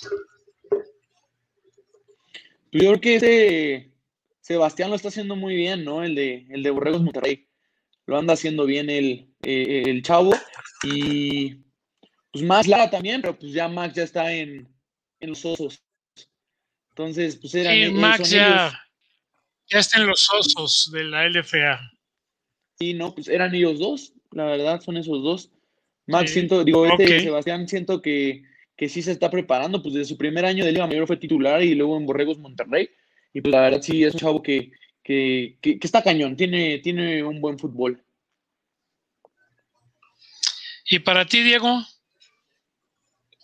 Yo 2.73 2.89
creo 2.89 3.01
que 3.01 3.15
este 3.15 3.91
Sebastián 4.41 4.89
lo 4.89 4.95
está 4.95 5.09
haciendo 5.09 5.35
muy 5.35 5.55
bien, 5.55 5.85
¿no? 5.85 6.03
El 6.03 6.15
de, 6.15 6.47
el 6.49 6.63
de 6.63 6.71
Borregos 6.71 7.01
Monterrey. 7.01 7.47
Lo 8.05 8.17
anda 8.17 8.33
haciendo 8.33 8.65
bien 8.65 8.89
el, 8.89 9.29
eh, 9.43 9.83
el 9.85 10.01
chavo. 10.01 10.33
Y 10.83 11.55
pues 12.31 12.43
Max 12.43 12.67
Lara 12.67 12.89
también, 12.89 13.21
pero 13.21 13.37
pues 13.37 13.53
ya 13.53 13.67
Max 13.67 13.95
ya 13.95 14.03
está 14.03 14.33
en, 14.33 14.67
en 15.19 15.29
los 15.29 15.45
osos. 15.45 15.83
Entonces, 16.89 17.37
pues 17.37 17.55
eran. 17.55 17.73
Sí, 17.73 17.81
eh, 17.83 17.91
Max 17.91 18.29
ya, 18.29 18.47
ellos. 18.47 18.73
ya 19.67 19.79
está 19.79 20.01
en 20.01 20.07
los 20.07 20.27
osos 20.31 20.91
de 20.91 21.03
la 21.05 21.29
LFA. 21.29 21.79
Sí, 22.79 22.93
no, 22.93 23.13
pues 23.13 23.27
eran 23.27 23.53
ellos 23.53 23.79
dos, 23.79 24.13
la 24.31 24.45
verdad, 24.45 24.81
son 24.81 24.97
esos 24.97 25.23
dos. 25.23 25.51
Max, 26.05 26.31
Sí, 26.31 26.33
siento, 26.33 26.63
digo, 26.63 26.85
este 26.85 27.03
ok. 27.03 27.23
Sebastián, 27.23 27.67
siento 27.67 28.01
que, 28.01 28.43
que 28.75 28.89
sí 28.89 29.01
se 29.01 29.11
está 29.11 29.29
preparando, 29.29 29.81
pues 29.81 29.93
desde 29.95 30.09
su 30.09 30.17
primer 30.17 30.45
año 30.45 30.65
de 30.65 30.71
Liga 30.71 30.87
Mayor 30.87 31.07
fue 31.07 31.17
titular 31.17 31.61
y 31.63 31.75
luego 31.75 31.97
en 31.97 32.05
Borregos 32.05 32.39
Monterrey. 32.39 32.89
Y 33.33 33.41
pues 33.41 33.51
la 33.51 33.61
verdad 33.61 33.81
sí 33.81 34.03
es 34.03 34.13
un 34.13 34.19
chavo 34.19 34.43
que, 34.43 34.71
que, 35.03 35.57
que, 35.61 35.79
que 35.79 35.87
está 35.87 36.03
cañón, 36.03 36.35
tiene, 36.35 36.79
tiene 36.79 37.23
un 37.23 37.41
buen 37.41 37.57
fútbol. 37.59 38.03
¿Y 40.89 40.99
para 40.99 41.25
ti, 41.25 41.41
Diego? 41.41 41.81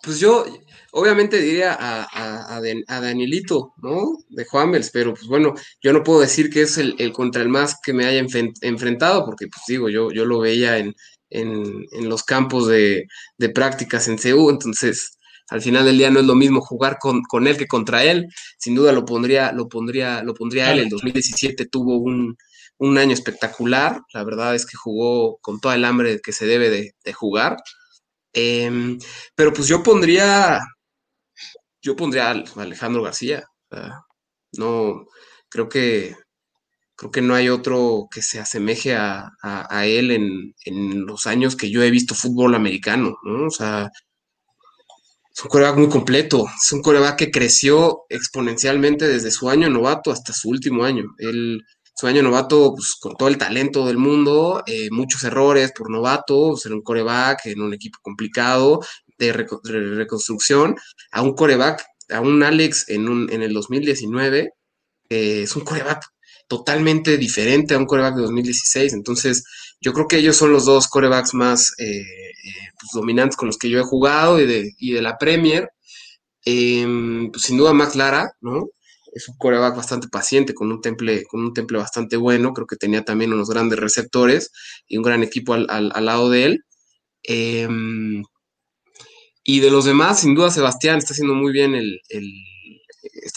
Pues 0.02 0.20
yo, 0.20 0.46
obviamente 0.92 1.42
diría 1.42 1.74
a, 1.74 2.04
a, 2.04 2.56
a, 2.56 2.62
Dan- 2.62 2.86
a 2.88 3.02
Danielito, 3.02 3.74
¿no? 3.82 4.18
De 4.30 4.46
Juanvels, 4.46 4.92
pero 4.92 5.14
pues 5.14 5.28
bueno, 5.28 5.54
yo 5.82 5.92
no 5.92 6.04
puedo 6.04 6.22
decir 6.22 6.50
que 6.50 6.62
es 6.62 6.78
el, 6.78 6.96
el 7.00 7.12
contra 7.12 7.42
el 7.42 7.50
más 7.50 7.76
que 7.84 7.94
me 7.94 8.06
haya 8.06 8.26
enfrentado, 8.62 9.26
porque 9.26 9.48
pues 9.48 9.62
digo, 9.68 9.90
yo, 9.90 10.12
yo 10.12 10.26
lo 10.26 10.40
veía 10.40 10.78
en, 10.78 10.96
en, 11.30 11.86
en 11.92 12.10
los 12.10 12.24
campos 12.24 12.68
de, 12.68 13.08
de 13.38 13.50
prácticas 13.50 14.08
en 14.08 14.18
CU, 14.18 14.50
entonces 14.50 15.18
al 15.50 15.62
final 15.62 15.86
del 15.86 15.98
día 15.98 16.12
no 16.12 16.20
es 16.20 16.26
lo 16.26 16.36
mismo 16.36 16.62
jugar 16.62 16.98
con, 17.00 17.22
con 17.24 17.48
él 17.48 17.58
que 17.58 17.68
contra 17.68 18.04
él, 18.04 18.28
sin 18.58 18.76
duda 18.76 18.92
lo 18.92 19.06
pondría, 19.06 19.52
lo 19.52 19.68
pondría, 19.70 20.24
lo 20.24 20.34
pondría 20.34 20.72
él, 20.72 20.80
el 20.80 20.90
2017 20.90 21.66
tuvo 21.68 21.98
un, 21.98 22.38
un 22.78 22.98
año 22.98 23.14
espectacular, 23.14 24.02
la 24.14 24.24
verdad 24.24 24.56
es 24.56 24.66
que 24.66 24.78
jugó 24.78 25.38
con 25.42 25.60
toda 25.60 25.76
el 25.76 25.86
hambre 25.86 26.20
que 26.22 26.32
se 26.34 26.46
debe 26.48 26.70
de, 26.70 26.94
de 27.04 27.14
jugar. 27.14 27.58
Em, 28.34 29.00
pero 29.36 29.54
pues 29.54 29.68
yo 29.68 29.84
pondría, 29.84 30.60
yo 31.82 31.96
pondría 31.96 32.30
a 32.32 32.44
Alejandro 32.62 33.02
García. 33.04 33.44
no, 34.58 35.06
creo 35.50 35.70
que, 35.70 36.16
creo 36.96 37.12
que 37.12 37.22
no 37.24 37.36
hay 37.36 37.50
otro 37.50 38.08
que 38.12 38.22
se 38.24 38.40
asemeje 38.40 38.96
a, 38.96 39.30
a- 39.44 39.88
él 39.88 40.12
en, 40.12 40.56
en 40.66 41.06
los 41.06 41.28
años 41.28 41.56
que 41.56 41.72
yo 41.72 41.84
he 41.84 41.92
visto 41.92 42.16
fútbol 42.16 42.56
americano, 42.56 43.18
¿no? 43.24 43.48
O 43.48 43.52
sea, 43.52 43.90
es 45.40 45.44
un 45.46 45.50
coreback 45.50 45.78
muy 45.78 45.90
completo, 45.90 46.46
es 46.62 46.72
un 46.74 46.82
coreback 46.82 47.18
que 47.18 47.32
creció 47.32 48.04
exponencialmente 48.10 49.08
desde 49.08 49.32
su 49.32 49.50
año 49.50 49.70
novato 49.70 50.12
hasta 50.12 50.34
su 50.34 50.50
último 50.50 50.84
año. 50.84 51.06
Él, 51.18 51.62
su 51.96 52.08
año 52.08 52.22
novato, 52.24 52.74
pues, 52.76 52.96
con 53.00 53.16
todo 53.16 53.30
el 53.30 53.38
talento 53.38 53.86
del 53.86 53.98
mundo, 53.98 54.64
eh, 54.68 54.90
muchos 54.92 55.24
errores 55.24 55.72
por 55.76 55.90
novato, 55.92 56.56
ser 56.58 56.74
un 56.74 56.82
coreback 56.82 57.46
en 57.46 57.62
un 57.62 57.74
equipo 57.74 58.00
complicado 58.02 58.82
de, 59.18 59.34
reco- 59.34 59.62
de 59.64 59.96
reconstrucción, 59.96 60.76
a 61.12 61.22
un 61.22 61.34
coreback, 61.36 61.86
a 62.10 62.22
un 62.22 62.44
Alex 62.44 62.90
en, 62.90 63.08
un, 63.10 63.32
en 63.32 63.42
el 63.42 63.54
2019, 63.54 64.52
eh, 65.10 65.42
es 65.44 65.56
un 65.56 65.64
coreback 65.64 66.04
totalmente 66.48 67.18
diferente 67.18 67.74
a 67.76 67.78
un 67.78 67.86
coreback 67.86 68.16
de 68.16 68.22
2016. 68.24 68.94
Entonces, 68.94 69.44
yo 69.82 69.94
creo 69.94 70.08
que 70.08 70.18
ellos 70.18 70.36
son 70.38 70.52
los 70.52 70.66
dos 70.66 70.88
corebacks 70.88 71.34
más 71.34 71.74
eh, 71.78 72.02
pues, 72.80 72.90
dominantes 72.94 73.36
con 73.38 73.48
los 73.48 73.58
que 73.58 73.70
yo 73.70 73.80
he 73.80 73.84
jugado 73.84 74.40
y 74.42 74.46
de, 74.48 74.74
y 74.78 74.92
de 74.94 75.02
la 75.02 75.18
Premier. 75.18 75.70
Em, 76.46 77.32
pues, 77.32 77.44
sin 77.44 77.58
duda 77.58 77.74
Max 77.74 77.96
Lara, 77.96 78.32
¿no? 78.42 78.70
Es 79.14 79.28
un 79.30 79.38
coreback 79.38 79.76
bastante 79.76 80.08
paciente, 80.08 80.54
con 80.54 80.72
un 80.72 80.82
temple, 80.82 81.26
con 81.26 81.42
un 81.42 81.54
temple 81.54 81.78
bastante 81.80 82.18
bueno. 82.18 82.54
Creo 82.54 82.68
que 82.68 82.76
tenía 82.78 83.04
también 83.06 83.34
unos 83.34 83.50
grandes 83.50 83.80
receptores 83.80 84.52
y 84.88 84.98
un 84.98 85.04
gran 85.04 85.24
equipo 85.24 85.54
al, 85.54 85.68
al- 85.70 85.92
al 85.96 86.06
lado 86.06 86.30
de 86.30 86.46
él. 86.46 86.66
Em, 87.24 88.24
y 89.44 89.60
de 89.62 89.72
los 89.72 89.86
demás, 89.86 90.20
sin 90.22 90.36
duda, 90.36 90.52
Sebastián 90.52 90.98
está 91.00 91.14
haciendo 91.14 91.34
muy 91.34 91.52
bien 91.52 91.76
el- 91.76 92.02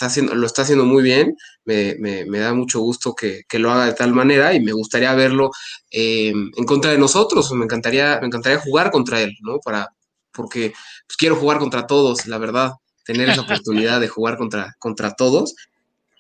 está 0.03 0.07
haciendo, 0.07 0.35
lo 0.35 0.47
está 0.47 0.63
haciendo 0.63 0.85
muy 0.85 1.03
bien. 1.03 1.37
Me, 1.65 1.95
me- 2.01 2.25
me 2.27 2.39
da 2.41 2.53
mucho 2.55 2.81
gusto 2.81 3.15
que, 3.15 3.43
que 3.49 3.59
lo 3.59 3.71
haga 3.71 3.87
de 3.87 3.95
tal 3.95 4.13
manera 4.13 4.53
y 4.55 4.61
me 4.61 4.73
gustaría 4.73 5.15
verlo 5.15 5.51
eh, 5.91 6.31
en 6.31 6.65
contra 6.65 6.91
de 6.91 6.99
nosotros. 6.99 7.51
Me 7.53 7.65
encantaría, 7.65 8.19
me 8.21 8.27
encantaría 8.27 8.59
jugar 8.59 8.91
contra 8.91 9.21
él, 9.23 9.33
¿no? 9.43 9.59
Para, 9.61 9.89
porque 10.33 10.73
pues, 11.07 11.17
quiero 11.17 11.37
jugar 11.37 11.59
contra 11.59 11.87
todos, 11.87 12.27
la 12.27 12.39
verdad. 12.39 12.73
Tener 13.05 13.29
esa 13.29 13.41
oportunidad 13.43 14.01
de 14.01 14.09
jugar 14.09 14.37
contra, 14.37 14.75
contra 14.79 15.13
todos. 15.15 15.55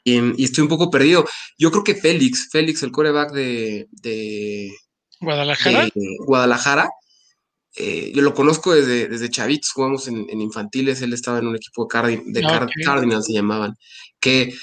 Y, 0.04 0.40
y 0.40 0.44
estoy 0.44 0.62
un 0.62 0.68
poco 0.68 0.90
perdido. 0.90 1.24
Yo 1.58 1.70
creo 1.70 1.84
que 1.84 1.94
Félix, 1.94 2.48
Félix, 2.50 2.82
el 2.82 2.90
coreback 2.92 3.32
de, 3.32 3.88
de, 3.92 4.72
¿Guadalajara? 5.20 5.84
de 5.94 6.16
Guadalajara. 6.26 6.88
Eh, 7.74 8.12
yo 8.14 8.20
lo 8.22 8.34
conozco 8.34 8.74
desde, 8.74 9.08
desde 9.08 9.30
chavitos, 9.30 9.70
jugamos 9.72 10.06
en, 10.08 10.26
en 10.28 10.40
infantiles, 10.42 11.00
él 11.00 11.12
estaba 11.14 11.38
en 11.38 11.46
un 11.46 11.56
equipo 11.56 11.84
de, 11.84 11.88
Cardi- 11.88 12.22
de 12.26 12.44
Ok. 12.44 12.70
Cardinals, 12.84 13.26
se 13.26 13.32
llamaban, 13.32 13.74
que, 14.20 14.54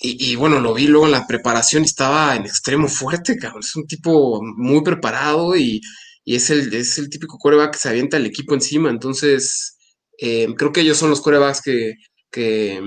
y, 0.00 0.32
y 0.32 0.36
bueno, 0.36 0.60
lo 0.60 0.74
vi 0.74 0.86
luego 0.88 1.06
en 1.06 1.12
la 1.12 1.26
preparación, 1.26 1.84
estaba 1.84 2.34
en 2.34 2.44
extremo 2.44 2.88
fuerte, 2.88 3.36
cabrón, 3.36 3.60
es 3.60 3.76
un 3.76 3.86
tipo 3.86 4.40
muy 4.42 4.82
preparado 4.82 5.56
y, 5.56 5.80
y 6.24 6.34
es, 6.34 6.50
el, 6.50 6.72
es 6.74 6.98
el 6.98 7.08
típico 7.08 7.38
coreback 7.38 7.74
que 7.74 7.78
se 7.78 7.88
avienta 7.88 8.16
el 8.16 8.26
equipo 8.26 8.54
encima, 8.54 8.90
entonces 8.90 9.76
eh, 10.18 10.48
creo 10.56 10.72
que 10.72 10.80
ellos 10.80 10.98
son 10.98 11.10
los 11.10 11.20
corebacks 11.20 11.62
que, 11.62 11.94
que, 12.30 12.82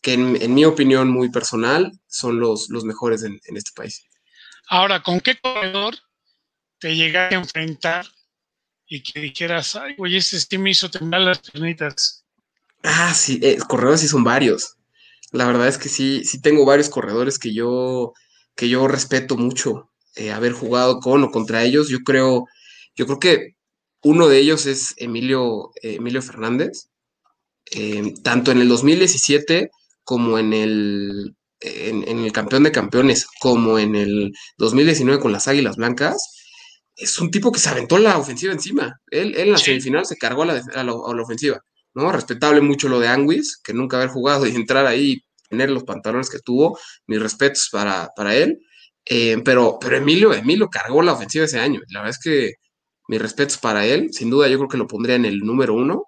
que 0.00 0.12
en, 0.14 0.40
en 0.40 0.54
mi 0.54 0.64
opinión 0.64 1.10
muy 1.10 1.30
personal 1.30 1.92
son 2.06 2.40
los, 2.40 2.70
los 2.70 2.84
mejores 2.84 3.22
en, 3.22 3.38
en 3.44 3.56
este 3.56 3.72
país. 3.74 4.02
Ahora, 4.68 5.02
¿con 5.02 5.20
qué 5.20 5.38
corredor 5.38 5.96
te 6.78 6.94
llegaste 6.96 7.34
a 7.34 7.38
enfrentar 7.38 8.06
y 8.88 9.02
que 9.02 9.20
dijeras, 9.20 9.76
ay, 9.76 9.94
güey, 9.96 10.16
este 10.16 10.38
sí 10.38 10.58
me 10.58 10.70
hizo 10.70 10.90
temblar 10.90 11.22
las 11.22 11.40
piernitas? 11.40 12.24
Ah, 12.82 13.12
sí, 13.14 13.40
eh, 13.42 13.58
corredores 13.68 14.00
sí 14.00 14.08
son 14.08 14.24
varios. 14.24 14.76
La 15.32 15.46
verdad 15.46 15.68
es 15.68 15.78
que 15.78 15.88
sí, 15.88 16.24
sí 16.24 16.40
tengo 16.40 16.64
varios 16.64 16.88
corredores 16.88 17.38
que 17.38 17.52
yo, 17.52 18.12
que 18.54 18.68
yo 18.68 18.86
respeto 18.86 19.36
mucho 19.36 19.90
eh, 20.14 20.30
haber 20.32 20.52
jugado 20.52 21.00
con 21.00 21.24
o 21.24 21.30
contra 21.30 21.64
ellos. 21.64 21.88
Yo 21.88 21.98
creo, 22.00 22.46
yo 22.94 23.06
creo 23.06 23.18
que 23.18 23.56
uno 24.02 24.28
de 24.28 24.38
ellos 24.38 24.66
es 24.66 24.94
Emilio, 24.98 25.72
eh, 25.82 25.96
Emilio 25.96 26.22
Fernández. 26.22 26.88
Eh, 27.72 28.14
tanto 28.22 28.52
en 28.52 28.60
el 28.60 28.68
2017 28.68 29.70
como 30.04 30.38
en 30.38 30.52
el, 30.52 31.34
en 31.60 32.18
el 32.20 32.30
campeón 32.30 32.62
de 32.62 32.70
campeones, 32.70 33.26
como 33.40 33.78
en 33.78 33.96
el 33.96 34.32
2019 34.58 35.20
con 35.20 35.32
las 35.32 35.48
Águilas 35.48 35.76
Blancas. 35.76 36.35
Es 36.96 37.18
un 37.20 37.30
tipo 37.30 37.52
que 37.52 37.58
se 37.60 37.68
aventó 37.68 37.98
la 37.98 38.16
ofensiva 38.18 38.52
encima. 38.52 38.98
Él, 39.10 39.34
él 39.34 39.40
en 39.48 39.52
la 39.52 39.58
Sí. 39.58 39.66
semifinal 39.66 40.06
se 40.06 40.16
cargó 40.16 40.42
a 40.42 40.46
la, 40.46 40.52
a 40.74 40.82
la- 40.82 40.92
a 40.92 41.14
la 41.14 41.22
ofensiva. 41.22 41.60
¿no? 41.94 42.10
Respetable 42.12 42.60
mucho 42.60 42.88
lo 42.88 43.00
de 43.00 43.08
Anguis, 43.08 43.58
que 43.62 43.72
nunca 43.72 43.96
haber 43.96 44.10
jugado 44.10 44.46
y 44.46 44.54
entrar 44.54 44.86
ahí 44.86 45.12
y 45.12 45.22
tener 45.48 45.70
los 45.70 45.84
pantalones 45.84 46.28
que 46.30 46.38
tuvo. 46.40 46.78
Mis 47.06 47.20
respetos 47.20 47.68
para, 47.72 48.10
para 48.16 48.34
él. 48.36 48.58
Eh, 49.04 49.38
pero, 49.44 49.78
pero 49.80 49.96
Emilio, 49.96 50.32
Emilio 50.34 50.68
cargó 50.68 51.00
la 51.02 51.12
ofensiva 51.14 51.44
ese 51.46 51.58
año. 51.60 51.80
La 51.88 52.00
verdad 52.00 52.16
es 52.18 52.22
que 52.22 52.52
mis 53.08 53.20
respetos 53.22 53.56
para 53.58 53.86
él. 53.86 54.08
Sin 54.12 54.28
duda, 54.30 54.48
yo 54.48 54.58
creo 54.58 54.68
que 54.68 54.76
lo 54.78 54.86
pondría 54.86 55.16
en 55.16 55.24
el 55.26 55.38
número 55.38 55.74
uno. 55.74 56.04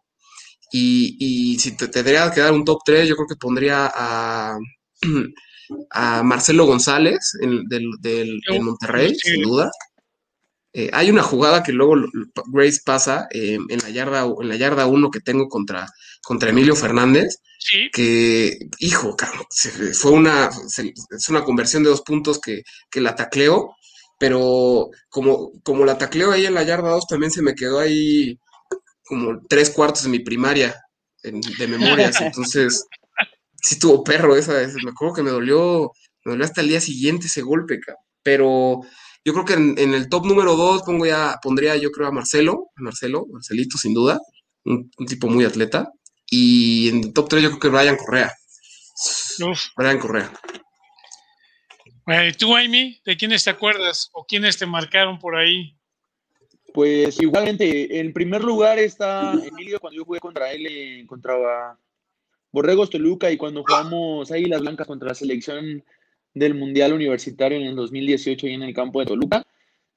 Y, 0.72 1.16
y 1.18 1.58
si 1.58 1.76
te 1.76 1.88
tendría 1.88 2.30
que 2.30 2.40
dar 2.40 2.52
un 2.52 2.64
top 2.64 2.80
3, 2.84 3.08
yo 3.08 3.14
creo 3.16 3.26
que 3.28 3.36
pondría 3.36 3.90
a, 3.94 4.58
a 5.90 6.22
Marcelo 6.22 6.66
González 6.66 7.32
en, 7.40 7.64
del, 7.68 7.90
del, 8.00 8.40
Monterrey, 8.60 9.14
sin 9.14 9.42
duda. 9.42 9.70
Eh, 10.78 10.90
hay 10.92 11.10
una 11.10 11.24
jugada 11.24 11.64
que 11.64 11.72
luego 11.72 11.96
Grace 12.52 12.78
pasa 12.84 13.26
eh, 13.32 13.58
en 13.68 13.78
la 13.82 13.90
yarda 13.90 14.24
en 14.40 14.48
la 14.48 14.54
yarda 14.54 14.86
1 14.86 15.10
que 15.10 15.18
tengo 15.18 15.48
contra, 15.48 15.88
contra 16.22 16.50
Emilio 16.50 16.76
Fernández, 16.76 17.38
Sí, 17.58 17.90
que, 17.92 18.56
hijo, 18.78 19.16
cabrón, 19.16 19.44
se- 19.50 19.92
fue 19.92 20.12
una, 20.12 20.52
se- 20.52 20.94
es 21.10 21.28
una 21.28 21.42
conversión 21.42 21.82
de 21.82 21.88
dos 21.90 22.02
puntos 22.02 22.38
que, 22.40 22.62
que 22.92 23.00
la 23.00 23.16
tacleo, 23.16 23.74
pero 24.20 24.90
como, 25.08 25.50
como 25.64 25.84
la 25.84 25.98
tacleo 25.98 26.30
ahí 26.30 26.46
en 26.46 26.54
la 26.54 26.62
yarda 26.62 26.90
2, 26.90 27.08
también 27.08 27.32
se 27.32 27.42
me 27.42 27.56
quedó 27.56 27.80
ahí 27.80 28.38
como 29.04 29.40
tres 29.48 29.70
cuartos 29.70 30.04
de 30.04 30.10
mi 30.10 30.20
primaria 30.20 30.76
en- 31.24 31.40
de 31.40 31.66
memorias, 31.66 32.20
entonces 32.20 32.84
sí 33.60 33.80
tuvo 33.80 34.04
perro 34.04 34.36
esa, 34.36 34.62
esa- 34.62 34.78
me 34.84 34.90
acuerdo 34.92 35.14
que 35.16 35.22
me 35.24 35.30
dolió, 35.32 35.90
me 36.24 36.32
dolió 36.34 36.44
hasta 36.44 36.60
el 36.60 36.68
día 36.68 36.80
siguiente 36.80 37.26
ese 37.26 37.42
golpe, 37.42 37.80
cabrón. 37.80 38.04
pero 38.22 38.80
yo 39.28 39.34
creo 39.34 39.44
que 39.44 39.52
en, 39.52 39.78
en 39.78 39.92
el 39.92 40.08
top 40.08 40.24
número 40.24 40.56
2 40.56 40.84
pongo 40.84 41.04
ya, 41.04 41.38
pondría 41.42 41.76
yo 41.76 41.90
creo 41.90 42.08
a 42.08 42.10
Marcelo, 42.10 42.70
a 42.76 42.80
Marcelo, 42.80 43.26
Marcelito 43.30 43.76
sin 43.76 43.92
duda, 43.92 44.18
un, 44.64 44.90
un 44.96 45.06
tipo 45.06 45.28
muy 45.28 45.44
atleta, 45.44 45.92
y 46.30 46.88
en 46.88 47.04
el 47.04 47.12
top 47.12 47.28
3 47.28 47.42
yo 47.42 47.48
creo 47.50 47.60
que 47.60 47.68
Brian 47.68 47.98
Correa, 47.98 48.32
uf. 49.46 49.66
Brian 49.76 49.98
Correa. 49.98 50.32
Bueno, 52.06 52.26
¿y 52.26 52.32
tú, 52.32 52.56
Amy? 52.56 52.98
¿De 53.04 53.18
quiénes 53.18 53.44
te 53.44 53.50
acuerdas? 53.50 54.08
¿O 54.14 54.24
quiénes 54.24 54.56
te 54.56 54.64
marcaron 54.64 55.18
por 55.18 55.36
ahí? 55.36 55.76
Pues 56.72 57.20
igualmente, 57.20 58.00
en 58.00 58.14
primer 58.14 58.42
lugar 58.42 58.78
está 58.78 59.34
Emilio 59.34 59.78
cuando 59.78 59.98
yo 59.98 60.06
jugué 60.06 60.20
contra 60.20 60.50
él, 60.52 61.04
contra 61.06 61.76
Borregos 62.50 62.88
Toluca 62.88 63.30
y 63.30 63.36
cuando 63.36 63.62
jugamos 63.62 64.30
Águilas 64.30 64.62
Blancas 64.62 64.86
contra 64.86 65.08
la 65.08 65.14
selección 65.14 65.84
del 66.34 66.54
Mundial 66.54 66.92
Universitario 66.92 67.58
en 67.58 67.64
el 67.64 67.76
2018 67.76 68.46
y 68.46 68.54
en 68.54 68.62
el 68.62 68.74
campo 68.74 69.00
de 69.00 69.06
Toluca. 69.06 69.46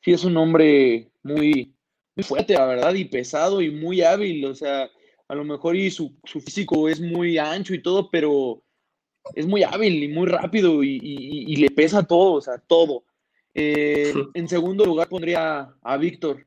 Sí, 0.02 0.12
es 0.12 0.24
un 0.24 0.38
hombre 0.38 1.12
muy, 1.24 1.74
muy 2.16 2.24
fuerte, 2.24 2.54
la 2.54 2.66
verdad, 2.66 2.94
y 2.94 3.06
pesado 3.06 3.62
y 3.62 3.70
muy 3.70 4.02
hábil. 4.02 4.46
O 4.46 4.56
sea, 4.56 4.90
a 5.28 5.36
lo 5.36 5.46
mejor 5.46 5.78
y 5.78 5.90
su, 5.90 6.14
físico 6.26 6.90
es 6.90 7.00
muy 7.00 7.38
ancho 7.38 7.74
y 7.74 7.82
todo, 7.82 8.10
pero 8.10 8.62
es 9.34 9.48
muy 9.48 9.64
hábil 9.64 10.04
y 10.04 10.08
muy 10.10 10.28
rápido 10.28 10.84
y, 10.84 11.56
le 11.56 11.70
pesa 11.70 12.04
todo, 12.04 12.34
o 12.34 12.42
sea, 12.42 12.58
todo. 12.58 13.06
Eh, 13.54 14.14
en 14.34 14.50
segundo 14.50 14.86
lugar 14.86 15.08
pondría 15.08 15.74
a 15.82 15.98
Víctor, 15.98 16.46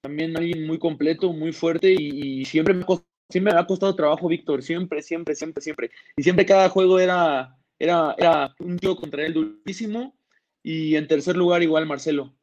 también 0.00 0.36
alguien 0.36 0.66
muy 0.66 0.78
completo, 0.78 1.32
muy 1.34 1.52
fuerte 1.52 1.92
y, 1.92 2.46
siempre, 2.46 2.72
me 2.72 2.84
siempre 3.28 3.52
me 3.52 3.60
ha 3.60 3.66
costado 3.66 3.94
trabajo 3.94 4.26
Víctor, 4.28 4.62
siempre, 4.62 5.02
siempre, 5.02 5.34
siempre, 5.34 5.62
siempre. 5.62 5.90
Y 6.16 6.22
siempre 6.22 6.46
cada 6.46 6.70
juego 6.70 6.98
era, 6.98 7.57
era, 7.78 8.14
era 8.18 8.54
un 8.58 8.78
tío 8.78 8.96
contra 8.96 9.24
él 9.24 9.34
durísimo. 9.34 10.18
Y 10.62 10.96
en 10.96 11.06
tercer 11.06 11.36
lugar 11.36 11.62
igual 11.62 11.86
Marcelo. 11.86 12.36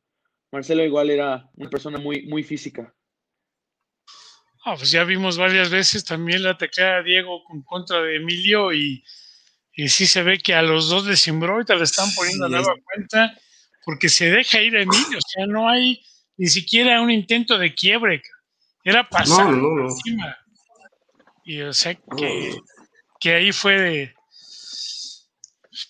Marcelo 0.51 0.83
igual 0.83 1.09
era 1.09 1.49
una 1.55 1.69
persona 1.69 1.97
muy, 1.97 2.25
muy 2.27 2.43
física. 2.43 2.93
Ah, 4.63 4.75
pues 4.75 4.89
ya 4.89 5.03
vimos 5.03 5.37
varias 5.37 5.69
veces 5.69 6.03
también 6.03 6.41
la 6.41 6.57
teclada 6.57 6.97
de 6.97 7.11
Diego 7.11 7.43
con 7.43 7.61
contra 7.61 8.01
de 8.01 8.15
Emilio 8.15 8.73
y, 8.73 9.03
y 9.73 9.89
sí 9.89 10.07
se 10.07 10.23
ve 10.23 10.39
que 10.39 10.55
a 10.55 10.63
los 10.63 10.89
dos 10.89 11.05
les 11.05 11.23
te 11.23 11.75
le 11.75 11.83
están 11.83 12.09
poniendo 12.15 12.45
a 12.45 12.49
nueva 12.49 12.73
cuenta 12.83 13.37
porque 13.83 14.09
se 14.09 14.31
deja 14.31 14.59
ir 14.61 14.75
a 14.75 14.81
Emilio, 14.81 15.19
o 15.19 15.29
sea, 15.29 15.45
no 15.45 15.69
hay 15.69 16.03
ni 16.37 16.47
siquiera 16.47 16.99
un 17.01 17.11
intento 17.11 17.59
de 17.59 17.75
quiebre, 17.75 18.23
era 18.83 19.07
pasar 19.07 19.53
encima. 19.53 20.35
Y 21.43 21.61
o 21.61 21.71
sea 21.71 21.93
que, 21.93 22.55
que 23.19 23.33
ahí 23.35 23.51
fue 23.51 23.79
de, 23.79 24.14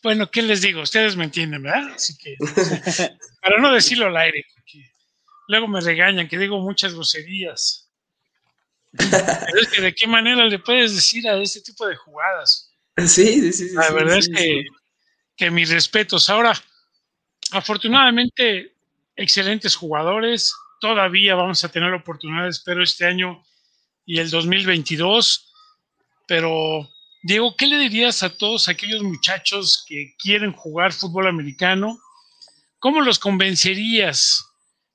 bueno, 0.03 0.29
¿qué 0.29 0.41
les 0.41 0.61
digo? 0.61 0.81
Ustedes 0.81 1.15
me 1.15 1.25
entienden, 1.25 1.63
¿verdad? 1.63 1.93
Así 1.93 2.17
que, 2.17 2.35
para 3.41 3.59
no 3.59 3.73
decirlo 3.73 4.07
al 4.07 4.17
aire, 4.17 4.45
porque 4.53 4.91
luego 5.47 5.67
me 5.67 5.81
regañan 5.81 6.27
que 6.27 6.37
digo 6.37 6.59
muchas 6.59 6.93
groserías. 6.93 7.89
Pero 8.97 9.61
es 9.61 9.67
que 9.67 9.81
de 9.81 9.93
qué 9.93 10.07
manera 10.07 10.45
le 10.45 10.59
puedes 10.59 10.95
decir 10.95 11.27
a 11.27 11.37
ese 11.41 11.61
tipo 11.61 11.85
de 11.85 11.95
jugadas. 11.95 12.71
Sí, 12.97 13.41
sí, 13.41 13.53
sí. 13.53 13.75
La 13.75 13.91
verdad 13.91 14.17
es 14.17 14.29
que, 14.29 14.63
que 15.35 15.51
mis 15.51 15.69
respetos. 15.69 16.29
Ahora, 16.29 16.53
afortunadamente, 17.51 18.73
excelentes 19.15 19.75
jugadores. 19.75 20.53
Todavía 20.79 21.35
vamos 21.35 21.63
a 21.63 21.69
tener 21.69 21.93
oportunidades, 21.93 22.61
pero 22.65 22.83
este 22.83 23.05
año 23.05 23.43
y 24.05 24.19
el 24.19 24.29
2022. 24.29 25.51
Pero, 26.27 26.89
Diego, 27.27 27.55
¿qué 27.57 27.65
le 27.65 27.79
dirías 27.79 28.21
a 28.21 28.29
todos 28.29 28.67
aquellos 28.67 29.01
muchachos 29.01 29.83
que 29.87 30.13
quieren 30.19 30.51
jugar 30.51 30.93
fútbol 30.93 31.25
americano? 31.25 31.97
¿Cómo 32.77 33.01
los 33.01 33.17
convencerías 33.17 34.45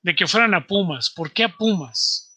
de 0.03 0.15
que 0.15 0.29
fueran 0.29 0.55
a 0.55 0.65
Pumas? 0.65 1.11
¿Por 1.11 1.33
qué 1.33 1.43
a 1.43 1.57
Pumas? 1.57 2.31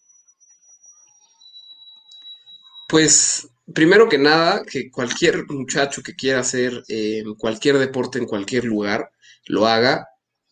Pues 2.90 3.48
primero 3.72 4.10
que 4.10 4.18
nada, 4.18 4.64
que 4.66 4.90
cualquier 4.90 5.46
muchacho 5.46 6.02
que 6.02 6.16
quiera 6.16 6.40
hacer 6.40 6.84
eh, 6.88 7.24
cualquier 7.38 7.78
deporte 7.78 8.18
en 8.18 8.26
cualquier 8.26 8.66
lugar, 8.66 9.12
lo 9.46 9.68
haga. 9.68 10.08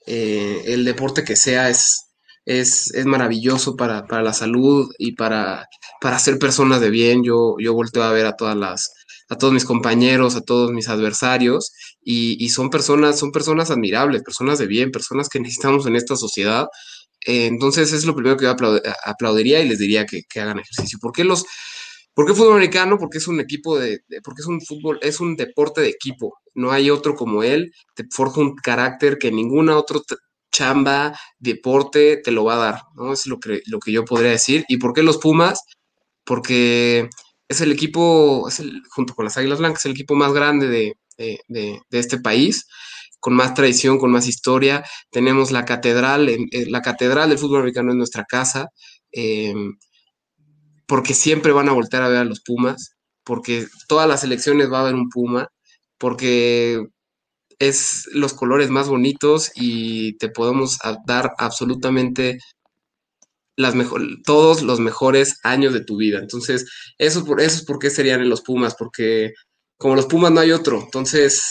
Eh, 0.06 0.66
el 0.68 0.86
deporte 0.86 1.24
que 1.24 1.36
sea 1.36 1.68
es, 1.68 2.12
es, 2.46 2.94
maravilloso 3.06 3.76
para, 3.76 4.06
la 4.22 4.34
salud 4.34 4.94
y 5.00 5.14
para, 5.14 5.68
para 6.00 6.20
ser 6.20 6.38
personas 6.38 6.80
de 6.80 6.92
bien. 6.92 7.24
Yo, 7.24 7.56
yo 7.58 7.74
volteo 7.74 8.04
a 8.04 8.12
ver 8.12 8.28
a 8.28 8.36
todas 8.36 8.56
las, 8.56 9.01
a 9.32 9.38
todos 9.38 9.54
mis 9.54 9.64
compañeros, 9.64 10.36
a 10.36 10.42
todos 10.42 10.74
mis 10.74 10.90
adversarios, 10.90 11.72
y, 12.04 12.50
son 12.50 12.70
personas, 12.70 13.18
son 13.18 13.32
personas 13.32 13.72
admirables, 13.72 14.24
personas 14.24 14.60
de 14.60 14.68
bien, 14.68 14.92
personas 14.92 15.30
que 15.30 15.40
necesitamos 15.40 15.86
en 15.88 15.96
esta 15.96 16.18
sociedad. 16.18 16.68
Eh, 17.26 17.46
entonces 17.46 17.94
es 17.94 18.06
lo 18.06 18.14
primero 18.14 18.36
que 18.36 18.46
yo 18.46 18.56
aplaudiría 19.06 19.62
y 19.62 19.70
les 19.70 19.80
diría 19.80 20.06
que, 20.06 20.24
que 20.30 20.42
hagan 20.42 20.60
ejercicio. 20.60 21.00
¿Por 21.02 21.14
qué 21.14 21.24
los, 21.24 21.46
¿Por 22.14 22.26
qué 22.26 22.34
fútbol 22.34 22.54
americano? 22.56 22.98
Porque 22.98 23.20
es 23.20 23.28
un 23.30 23.40
equipo 23.40 23.80
de, 23.80 24.02
porque 24.24 24.42
es 24.42 24.48
un 24.48 24.60
fútbol, 24.60 25.00
es 25.02 25.22
un 25.22 25.38
deporte 25.38 25.80
de 25.80 25.90
equipo. 25.90 26.38
No 26.54 26.72
hay 26.72 26.90
otro 26.90 27.16
como 27.16 27.42
él. 27.42 27.72
Te 27.96 28.04
forja 28.12 28.42
un 28.42 28.56
carácter 28.56 29.18
que 29.18 29.32
ninguna 29.32 29.78
otra 29.78 30.00
chamba, 30.52 31.18
deporte 31.40 32.18
te 32.18 32.32
lo 32.32 32.44
va 32.44 32.56
a 32.56 32.58
dar. 32.58 32.82
¿no? 32.96 33.14
Es 33.14 33.28
lo 33.28 33.40
que, 33.40 33.62
lo 33.68 33.80
que 33.80 33.94
yo 33.94 34.04
podría 34.04 34.32
decir. 34.32 34.66
¿Y 34.68 34.78
por 34.78 34.94
qué 34.94 35.04
los 35.04 35.20
Pumas? 35.20 35.64
Porque 36.26 37.08
es 37.52 37.62
el 37.62 37.72
equipo, 37.72 38.48
junto 38.90 39.14
con 39.14 39.26
las 39.26 39.38
Águilas 39.38 39.60
Blancas, 39.60 39.86
el 39.86 39.92
equipo 39.92 40.16
más 40.16 40.34
grande 40.34 40.68
de, 40.68 40.98
este 41.92 42.20
país 42.20 42.66
con 43.20 43.36
más 43.36 43.54
tradición, 43.54 44.00
con 44.00 44.12
más 44.12 44.28
historia. 44.28 44.84
Tenemos 45.12 45.52
la 45.52 45.66
catedral, 45.66 46.30
la 46.52 46.82
catedral 46.82 47.30
del 47.30 47.38
fútbol 47.38 47.60
americano 47.60 47.92
en 47.92 47.98
nuestra 47.98 48.26
casa. 48.26 48.70
Eh, 49.12 49.54
porque 50.88 51.14
siempre 51.14 51.54
van 51.54 51.70
a 51.70 51.74
voltear 51.74 52.04
a 52.04 52.10
ver 52.10 52.18
a 52.18 52.26
los 52.26 52.42
Pumas, 52.42 52.98
porque 53.24 53.66
todas 53.88 54.10
las 54.10 54.26
elecciones 54.26 54.70
va 54.70 54.80
a 54.80 54.82
haber 54.82 54.96
un 54.96 55.10
Puma, 55.10 55.48
porque 55.98 56.82
es 57.60 58.10
los 58.12 58.34
colores 58.34 58.70
más 58.70 58.90
bonitos 58.90 59.52
y 59.56 60.18
te 60.18 60.28
podemos 60.28 60.80
dar 61.06 61.32
absolutamente 61.38 62.40
todos 64.24 64.62
los 64.62 64.80
mejores 64.80 65.40
años 65.44 65.74
de 65.74 65.84
tu 65.84 65.98
vida. 65.98 66.20
Entonces, 66.20 66.66
eso, 66.98 67.26
eso 67.38 67.58
es 67.58 67.66
por 67.66 67.80
qué 67.80 67.90
serían 67.90 68.22
en 68.22 68.30
los 68.30 68.42
Pumas, 68.42 68.76
porque 68.76 69.34
como 69.78 69.96
los 69.96 70.06
Pumas 70.06 70.32
no 70.32 70.40
hay 70.40 70.52
otro. 70.52 70.82
Entonces, 70.82 71.44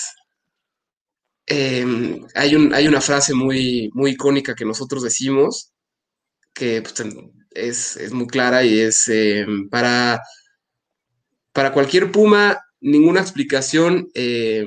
em, 1.46 2.26
hay, 2.34 2.54
un, 2.54 2.74
hay 2.74 2.88
una 2.88 3.00
frase 3.00 3.34
muy, 3.34 3.90
muy 3.94 4.12
icónica 4.12 4.54
que 4.54 4.64
nosotros 4.64 5.02
decimos, 5.02 5.72
que 6.54 6.82
pues, 6.82 6.94
es, 7.50 8.12
muy 8.12 8.26
clara 8.26 8.64
y 8.64 8.78
es 8.78 9.08
eh, 9.08 9.46
para, 9.70 10.22
para 11.52 11.72
cualquier 11.72 12.12
Puma, 12.12 12.60
ninguna 12.80 13.20
explicación 13.20 14.08
eh, 14.14 14.64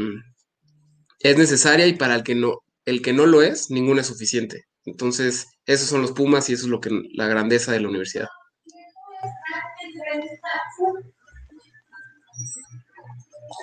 es 1.19 1.37
necesaria 1.37 1.87
y 1.87 1.93
para 1.93 2.15
el 2.15 2.23
que, 2.23 2.35
no, 2.35 2.59
el 2.85 3.01
que 3.01 3.13
no 3.13 3.25
lo 3.25 3.41
es, 3.41 3.69
ninguna 3.69 4.01
es 4.01 4.07
suficiente. 4.07 4.65
Entonces, 4.85 5.47
esos 5.65 5.87
son 5.89 6.01
los 6.01 6.11
Pumas 6.11 6.49
y 6.49 6.53
eso 6.53 6.63
es 6.63 6.69
lo 6.69 6.81
que 6.81 6.89
la 7.13 7.27
grandeza 7.27 7.71
de 7.71 7.79
la 7.79 7.89
universidad. 7.89 8.27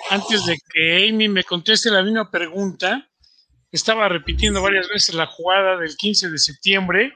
Antes 0.09 0.45
de 0.45 0.57
que 0.73 1.09
Amy 1.09 1.29
me 1.29 1.43
conteste 1.43 1.89
la 1.89 2.03
misma 2.03 2.29
pregunta, 2.29 3.07
estaba 3.71 4.09
repitiendo 4.09 4.61
varias 4.61 4.89
veces 4.89 5.15
la 5.15 5.27
jugada 5.27 5.77
del 5.77 5.95
15 5.95 6.29
de 6.29 6.37
septiembre 6.37 7.13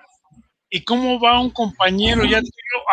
y 0.70 0.84
cómo 0.84 1.20
va 1.20 1.39
un 1.39 1.51
compañero 1.51 2.26
ya 2.26 2.41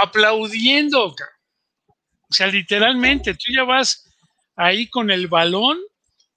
aplaudiendo. 0.02 1.06
O 1.08 2.34
sea, 2.34 2.46
literalmente, 2.46 3.34
tú 3.34 3.52
ya 3.54 3.64
vas 3.64 4.08
ahí 4.56 4.88
con 4.88 5.10
el 5.10 5.28
balón 5.28 5.78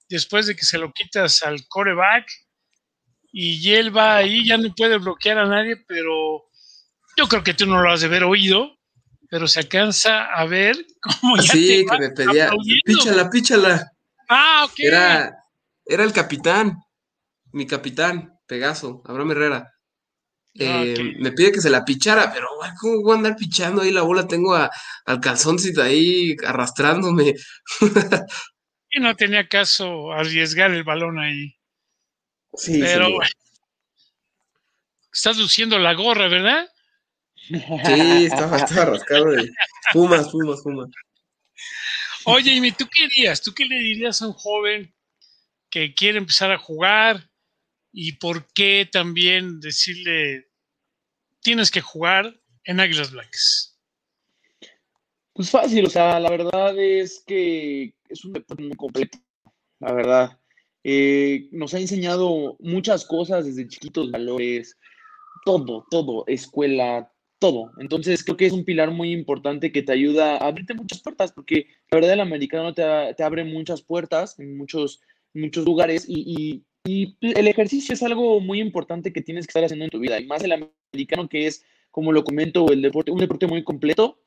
después 0.08 0.46
de 0.46 0.54
que 0.54 0.64
se 0.64 0.78
lo 0.78 0.92
quitas 0.92 1.42
al 1.42 1.66
coreback 1.68 2.26
y 3.38 3.74
él 3.74 3.94
va 3.94 4.16
ahí, 4.16 4.46
ya 4.46 4.56
no 4.56 4.74
puede 4.74 4.96
bloquear 4.96 5.36
a 5.36 5.46
nadie, 5.46 5.76
pero 5.86 6.46
yo 7.18 7.28
creo 7.28 7.44
que 7.44 7.52
tú 7.52 7.66
no 7.66 7.82
lo 7.82 7.90
has 7.92 8.00
de 8.00 8.06
haber 8.06 8.24
oído, 8.24 8.78
pero 9.28 9.46
se 9.46 9.60
alcanza 9.60 10.24
a 10.24 10.46
ver 10.46 10.74
cómo 11.20 11.36
ya 11.36 11.52
Sí, 11.52 11.84
que 11.84 11.98
me 11.98 12.10
pedía, 12.12 12.50
píchala, 12.86 13.28
píchala. 13.28 13.92
Ah, 14.30 14.64
ok. 14.64 14.72
Era, 14.78 15.36
era 15.84 16.04
el 16.04 16.14
capitán, 16.14 16.78
mi 17.52 17.66
capitán, 17.66 18.38
Pegaso, 18.46 19.02
Abraham 19.04 19.32
Herrera. 19.32 19.70
Ah, 20.58 20.84
eh, 20.86 21.16
me 21.18 21.32
pide 21.32 21.52
que 21.52 21.60
se 21.60 21.68
la 21.68 21.84
pichara, 21.84 22.32
pero 22.32 22.48
¿cómo 22.80 23.02
voy 23.02 23.12
a 23.12 23.16
andar 23.16 23.36
pichando 23.36 23.82
ahí 23.82 23.90
la 23.90 24.00
bola? 24.00 24.26
Tengo 24.26 24.54
al 24.54 25.20
calzoncito 25.20 25.82
ahí 25.82 26.34
arrastrándome. 26.42 27.34
y 28.90 29.00
no 29.00 29.14
tenía 29.14 29.46
caso 29.46 30.10
arriesgar 30.12 30.70
el 30.70 30.84
balón 30.84 31.18
ahí. 31.18 31.55
Sí, 32.56 32.80
pero 32.80 33.18
estás 35.12 35.36
luciendo 35.36 35.78
la 35.78 35.94
gorra, 35.94 36.28
¿verdad? 36.28 36.68
Sí, 37.36 37.56
estaba, 38.26 38.58
rascado 38.58 39.30
de 39.30 39.50
fumas, 39.92 40.30
fumas, 40.30 40.62
fumas. 40.62 40.90
Oye, 42.24 42.52
¿y 42.52 42.72
tú 42.72 42.86
qué 42.92 43.08
dirías? 43.08 43.40
¿Tú 43.40 43.52
qué 43.54 43.64
le 43.64 43.76
dirías 43.76 44.20
a 44.20 44.26
un 44.26 44.32
joven 44.32 44.92
que 45.70 45.94
quiere 45.94 46.18
empezar 46.18 46.50
a 46.50 46.58
jugar? 46.58 47.28
y 47.98 48.12
por 48.12 48.46
qué 48.52 48.86
también 48.92 49.58
decirle 49.58 50.50
tienes 51.40 51.70
que 51.70 51.80
jugar 51.80 52.38
en 52.64 52.78
Águilas 52.78 53.10
Blancas? 53.10 53.80
Pues 55.32 55.50
fácil, 55.50 55.86
o 55.86 55.90
sea, 55.90 56.20
la 56.20 56.28
verdad 56.28 56.78
es 56.78 57.24
que 57.26 57.94
es 58.10 58.24
un 58.26 58.34
deporte 58.34 58.62
muy 58.62 58.76
completo, 58.76 59.18
la 59.80 59.92
verdad. 59.94 60.38
Eh, 60.88 61.48
nos 61.50 61.74
ha 61.74 61.80
enseñado 61.80 62.56
muchas 62.60 63.04
cosas 63.04 63.44
desde 63.44 63.66
chiquitos, 63.66 64.12
valores, 64.12 64.78
todo, 65.44 65.84
todo, 65.90 66.22
escuela, 66.28 67.10
todo. 67.40 67.72
Entonces 67.80 68.22
creo 68.22 68.36
que 68.36 68.46
es 68.46 68.52
un 68.52 68.64
pilar 68.64 68.92
muy 68.92 69.10
importante 69.10 69.72
que 69.72 69.82
te 69.82 69.90
ayuda 69.90 70.36
a 70.36 70.46
abrirte 70.46 70.74
muchas 70.74 71.02
puertas, 71.02 71.32
porque 71.32 71.66
la 71.90 71.96
verdad 71.96 72.12
el 72.12 72.20
americano 72.20 72.72
te, 72.72 72.84
te 73.16 73.24
abre 73.24 73.42
muchas 73.42 73.82
puertas 73.82 74.38
en 74.38 74.56
muchos, 74.56 75.00
muchos 75.34 75.64
lugares 75.64 76.04
y, 76.06 76.62
y, 76.84 77.16
el 77.20 77.48
ejercicio 77.48 77.92
es 77.92 78.02
algo 78.04 78.38
muy 78.38 78.60
importante 78.60 79.12
que 79.12 79.22
tienes 79.22 79.44
que 79.44 79.50
estar 79.50 79.64
haciendo 79.64 79.86
en 79.86 79.90
tu 79.90 79.98
vida, 79.98 80.20
y 80.20 80.26
más 80.26 80.44
el 80.44 80.52
americano 80.52 81.28
que 81.28 81.48
es, 81.48 81.64
como 81.90 82.12
lo 82.12 82.22
comento, 82.22 82.70
el 82.70 82.80
deporte, 82.80 83.10
un 83.10 83.18
deporte 83.18 83.48
muy 83.48 83.64
completo. 83.64 84.20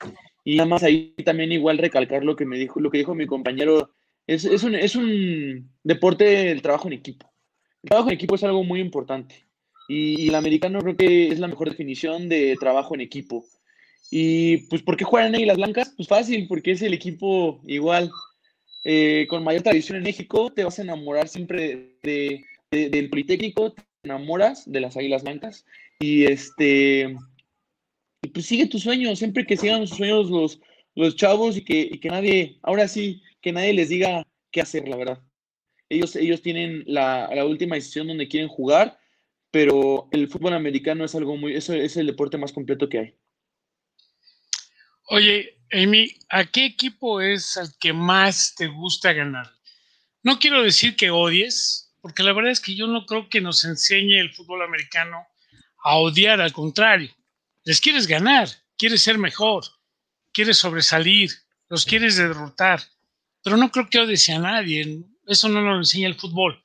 Y 0.43 0.57
nada 0.57 0.68
más 0.68 0.84
ahí 0.84 1.14
también 1.24 1.53
igual 1.53 1.78
recalcar 1.78 2.26
lo 2.26 2.36
que 2.36 2.45
me 2.45 2.57
dijo, 2.57 2.82
lo 2.82 2.91
que 2.91 2.97
dijo 2.97 3.16
mi 3.16 3.28
compañero 3.28 3.91
es, 4.30 4.46
es, 4.46 4.64
un, 4.64 4.76
es 4.76 4.96
un 4.96 5.72
deporte 5.84 6.52
el 6.52 6.62
trabajo 6.62 6.88
en 6.88 6.94
equipo. 6.94 7.32
El 7.82 7.90
trabajo 7.90 8.10
en 8.10 8.16
equipo 8.16 8.36
es 8.36 8.44
algo 8.44 8.64
muy 8.64 8.80
importante. 8.80 9.44
Y, 9.88 10.28
el 10.30 10.36
americano 10.36 10.82
creo 10.82 10.96
que 10.96 11.30
es 11.30 11.40
la 11.40 11.48
mejor 11.48 11.70
definición 11.70 12.30
de 12.30 12.56
trabajo 12.60 12.94
en 12.94 13.02
equipo. 13.02 13.44
Y 14.12 14.58
pues, 14.68 14.84
¿por 14.84 14.98
qué 14.98 15.04
juegan 15.04 15.32
las 15.48 15.58
Blancas? 15.58 15.94
Pues 15.98 16.08
fácil, 16.08 16.48
porque 16.48 16.72
es 16.72 16.82
el 16.84 16.94
equipo 16.94 17.60
igual, 17.66 18.12
eh, 18.84 19.26
con 19.30 19.44
mayor 19.44 19.64
tradición 19.64 19.98
en 19.98 20.04
México, 20.04 20.52
te 20.54 20.64
vas 20.64 20.78
a 20.78 20.84
enamorar 20.84 21.28
siempre 21.28 21.98
de, 22.04 22.46
del 22.70 23.10
Politécnico, 23.10 23.74
te 23.74 23.82
enamoras 24.04 24.72
de 24.72 24.80
las 24.80 24.96
Águilas 24.96 25.24
Blancas. 25.24 25.66
Y 26.00 26.26
este, 26.26 27.18
pues 28.32 28.46
sigue 28.46 28.68
tus 28.68 28.84
sueños, 28.84 29.18
siempre 29.18 29.48
que 29.48 29.58
sigan 29.58 29.88
sus 29.88 29.98
sueños 29.98 30.30
los, 30.30 30.62
los 30.94 31.16
chavos 31.16 31.58
y 31.58 31.64
que, 31.64 31.90
y 31.92 31.98
que 31.98 32.10
nadie, 32.10 32.60
ahora 32.62 32.88
sí, 32.88 33.24
que 33.42 33.52
nadie 33.52 33.74
les 33.74 33.90
diga 33.90 34.26
qué 34.52 34.62
hacer, 34.62 34.88
la 34.88 34.98
verdad. 34.98 35.22
Ellos, 35.90 36.16
ellos 36.16 36.42
tienen 36.42 36.84
la, 36.86 37.30
última 37.46 37.76
decisión 37.76 38.08
donde 38.08 38.28
quieren 38.28 38.50
jugar, 38.50 39.00
pero 39.52 40.08
el 40.12 40.28
fútbol 40.28 40.54
americano 40.54 41.04
es 41.04 41.16
algo 41.16 41.36
muy, 41.36 41.56
eso 41.56 41.74
es 41.74 41.98
el 41.98 42.08
deporte 42.08 42.38
más 42.38 42.54
completo 42.54 42.88
que 42.88 43.00
hay. 43.00 43.16
Oye, 45.08 45.58
Amy, 45.72 46.14
¿a 46.30 46.46
qué 46.46 46.66
equipo 46.66 47.22
es 47.22 47.58
al 47.58 47.70
que 47.80 47.92
más 47.94 48.54
te 48.56 48.68
gusta 48.68 49.14
ganar? 49.14 49.50
No 50.22 50.38
quiero 50.38 50.62
decir 50.62 50.96
que 50.96 51.10
odies, 51.10 51.96
porque 52.02 52.22
la 52.22 52.34
verdad 52.34 52.52
es 52.52 52.60
que 52.60 52.76
yo 52.76 52.86
no 52.86 53.06
creo 53.06 53.28
que 53.30 53.42
nos 53.42 53.64
enseñe 53.66 54.20
el 54.20 54.32
fútbol 54.34 54.62
americano 54.62 55.26
a 55.84 55.98
odiar, 55.98 56.42
al 56.42 56.54
contrario. 56.54 57.10
Les 57.64 57.82
quieres 57.82 58.06
ganar, 58.06 58.50
quieres 58.78 59.02
ser 59.02 59.18
mejor, 59.18 59.64
quieres 60.32 60.58
sobresalir, 60.58 61.32
los 61.70 61.86
quieres 61.86 62.18
derrotar 62.18 62.82
pero 63.44 63.58
no 63.58 63.70
creo 63.72 63.90
que 63.90 64.00
odies 64.00 64.30
a 64.30 64.40
nadie. 64.40 65.02
Eso 65.28 65.50
no 65.50 65.62
nos 65.62 65.74
lo 65.74 65.78
enseña 65.78 66.08
el 66.08 66.16
fútbol. 66.16 66.64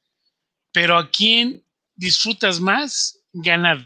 Pero 0.73 0.97
¿a 0.97 1.11
quién 1.11 1.63
disfrutas 1.95 2.61
más 2.61 3.21
ganar? 3.33 3.85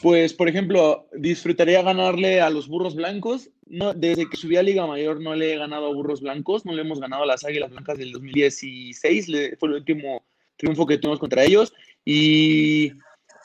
Pues, 0.00 0.32
por 0.32 0.48
ejemplo, 0.48 1.08
disfrutaría 1.12 1.82
ganarle 1.82 2.40
a 2.40 2.50
los 2.50 2.68
burros 2.68 2.94
blancos. 2.94 3.50
No, 3.66 3.92
desde 3.92 4.28
que 4.30 4.36
subí 4.36 4.56
a 4.56 4.62
Liga 4.62 4.86
Mayor 4.86 5.20
no 5.20 5.34
le 5.34 5.52
he 5.52 5.58
ganado 5.58 5.86
a 5.86 5.94
burros 5.94 6.20
blancos, 6.20 6.64
no 6.64 6.72
le 6.72 6.82
hemos 6.82 7.00
ganado 7.00 7.24
a 7.24 7.26
las 7.26 7.44
Águilas 7.44 7.70
Blancas 7.70 7.98
del 7.98 8.12
2016, 8.12 9.26
fue 9.58 9.68
el 9.68 9.74
último 9.74 10.24
triunfo 10.56 10.86
que 10.86 10.98
tuvimos 10.98 11.18
contra 11.18 11.44
ellos. 11.44 11.74
Y 12.04 12.92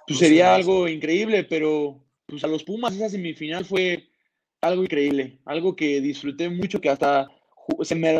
pues, 0.07 0.19
sería 0.19 0.55
algo 0.55 0.87
increíble, 0.87 1.43
pero 1.43 1.99
pues 2.25 2.43
a 2.43 2.47
los 2.47 2.63
Pumas 2.63 2.95
esa 2.95 3.09
semifinal 3.09 3.65
fue 3.65 4.07
algo 4.61 4.83
increíble, 4.83 5.39
algo 5.45 5.75
que 5.75 5.99
disfruté 5.99 6.49
mucho, 6.49 6.79
que 6.79 6.89
hasta 6.89 7.27
se 7.83 7.95
me 7.95 8.13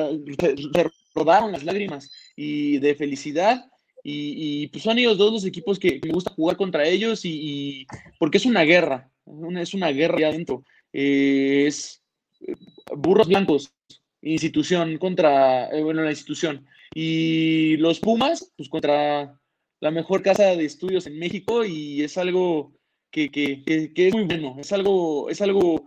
rodaron 1.14 1.52
las 1.52 1.64
lágrimas 1.64 2.12
y 2.36 2.80
de 2.80 2.96
felicidad. 2.96 3.66
Y, 4.06 4.68
pues 4.68 4.84
son 4.84 4.98
ellos 4.98 5.18
dos 5.18 5.32
los 5.32 5.46
equipos 5.46 5.80
que, 5.80 6.02
me 6.04 6.12
gusta 6.12 6.32
jugar 6.32 6.58
contra 6.58 6.86
ellos 6.86 7.22
y, 7.24 7.88
porque 8.20 8.38
es 8.38 8.46
una 8.46 8.64
guerra, 8.64 9.10
es 9.58 9.74
una 9.74 9.90
guerra 9.92 10.18
ahí 10.18 10.24
adentro. 10.26 10.66
Eh, 10.92 11.66
es 11.68 12.04
eh, 12.42 12.56
burros 12.96 13.28
blancos, 13.28 13.74
institución 14.22 14.98
contra, 14.98 15.70
eh, 15.70 15.82
bueno, 15.82 16.04
la 16.04 16.12
institución. 16.12 16.66
Y 16.94 17.78
los 17.78 18.00
Pumas, 18.00 18.52
pues 18.58 18.68
contra 18.68 19.40
la 19.80 19.92
mejor 19.92 20.22
casa 20.22 20.56
de 20.56 20.66
estudios 20.66 21.08
en 21.08 21.18
México 21.18 21.64
y 21.66 22.04
es 22.04 22.18
algo 22.18 22.74
que, 23.10 23.32
que, 23.32 23.64
que 23.64 24.08
es 24.08 24.14
muy 24.14 24.26
bueno, 24.26 24.56
es 24.60 24.72
algo, 24.74 25.30
es 25.30 25.42
algo 25.42 25.86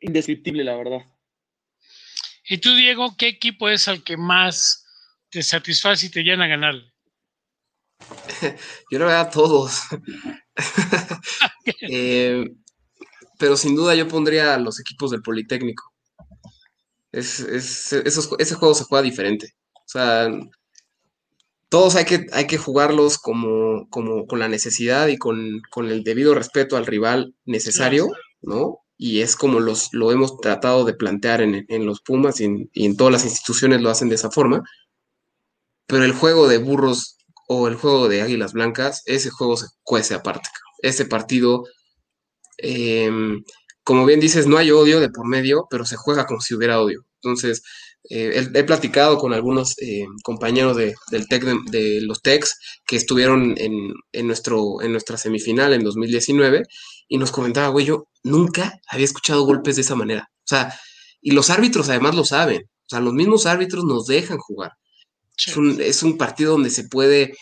indescriptible, 0.00 0.64
la 0.64 0.76
verdad. 0.76 1.13
Y 2.48 2.58
tú, 2.58 2.74
Diego, 2.74 3.14
¿qué 3.16 3.28
equipo 3.28 3.68
es 3.68 3.88
al 3.88 4.02
que 4.04 4.16
más 4.16 4.84
te 5.30 5.42
satisface 5.42 6.06
y 6.06 6.10
te 6.10 6.22
llena 6.22 6.44
a 6.44 6.48
ganar? 6.48 6.74
Yo 8.90 8.98
lo 8.98 9.06
veo 9.06 9.18
a 9.18 9.30
todos. 9.30 9.80
Eh, 11.80 12.44
pero 13.38 13.56
sin 13.56 13.74
duda 13.74 13.94
yo 13.94 14.06
pondría 14.06 14.54
a 14.54 14.58
los 14.58 14.78
equipos 14.78 15.10
del 15.10 15.22
Politécnico. 15.22 15.82
ese 17.10 18.54
juego 18.54 18.74
se 18.74 18.84
juega 18.84 19.02
diferente. 19.02 19.54
O 19.74 19.88
sea, 19.88 20.28
todos 21.68 21.96
hay 21.96 22.04
que, 22.04 22.26
hay 22.32 22.46
que 22.46 22.58
jugarlos 22.58 23.18
como, 23.18 23.88
como 23.90 24.26
con 24.26 24.38
la 24.38 24.48
necesidad 24.48 25.08
y 25.08 25.18
con, 25.18 25.60
con 25.70 25.90
el 25.90 26.04
debido 26.04 26.34
respeto 26.34 26.76
al 26.76 26.86
rival 26.86 27.34
necesario, 27.44 28.08
¿no? 28.42 28.83
Y 28.96 29.20
es 29.20 29.36
como 29.36 29.60
los, 29.60 29.92
lo 29.92 30.12
hemos 30.12 30.38
tratado 30.38 30.84
de 30.84 30.94
plantear 30.94 31.40
en, 31.42 31.86
los 31.86 32.00
Pumas 32.00 32.40
y 32.40 32.68
en, 32.74 32.96
todas 32.96 33.12
las 33.12 33.24
instituciones 33.24 33.80
lo 33.80 33.90
hacen 33.90 34.08
de 34.08 34.14
esa 34.14 34.30
forma. 34.30 34.62
Pero 35.86 36.04
el 36.04 36.12
juego 36.12 36.48
de 36.48 36.58
burros 36.58 37.18
o 37.48 37.68
el 37.68 37.74
juego 37.76 38.08
de 38.08 38.22
águilas 38.22 38.52
blancas, 38.52 39.02
ese 39.06 39.30
juego 39.30 39.56
se 39.56 39.66
cuece 39.82 40.14
aparte. 40.14 40.48
Ese 40.82 41.06
partido, 41.06 41.64
em, 42.58 43.42
como 43.82 44.06
bien 44.06 44.20
dices, 44.20 44.46
no 44.46 44.56
hay 44.58 44.70
odio 44.70 45.00
de 45.00 45.10
por 45.10 45.26
medio, 45.26 45.66
pero 45.70 45.84
se 45.84 45.96
juega 45.96 46.26
como 46.26 46.40
si 46.40 46.54
hubiera 46.54 46.80
odio. 46.80 47.04
Entonces, 47.22 47.62
eh, 48.10 48.46
he, 48.54 48.64
platicado 48.64 49.16
con 49.16 49.32
algunos 49.32 49.74
eh, 49.80 50.04
compañeros 50.22 50.76
de, 50.76 50.94
del 51.10 51.26
tech, 51.26 51.42
de, 51.42 52.00
los 52.02 52.20
Techs 52.20 52.58
que 52.86 52.96
estuvieron 52.96 53.54
en, 53.56 53.94
en, 54.12 54.26
nuestro, 54.26 54.82
en 54.82 54.92
nuestra 54.92 55.16
semifinal 55.16 55.72
en 55.72 55.82
2019 55.82 56.64
y 57.08 57.18
nos 57.18 57.32
comentaba, 57.32 57.68
güey, 57.68 57.86
yo 57.86 58.08
nunca 58.22 58.78
había 58.88 59.06
escuchado 59.06 59.44
golpes 59.44 59.76
de 59.76 59.82
esa 59.82 59.94
manera. 59.94 60.28
O 60.30 60.46
sea, 60.46 60.74
y 61.22 61.30
los 61.30 61.48
árbitros 61.48 61.88
además 61.88 62.14
lo 62.14 62.24
saben. 62.24 62.62
O 62.62 62.88
sea, 62.88 63.00
los 63.00 63.14
mismos 63.14 63.46
árbitros 63.46 63.84
nos 63.84 64.06
dejan 64.06 64.38
jugar. 64.38 64.72
Es, 65.80 66.02
un, 66.02 66.18
partido 66.18 66.52
donde 66.52 66.70
se 66.70 66.86
puede 66.86 67.34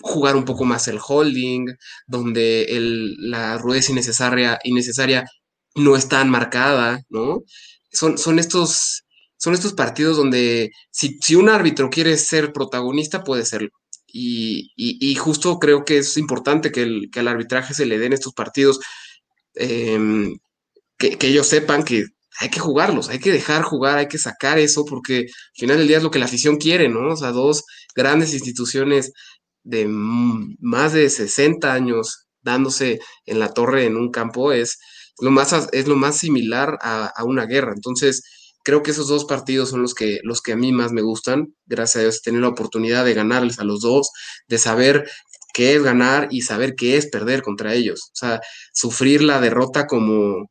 jugar 0.00 0.36
un 0.36 0.44
poco 0.44 0.64
más 0.64 0.86
el 0.88 1.00
holding, 1.04 1.66
donde 2.06 2.64
el, 2.64 3.14
la 3.18 3.58
rudeza 3.58 3.92
innecesaria, 3.92 4.58
innecesaria 4.64 5.24
no 5.74 5.96
es 5.96 6.08
tan 6.08 6.30
marcada, 6.30 7.02
¿no? 7.10 7.42
Son, 7.90 8.16
son 8.16 8.38
estos 8.38 9.01
son 9.42 9.54
estos 9.54 9.72
partidos 9.72 10.16
donde 10.16 10.70
si, 10.92 11.34
un 11.34 11.48
árbitro 11.48 11.90
quiere 11.90 12.16
ser 12.16 12.52
protagonista, 12.52 13.24
puede 13.24 13.44
serlo. 13.44 13.70
Y, 14.06 15.16
justo 15.16 15.58
creo 15.58 15.84
que 15.84 15.98
es 15.98 16.16
importante 16.16 16.70
que, 16.70 16.82
el, 16.82 17.10
al 17.16 17.26
arbitraje 17.26 17.74
se 17.74 17.86
le 17.86 17.98
den 17.98 18.12
estos 18.12 18.34
partidos, 18.34 18.78
em, 19.54 20.38
que, 20.96 21.18
ellos 21.22 21.48
sepan 21.48 21.82
que 21.82 22.04
hay 22.38 22.50
que 22.50 22.60
jugarlos, 22.60 23.08
hay 23.08 23.18
que 23.18 23.32
dejar 23.32 23.62
jugar, 23.62 23.98
hay 23.98 24.06
que 24.06 24.18
sacar 24.18 24.60
eso, 24.60 24.84
porque 24.84 25.18
al 25.22 25.58
final 25.58 25.78
del 25.78 25.88
día 25.88 25.96
es 25.96 26.04
lo 26.04 26.12
que 26.12 26.20
la 26.20 26.26
afición 26.26 26.56
quiere, 26.56 26.88
¿no? 26.88 27.12
O 27.12 27.16
sea, 27.16 27.32
dos 27.32 27.64
grandes 27.96 28.34
instituciones 28.34 29.12
de 29.64 29.86
más 29.88 30.92
de 30.92 31.10
60 31.10 31.72
años 31.72 32.26
dándose 32.42 33.00
en 33.26 33.40
la 33.40 33.52
torre 33.52 33.86
en 33.86 33.96
un 33.96 34.12
campo 34.12 34.52
es 34.52 34.78
lo 35.20 35.32
más, 35.32 35.52
es 35.72 35.88
lo 35.88 35.96
más 35.96 36.18
similar 36.18 36.78
a, 36.80 37.06
a 37.06 37.24
una 37.24 37.46
guerra. 37.46 37.72
Entonces, 37.74 38.22
creo 38.62 38.82
que 38.82 38.92
esos 38.92 39.08
dos 39.08 39.24
partidos 39.24 39.70
son 39.70 39.82
los 39.82 39.94
que, 39.94 40.20
los 40.22 40.40
que 40.40 40.52
a 40.52 40.56
mí 40.56 40.72
más 40.72 40.92
me 40.92 41.02
gustan. 41.02 41.54
Gracias 41.66 41.96
a 41.96 42.00
Dios, 42.00 42.22
tener 42.22 42.40
la 42.40 42.48
oportunidad 42.48 43.04
de 43.04 43.14
ganarles 43.14 43.58
a 43.58 43.64
los 43.64 43.80
dos, 43.80 44.10
de 44.48 44.58
saber 44.58 45.04
qué 45.52 45.74
es 45.76 45.82
ganar 45.82 46.28
y 46.30 46.42
saber 46.42 46.74
qué 46.74 46.96
es 46.96 47.08
perder 47.08 47.42
contra 47.42 47.74
ellos. 47.74 48.10
O 48.12 48.16
sea, 48.16 48.40
sufrir 48.72 49.22
la 49.22 49.40
derrota 49.40 49.86
como, 49.86 50.50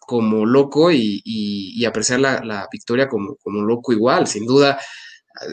como 0.00 0.46
loco 0.46 0.90
y, 0.92 1.84
apreciar 1.86 2.20
la, 2.20 2.68
victoria 2.72 3.08
como, 3.08 3.36
como, 3.36 3.62
loco 3.62 3.92
igual. 3.92 4.26
Sin 4.26 4.46
duda, 4.46 4.80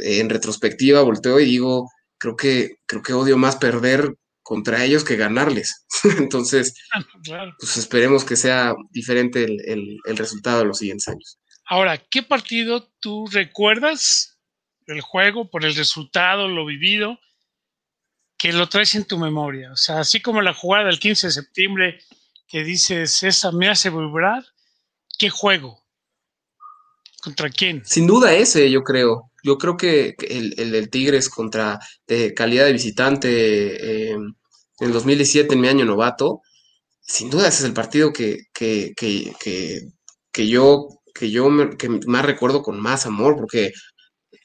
en 0.03 0.29
retrospectiva 0.29 1.01
volteo 1.01 1.39
y 1.39 1.45
digo, 1.45 1.89
creo 2.17 2.35
que, 2.35 2.71
creo 2.85 3.01
que 3.01 3.13
odio 3.13 3.37
más 3.37 3.57
perder 3.57 4.15
contra 4.41 4.83
ellos 4.83 5.03
que 5.03 5.17
ganarles. 5.17 5.85
Entonces, 6.17 6.73
pues 7.59 7.77
esperemos 7.77 8.23
que 8.23 8.35
sea 8.35 8.75
diferente 8.91 9.43
el, 9.43 9.97
el 10.05 10.17
resultado 10.17 10.59
de 10.59 10.65
los 10.65 10.77
siguientes 10.79 11.07
años. 11.09 11.39
Ahora, 11.69 11.97
¿qué 11.97 12.23
partido 12.23 12.89
tú 12.99 13.27
recuerdas 13.27 14.39
del 14.85 15.01
juego 15.01 15.49
por 15.49 15.65
el 15.65 15.75
resultado, 15.75 16.47
lo 16.47 16.65
vivido, 16.65 17.19
que 18.37 18.53
lo 18.53 18.69
traes 18.69 18.95
en 18.95 19.05
tu 19.05 19.17
memoria? 19.17 19.73
O 19.73 19.75
sea, 19.75 19.99
así 19.99 20.21
como 20.21 20.41
la 20.41 20.53
jugada 20.53 20.85
del 20.85 20.99
15 20.99 21.27
de 21.27 21.33
septiembre 21.33 21.99
que 22.47 22.63
dices, 22.63 23.21
esa 23.23 23.51
me 23.51 23.67
hace 23.67 23.89
vibrar, 23.89 24.45
¿qué 25.19 25.29
juego? 25.29 25.83
¿Contra 27.21 27.49
quién? 27.49 27.83
Sin 27.85 28.07
duda 28.07 28.33
ese, 28.33 28.71
yo 28.71 28.83
creo. 28.83 29.31
yo 29.43 29.57
creo 29.57 29.75
que 29.75 30.15
el, 30.29 30.53
el 30.57 30.71
del 30.71 30.89
Tigres 30.89 31.29
contra 31.29 31.79
de 32.07 32.33
calidad 32.33 32.65
de 32.65 32.73
visitante 32.73 34.11
en 34.11 34.35
el 34.79 34.93
2017, 34.93 35.53
en 35.53 35.59
mi 35.59 35.67
año 35.67 35.83
novato, 35.83 36.41
sin 37.01 37.29
duda 37.29 37.49
ese 37.49 37.59
es 37.59 37.65
el 37.65 37.73
partido 37.73 38.13
que, 38.13 38.43
que, 38.53 38.93
que, 38.95 39.33
que 40.31 40.47
yo, 40.47 40.96
que 41.17 41.31
yo 41.31 41.49
que 41.77 41.89
más 42.05 42.25
recuerdo 42.25 42.61
con 42.61 42.79
más 42.79 43.05
amor, 43.05 43.35
porque 43.35 43.71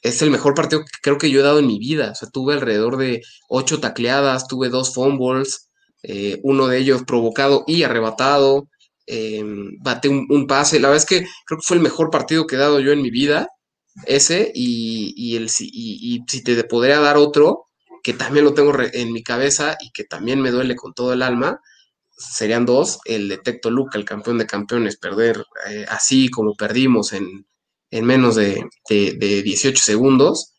es 0.01 0.21
el 0.21 0.31
mejor 0.31 0.53
partido 0.53 0.81
que 0.81 0.91
creo 1.01 1.17
que 1.17 1.31
yo 1.31 1.39
he 1.39 1.43
dado 1.43 1.59
en 1.59 1.67
mi 1.67 1.79
vida. 1.79 2.11
O 2.11 2.15
sea, 2.15 2.29
tuve 2.29 2.53
alrededor 2.53 2.97
de 2.97 3.21
ocho 3.49 3.79
tacleadas, 3.79 4.47
tuve 4.47 4.69
dos 4.69 4.93
fumbles, 4.93 5.69
eh, 6.03 6.39
uno 6.43 6.67
de 6.67 6.77
ellos 6.79 7.03
provocado 7.03 7.63
y 7.67 7.83
arrebatado, 7.83 8.67
eh, 9.07 9.43
bate 9.81 10.09
un, 10.09 10.47
pase. 10.47 10.79
La 10.79 10.89
verdad 10.89 11.03
es 11.03 11.09
que 11.09 11.25
creo 11.45 11.59
que 11.59 11.65
fue 11.65 11.77
el 11.77 11.83
mejor 11.83 12.09
partido 12.09 12.45
que 12.47 12.55
he 12.55 12.59
dado 12.59 12.79
yo 12.79 12.91
en 12.91 13.01
mi 13.01 13.09
vida, 13.11 13.47
ese, 14.05 14.51
y, 14.53 15.35
el, 15.37 15.49
y, 15.59 16.21
si 16.27 16.43
te 16.43 16.63
podría 16.65 16.99
dar 16.99 17.17
otro, 17.17 17.67
que 18.03 18.13
también 18.13 18.45
lo 18.45 18.53
tengo 18.53 18.73
en 18.93 19.13
mi 19.13 19.23
cabeza 19.23 19.77
y 19.79 19.91
que 19.91 20.03
también 20.03 20.41
me 20.41 20.51
duele 20.51 20.75
con 20.75 20.93
todo 20.93 21.13
el 21.13 21.21
alma, 21.21 21.61
serían 22.17 22.65
dos, 22.65 22.99
el 23.05 23.29
de 23.29 23.37
Tecto 23.37 23.69
Luca, 23.69 23.97
el 23.97 24.05
campeón 24.05 24.37
de 24.37 24.47
campeones, 24.47 24.97
perder 24.97 25.45
eh, 25.69 25.85
así 25.89 26.29
como 26.29 26.55
perdimos 26.55 27.13
en, 27.13 27.45
en 27.91 28.05
menos 28.05 28.35
de, 28.35 28.63
de, 28.89 29.43
18 29.43 29.81
segundos, 29.83 30.53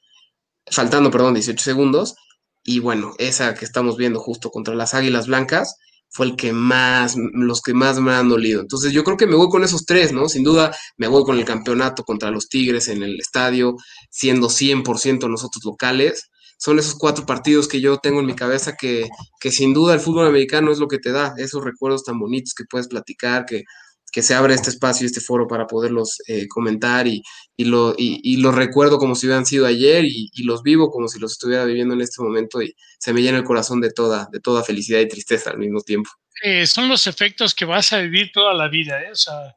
faltando, 0.71 1.11
perdón, 1.11 1.35
18 1.35 1.63
segundos, 1.63 2.15
y 2.63 2.79
bueno, 2.79 3.15
esa 3.19 3.55
que 3.55 3.65
estamos 3.65 3.97
viendo 3.97 4.21
justo 4.21 4.51
contra 4.51 4.75
las 4.75 4.95
Águilas 4.95 5.27
Blancas 5.27 5.77
fue 6.15 6.27
el 6.27 6.37
que 6.37 6.53
más, 6.53 7.17
los 7.17 7.61
que 7.61 7.75
más 7.75 7.99
me 7.99 8.13
han 8.13 8.29
dolido. 8.29 8.61
Entonces 8.61 8.93
yo 8.93 9.03
creo 9.03 9.17
que 9.17 9.27
me 9.27 9.35
voy 9.35 9.49
con 9.49 9.65
esos 9.65 9.85
tres, 9.85 10.13
¿no? 10.13 10.29
Sin 10.29 10.45
duda 10.45 10.75
me 10.97 11.09
voy 11.09 11.25
con 11.25 11.37
el 11.39 11.45
campeonato 11.45 12.05
contra 12.05 12.31
los 12.31 12.49
Tigres 12.49 12.87
en 12.89 13.03
el 13.03 13.19
estadio, 13.21 13.75
siendo 14.11 14.49
100% 14.49 15.29
nosotros 15.29 15.65
locales. 15.65 16.31
Son 16.65 16.79
esos 16.79 16.95
cuatro 16.95 17.27
partidos 17.27 17.69
que 17.69 17.83
yo 17.83 17.99
tengo 17.99 18.21
en 18.21 18.27
mi 18.27 18.35
cabeza 18.35 18.75
que, 18.75 19.11
que 19.39 19.51
sin 19.51 19.75
duda 19.75 19.93
el 19.93 20.01
fútbol 20.01 20.27
americano 20.27 20.73
es 20.73 20.79
lo 20.79 20.89
que 20.89 20.99
te 20.99 21.13
da, 21.13 21.35
esos 21.37 21.63
recuerdos 21.63 22.05
tan 22.05 22.19
bonitos 22.19 22.55
que 22.55 22.65
puedes 22.65 22.89
platicar, 22.89 23.45
que, 23.45 23.65
que 24.11 24.23
se 24.23 24.33
abre 24.33 24.55
este 24.55 24.71
espacio, 24.71 25.05
este 25.05 25.21
foro 25.21 25.47
para 25.47 25.67
poderlos 25.67 26.23
eh, 26.27 26.49
comentar 26.49 27.07
y, 27.07 27.23
y, 27.55 27.67
lo, 27.67 27.95
y, 27.99 28.39
los 28.39 28.55
recuerdo 28.55 28.97
como 28.97 29.15
si 29.15 29.27
hubieran 29.27 29.45
sido 29.45 29.67
ayer 29.67 30.07
y, 30.07 30.31
los 30.45 30.63
vivo 30.63 30.91
como 30.91 31.07
si 31.07 31.19
los 31.19 31.33
estuviera 31.33 31.67
viviendo 31.67 31.93
en 31.93 32.01
este 32.01 32.23
momento 32.23 32.63
y 32.63 32.75
se 32.99 33.13
me 33.13 33.21
llena 33.21 33.37
el 33.37 33.45
corazón 33.45 33.83
de 33.83 33.91
toda, 33.91 34.31
de 34.33 34.41
toda 34.41 34.65
felicidad 34.65 35.01
y 35.01 35.09
tristeza 35.09 35.51
al 35.51 35.59
mismo 35.59 35.83
tiempo. 35.83 36.09
Eh, 36.43 36.67
son 36.67 36.89
los 36.89 37.07
efectos 37.07 37.55
que 37.55 37.67
vas 37.67 37.93
a 37.93 37.99
vivir 37.99 38.33
toda 38.33 38.55
la 38.55 38.69
vida, 38.69 39.03
¿eh? 39.03 39.13
o 39.13 39.17
sea, 39.17 39.55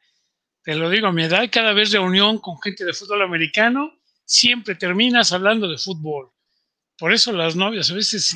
te 0.62 0.76
lo 0.76 0.90
digo, 0.90 1.08
a 1.08 1.14
mi 1.14 1.24
edad, 1.24 1.48
cada 1.50 1.72
vez 1.72 1.94
reunión 1.94 2.40
con 2.40 2.62
gente 2.62 2.84
de 2.84 2.92
fútbol 2.92 3.22
americano, 3.22 3.94
siempre 4.26 4.76
terminas 4.76 5.32
hablando 5.32 5.70
de 5.70 5.78
fútbol. 5.78 6.32
Por 6.98 7.14
eso 7.14 7.32
las 7.32 7.56
novias 7.56 7.92
a 7.92 7.96
veces 7.96 8.36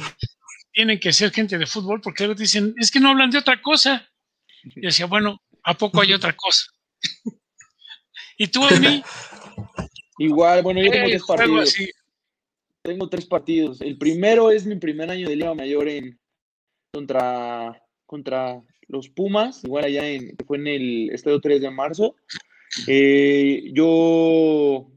tienen 0.72 1.00
que 1.00 1.14
ser 1.14 1.32
gente 1.32 1.58
de 1.58 1.66
fútbol 1.66 2.02
porque 2.02 2.26
luego 2.26 2.40
dicen, 2.40 2.74
es 2.78 2.92
que 2.92 3.00
no 3.00 3.10
hablan 3.10 3.32
de 3.32 3.40
otra 3.40 3.62
cosa. 3.62 4.08
Y 4.64 4.82
decía, 4.82 5.08
bueno, 5.08 5.42
¿A 5.64 5.78
poco 5.78 6.02
hay 6.02 6.14
otra 6.14 6.36
cosa? 6.36 6.66
¿Y 8.38 8.48
tú, 8.48 8.68
Emi? 8.68 9.04
Igual, 10.18 10.64
bueno, 10.64 10.82
yo 10.82 10.92
tengo 10.92 11.08
tres 11.08 11.24
partidos. 11.26 11.76
Tengo 12.84 13.10
tres 13.10 13.26
partidos. 13.26 13.82
El 13.82 13.98
primero 13.98 14.50
es 14.52 14.66
mi 14.66 14.76
primer 14.76 15.10
año 15.12 15.30
de 15.30 15.36
Liga 15.36 15.54
Mayor 15.54 15.88
en 15.88 16.20
contra, 16.92 17.80
contra 18.08 18.62
los 18.88 19.10
Pumas, 19.10 19.64
igual 19.64 19.86
allá 19.86 20.08
en, 20.08 20.36
fue 20.48 20.58
en 20.58 20.68
el 20.68 21.10
estadio 21.12 21.40
3 21.40 21.62
de 21.62 21.70
marzo. 21.70 22.16
Eh, 22.88 23.70
yo 23.74 24.91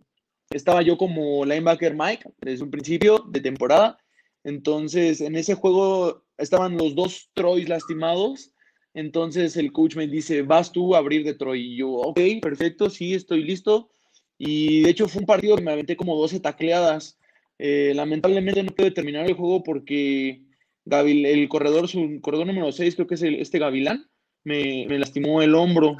estaba 0.54 0.82
yo 0.82 0.96
como 0.96 1.44
linebacker 1.44 1.94
Mike 1.94 2.30
desde 2.40 2.64
un 2.64 2.70
principio 2.70 3.24
de 3.28 3.40
temporada. 3.40 3.98
Entonces, 4.44 5.20
en 5.20 5.36
ese 5.36 5.54
juego 5.54 6.24
estaban 6.38 6.76
los 6.76 6.94
dos 6.94 7.30
Troys 7.34 7.68
lastimados 7.68 8.54
entonces 8.94 9.56
el 9.56 9.72
coach 9.72 9.96
me 9.96 10.06
dice, 10.06 10.42
vas 10.42 10.70
tú 10.70 10.94
a 10.94 10.98
abrir 10.98 11.24
de 11.24 11.34
Troy. 11.34 11.72
Y 11.72 11.76
yo, 11.76 11.90
ok, 11.90 12.20
perfecto, 12.40 12.88
sí, 12.88 13.12
estoy 13.12 13.42
listo. 13.42 13.90
Y 14.38 14.82
de 14.82 14.90
hecho 14.90 15.08
fue 15.08 15.20
un 15.20 15.26
partido 15.26 15.56
que 15.56 15.62
me 15.62 15.72
aventé 15.72 15.96
como 15.96 16.16
12 16.16 16.40
tacleadas. 16.40 17.18
Eh, 17.58 17.92
lamentablemente 17.94 18.62
no 18.62 18.72
pude 18.72 18.92
terminar 18.92 19.26
el 19.26 19.34
juego 19.34 19.62
porque 19.62 20.42
el 20.86 21.48
corredor, 21.48 21.88
su 21.88 22.20
corredor 22.20 22.46
número 22.46 22.70
6, 22.70 22.94
creo 22.94 23.06
que 23.06 23.14
es 23.16 23.22
este 23.22 23.58
Gavilán, 23.58 24.08
me, 24.44 24.86
lastimó 24.98 25.42
el 25.42 25.54
hombro 25.54 25.96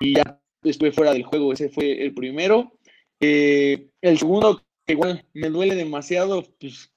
y 0.00 0.16
ya 0.16 0.40
estuve 0.64 0.90
fuera 0.90 1.12
del 1.12 1.22
juego. 1.22 1.52
Ese 1.52 1.68
fue 1.68 2.04
el 2.04 2.12
primero. 2.12 2.72
Eh, 3.24 3.88
el 4.00 4.18
segundo, 4.18 4.60
que 4.84 4.94
igual 4.94 5.24
me 5.32 5.48
duele 5.48 5.76
demasiado, 5.76 6.44
pues 6.58 6.92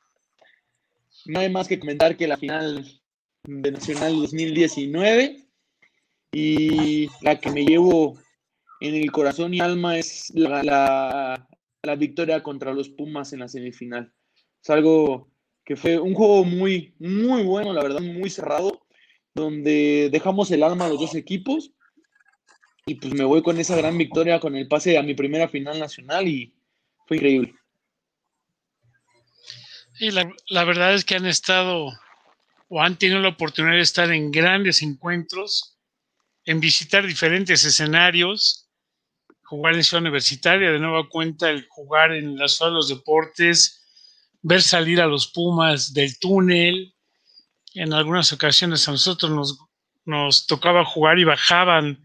no 1.26 1.39
hay 1.39 1.51
más 1.51 1.67
que 1.67 1.80
comentar 1.80 2.17
que 2.17 2.28
la 2.28 2.36
final 2.36 2.84
de 3.43 3.71
Nacional 3.71 4.15
2019 4.15 5.47
y 6.32 7.07
la 7.21 7.39
que 7.39 7.51
me 7.51 7.63
llevo 7.63 8.17
en 8.82 8.95
el 8.95 9.11
corazón 9.11 9.53
y 9.53 9.59
alma 9.59 9.99
es 9.99 10.32
la, 10.34 11.47
la, 11.84 11.95
victoria 11.95 12.41
contra 12.41 12.73
los 12.73 12.89
Pumas 12.89 13.32
en 13.32 13.41
la 13.41 13.47
semifinal. 13.47 14.11
Es 14.63 14.69
algo 14.71 15.30
que 15.63 15.76
fue 15.76 15.99
un 15.99 16.15
juego 16.15 16.43
muy, 16.43 16.95
muy 16.97 17.43
bueno, 17.43 17.71
la 17.71 17.84
verdad, 17.84 18.01
muy 18.01 18.32
cerrado, 18.32 18.88
donde 19.36 20.09
dejamos 20.11 20.49
el 20.49 20.63
alma 20.63 20.86
a 20.86 20.89
los 20.89 20.99
dos 20.99 21.13
equipos 21.13 21.76
y 22.88 22.95
pues 22.95 23.13
me 23.13 23.23
voy 23.23 23.41
con 23.41 23.59
esa 23.59 23.75
gran 23.75 23.97
victoria, 23.97 24.39
con 24.39 24.55
el 24.55 24.67
pase 24.67 24.97
a 24.97 25.03
mi 25.03 25.15
primera 25.15 25.47
final 25.47 25.79
nacional 25.79 26.27
y 26.27 26.53
fue 27.07 27.17
increíble. 27.17 27.55
Y 29.99 30.11
la, 30.11 30.31
la 30.49 30.63
verdad 30.65 30.93
es 30.93 31.03
que 31.03 31.15
han 31.15 31.25
estado 31.25 31.88
o 32.67 32.81
han 32.81 32.97
tenido 32.97 33.19
la 33.19 33.29
oportunidad 33.29 33.75
de 33.75 33.81
estar 33.81 34.11
en 34.11 34.29
grandes 34.29 34.83
encuentros, 34.83 35.79
en 36.45 36.59
visitar 36.59 37.07
diferentes 37.07 37.63
escenarios, 37.65 38.69
jugar 39.43 39.73
en 39.73 39.83
Ciudad 39.83 40.03
Universitaria, 40.03 40.71
de 40.71 40.79
nueva 40.79 41.09
cuenta 41.09 41.49
el 41.49 41.65
jugar 41.67 42.11
en 42.11 42.38
la 42.38 42.47
Ciudad 42.47 42.69
de 42.69 42.75
los 42.75 42.89
Deportes, 42.89 43.83
ver 44.43 44.61
salir 44.61 45.01
a 45.01 45.07
los 45.07 45.27
Pumas 45.27 45.91
del 45.93 46.19
túnel. 46.19 46.93
En 47.73 47.93
algunas 47.93 48.31
ocasiones 48.31 48.88
a 48.88 48.91
nosotros 48.91 49.31
nos, 49.31 49.59
nos 50.05 50.45
tocaba 50.45 50.86
jugar 50.86 51.17
y 51.17 51.23
bajaban 51.23 52.04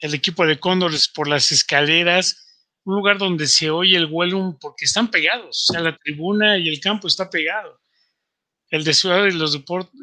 el 0.00 0.14
equipo 0.14 0.46
de 0.46 0.58
Cóndores 0.58 1.08
por 1.08 1.28
las 1.28 1.52
escaleras, 1.52 2.46
un 2.84 2.96
lugar 2.96 3.18
donde 3.18 3.46
se 3.46 3.70
oye 3.70 3.96
el 3.96 4.06
vuelo 4.06 4.56
porque 4.60 4.86
están 4.86 5.10
pegados, 5.10 5.68
o 5.68 5.72
sea, 5.72 5.80
la 5.80 5.96
tribuna 5.96 6.58
y 6.58 6.68
el 6.68 6.80
campo 6.80 7.06
está 7.06 7.30
pegado 7.30 7.80
el 8.70 8.84
de 8.84 8.94
Ciudad 8.94 9.24
de 9.24 9.32
los 9.32 9.60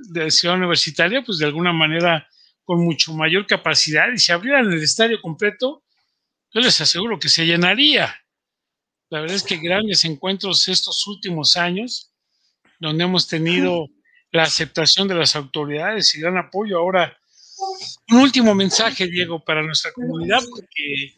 de 0.10 0.32
Ciudad 0.32 0.58
Universitaria, 0.58 1.24
pues 1.24 1.38
de 1.38 1.46
alguna 1.46 1.72
manera 1.72 2.28
con 2.66 2.84
mucho 2.84 3.14
mayor 3.14 3.48
capacidad 3.48 4.12
y 4.14 4.20
si 4.20 4.32
abrieran 4.32 4.72
el 4.72 4.84
estadio 4.84 5.22
completo, 5.22 5.84
yo 6.54 6.62
les 6.62 6.80
aseguro 6.82 7.18
que 7.18 7.30
se 7.30 7.46
llenaría. 7.46 8.14
La 9.10 9.22
verdad 9.22 9.38
es 9.38 9.44
que 9.44 9.58
grandes 9.58 10.04
encuentros 10.04 10.68
estos 10.68 11.08
últimos 11.08 11.56
años, 11.56 12.14
donde 12.80 13.06
hemos 13.06 13.28
tenido 13.28 13.88
la 14.32 14.44
aceptación 14.44 15.08
de 15.08 15.16
las 15.16 15.38
autoridades 15.38 16.14
y 16.14 16.20
gran 16.20 16.38
apoyo. 16.38 16.78
Ahora, 16.78 17.17
un 18.10 18.18
último 18.20 18.56
mensaje, 18.56 19.08
Diego, 19.08 19.44
para 19.44 19.64
nuestra 19.64 19.92
comunidad, 19.92 20.42
porque 20.50 21.16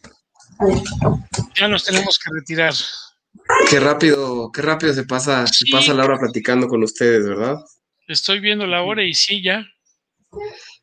ya 1.55 1.67
nos 1.67 1.83
tenemos 1.83 2.17
que 2.19 2.29
retirar. 2.33 2.73
Qué 3.69 3.79
rápido, 3.79 4.51
qué 4.51 4.61
rápido 4.61 4.93
se 4.93 5.03
pasa, 5.03 5.45
se 5.47 5.65
pasa 5.71 5.93
la 5.93 6.05
hora 6.05 6.19
platicando 6.19 6.67
con 6.67 6.83
ustedes, 6.83 7.27
¿verdad? 7.27 7.57
Estoy 8.07 8.39
viendo 8.39 8.65
la 8.65 8.81
hora 8.83 9.03
y 9.03 9.13
sí, 9.13 9.41
ya. 9.43 9.65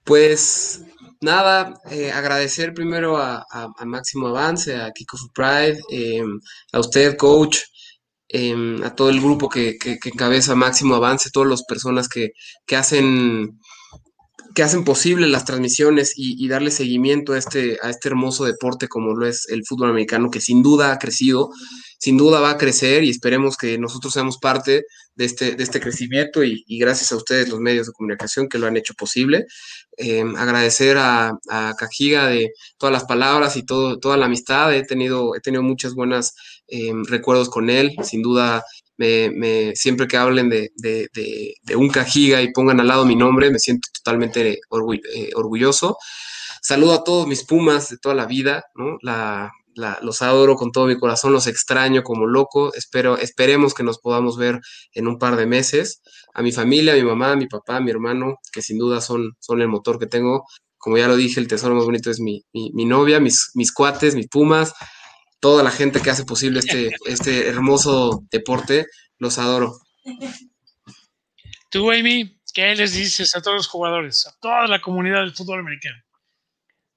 Pues 0.05 0.83
nada, 1.21 1.81
eh, 1.91 2.13
agradecer 2.13 2.73
primero 2.75 3.17
a, 3.17 3.45
Máximo 3.85 4.29
Avance, 4.29 4.77
a 4.77 4.93
Kiko 4.93 5.17
Pride, 5.35 5.81
em, 5.91 6.41
a 6.73 6.79
usted, 6.81 7.17
coach, 7.17 7.59
em, 8.29 8.83
a 8.85 8.95
todo 8.95 9.11
el 9.11 9.21
grupo 9.21 9.49
que, 9.49 9.77
que, 9.79 9.99
encabeza 10.05 10.55
Máximo 10.55 10.95
Avance, 10.95 11.31
todas 11.33 11.51
las 11.51 11.65
personas 11.65 12.09
que, 12.09 12.31
que 12.67 12.77
hacen 12.77 13.59
que 14.57 14.63
hacen 14.63 14.85
posible 14.85 15.29
las 15.29 15.45
transmisiones 15.45 16.15
y, 16.17 16.49
darle 16.49 16.71
seguimiento 16.71 17.35
a 17.35 17.39
este, 17.39 17.79
a 17.83 17.91
este 17.91 18.09
hermoso 18.09 18.47
deporte 18.47 18.89
como 18.89 19.15
lo 19.15 19.27
es 19.27 19.47
el 19.51 19.67
fútbol 19.67 19.91
americano, 19.91 20.31
que 20.31 20.41
sin 20.41 20.63
duda 20.63 20.93
ha 20.93 20.99
crecido 20.99 21.51
sin 21.99 22.17
duda 22.17 22.41
va 22.41 22.51
a 22.51 22.59
crecer 22.59 23.05
y 23.05 23.11
esperemos 23.11 23.57
que 23.57 23.79
nosotros 23.79 24.13
seamos 24.13 24.39
parte 24.39 24.87
de 25.15 25.25
este, 25.25 25.55
de 25.55 25.63
este 25.63 25.81
crecimiento 25.81 26.45
y, 26.45 26.65
gracias 26.79 27.11
a 27.13 27.17
ustedes 27.17 27.49
los 27.49 27.61
medios 27.61 27.87
de 27.87 27.93
comunicación 27.93 28.49
que 28.49 28.59
lo 28.59 28.67
han 28.67 28.77
hecho 28.77 28.95
posible. 28.95 29.47
Em, 29.97 30.37
agradecer 30.37 30.97
a, 30.99 31.39
Cajiga 31.79 32.27
de 32.27 32.53
todas 32.77 32.93
las 32.93 33.05
palabras 33.05 33.57
y 33.57 33.65
todo, 33.65 33.99
toda 33.99 34.17
la 34.17 34.27
amistad. 34.27 34.75
He 34.75 34.85
tenido, 34.85 35.35
he 35.35 35.41
tenido 35.41 35.63
muchas 35.63 35.95
buenas 35.95 36.35
em, 36.69 37.05
recuerdos 37.05 37.49
con 37.49 37.71
él. 37.71 37.97
Sin 38.03 38.23
duda, 38.23 38.63
me, 38.97 39.75
siempre 39.75 40.07
que 40.07 40.17
hablen 40.17 40.49
de, 40.49 40.71
un 41.77 41.89
Cajiga 41.89 42.43
y 42.43 42.53
pongan 42.53 42.81
al 42.81 42.89
lado 42.89 43.05
mi 43.05 43.17
nombre, 43.17 43.51
me 43.51 43.59
siento 43.59 43.89
totalmente 43.93 44.51
eh, 44.51 45.31
orgulloso. 45.35 45.97
Saludo 46.63 46.95
a 46.95 47.05
todos 47.05 47.27
mis 47.27 47.45
Pumas 47.45 47.91
de 47.91 47.99
toda 47.99 48.15
la 48.15 48.27
vida, 48.27 48.65
¿no? 48.75 48.99
La, 49.03 49.53
los 50.01 50.23
adoro 50.23 50.57
con 50.57 50.73
todo 50.73 50.87
mi 50.87 50.99
corazón, 50.99 51.33
los 51.33 51.47
extraño 51.47 52.03
como 52.03 52.27
loco. 52.27 52.73
Espero, 52.75 53.19
esperemos 53.19 53.75
que 53.75 53.83
nos 53.83 53.99
podamos 53.99 54.39
ver 54.39 54.61
en 54.93 55.07
un 55.07 55.19
par 55.19 55.37
de 55.37 55.47
meses. 55.47 56.01
A 56.33 56.43
mi 56.43 56.51
familia, 56.51 56.95
a 56.95 56.97
mi 56.97 57.03
mamá, 57.03 57.33
a 57.33 57.37
mi 57.37 57.47
papá, 57.47 57.77
a 57.77 57.81
mi 57.81 57.91
hermano, 57.91 58.37
que 58.53 58.63
sin 58.63 58.79
duda 58.79 59.01
son, 59.01 59.37
son 59.39 59.61
el 59.61 59.69
motor 59.69 59.99
que 59.99 60.07
tengo. 60.07 60.47
Como 60.79 60.99
ya 60.99 61.09
lo 61.09 61.17
dije, 61.17 61.41
el 61.41 61.49
tesoro 61.49 61.75
más 61.75 61.85
bonito 61.85 62.11
es 62.11 62.21
mi, 62.21 62.45
mi, 62.53 62.85
novia, 62.85 63.21
mis, 63.21 63.51
mis 63.55 63.73
cuates, 63.73 64.15
mis 64.15 64.29
pumas, 64.29 64.73
toda 65.41 65.63
la 65.63 65.71
gente 65.71 66.01
que 66.01 66.11
hace 66.11 66.25
posible 66.25 66.61
este, 66.61 66.95
este 67.07 67.49
hermoso 67.49 68.25
deporte. 68.31 68.87
Los 69.19 69.39
adoro. 69.39 69.79
Tú, 71.71 71.91
Amy, 71.91 72.39
¿qué 72.53 72.75
les 72.75 72.95
dices 72.95 73.35
a 73.35 73.43
todos 73.43 73.57
los 73.57 73.67
jugadores, 73.67 74.27
a 74.27 74.35
toda 74.41 74.67
la 74.67 74.81
comunidad 74.81 75.21
del 75.21 75.35
fútbol 75.35 75.61
americano? 75.61 76.03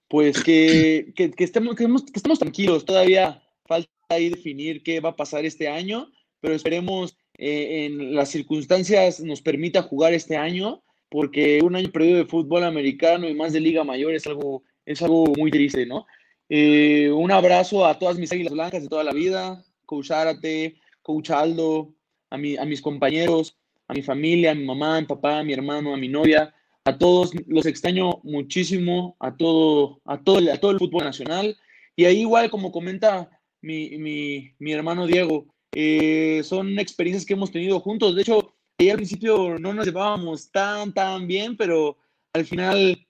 Pues 0.08 0.44
que, 0.44 1.14
que, 1.16 1.32
estemos, 1.38 1.76
que, 1.76 1.88
estemos 2.14 2.40
tranquilos, 2.40 2.84
todavía 2.84 3.44
falta 3.66 3.90
ahí 4.10 4.30
definir 4.30 4.82
qué 4.84 5.00
va 5.00 5.10
a 5.10 5.16
pasar 5.16 5.46
este 5.46 5.68
año, 5.68 6.12
pero 6.42 6.56
esperemos 6.56 7.16
eh, 7.38 7.86
en 7.86 8.16
las 8.16 8.30
circunstancias 8.30 9.20
nos 9.20 9.42
permita 9.42 9.84
jugar 9.84 10.14
este 10.14 10.36
año, 10.36 10.84
porque 11.10 11.62
un 11.64 11.76
año 11.76 11.92
perdido 11.92 12.18
de 12.18 12.26
fútbol 12.26 12.64
americano 12.64 13.30
y 13.30 13.34
más 13.34 13.54
de 13.54 13.60
Liga 13.60 13.84
Mayor 13.84 14.14
es 14.14 14.28
algo, 14.28 14.64
es 14.86 15.02
algo 15.02 15.26
muy 15.38 15.52
triste, 15.52 15.86
¿no? 15.86 16.06
Eh, 16.50 17.12
un 17.12 17.32
abrazo 17.32 17.86
a 17.86 17.98
todas 18.00 18.18
mis 18.18 18.32
águilas 18.32 18.54
blancas 18.54 18.82
de 18.82 18.90
toda 18.90 19.04
la 19.04 19.14
vida, 19.14 19.64
Coach 19.86 20.12
Árate, 20.12 20.80
Coach 21.04 21.30
Aldo, 21.30 21.94
a, 22.30 22.38
mi, 22.38 22.58
a 22.58 22.66
mis 22.66 22.82
compañeros, 22.82 23.56
a 23.88 23.94
mi 23.94 24.02
familia, 24.02 24.52
a 24.52 24.56
mi 24.56 24.66
mamá, 24.66 24.98
a 24.98 25.02
mi 25.02 25.08
papá, 25.08 25.40
a 25.40 25.44
mi 25.44 25.54
hermano, 25.54 25.94
a 25.94 25.98
mi 25.98 26.08
novia, 26.08 26.54
a 26.86 26.98
todos 26.98 27.32
los 27.46 27.66
extraño 27.66 28.20
muchísimo, 28.24 29.16
a 29.20 29.36
todo, 29.38 30.02
a 30.06 30.18
todo, 30.24 30.52
a 30.52 30.58
todo 30.58 30.72
el 30.72 30.80
fútbol 30.80 31.04
nacional. 31.04 31.56
Y 31.96 32.06
ahí 32.06 32.22
igual, 32.22 32.50
como 32.50 32.72
comenta 32.72 33.30
mi, 33.62 33.98
mi, 33.98 34.54
mi 34.58 34.72
hermano 34.72 35.06
Diego, 35.06 35.46
eh, 35.76 36.42
son 36.44 36.80
experiencias 36.80 37.26
que 37.26 37.34
hemos 37.34 37.52
tenido 37.52 37.80
juntos. 37.80 38.16
De 38.16 38.24
hecho, 38.24 38.56
al 38.80 38.96
principio 38.96 39.60
no 39.60 39.74
nos 39.74 39.86
llevábamos 39.86 40.52
tan, 40.52 40.94
tan 40.94 41.28
bien, 41.28 41.58
pero 41.58 41.98
al 42.34 42.46
final 42.46 43.06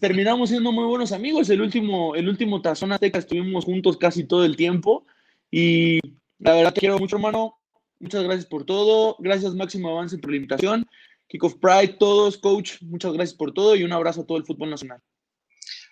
terminamos 0.00 0.50
siendo 0.50 0.72
muy 0.72 0.84
buenos 0.84 1.12
amigos. 1.12 1.48
El 1.50 1.60
último, 1.60 2.14
el 2.14 2.28
último 2.28 2.60
Tazón 2.60 2.92
Azteca 2.92 3.18
estuvimos 3.18 3.64
juntos 3.64 3.96
casi 3.96 4.24
todo 4.24 4.44
el 4.44 4.56
tiempo. 4.56 5.06
Y 5.50 5.98
la 6.38 6.54
verdad 6.54 6.74
te 6.74 6.80
quiero 6.80 6.98
mucho, 6.98 7.16
hermano. 7.16 7.58
Muchas 7.98 8.22
gracias 8.22 8.46
por 8.46 8.64
todo. 8.64 9.16
Gracias, 9.18 9.54
Máximo 9.54 9.90
Avance, 9.90 10.18
por 10.18 10.30
la 10.30 10.36
invitación. 10.36 10.86
Kick 11.30 11.44
of 11.44 11.54
Pride, 11.60 11.96
todos, 11.98 12.38
coach, 12.38 12.82
muchas 12.82 13.12
gracias 13.12 13.36
por 13.36 13.52
todo 13.52 13.76
y 13.76 13.84
un 13.84 13.92
abrazo 13.92 14.22
a 14.22 14.26
todo 14.26 14.36
el 14.36 14.44
fútbol 14.44 14.70
nacional. 14.70 15.00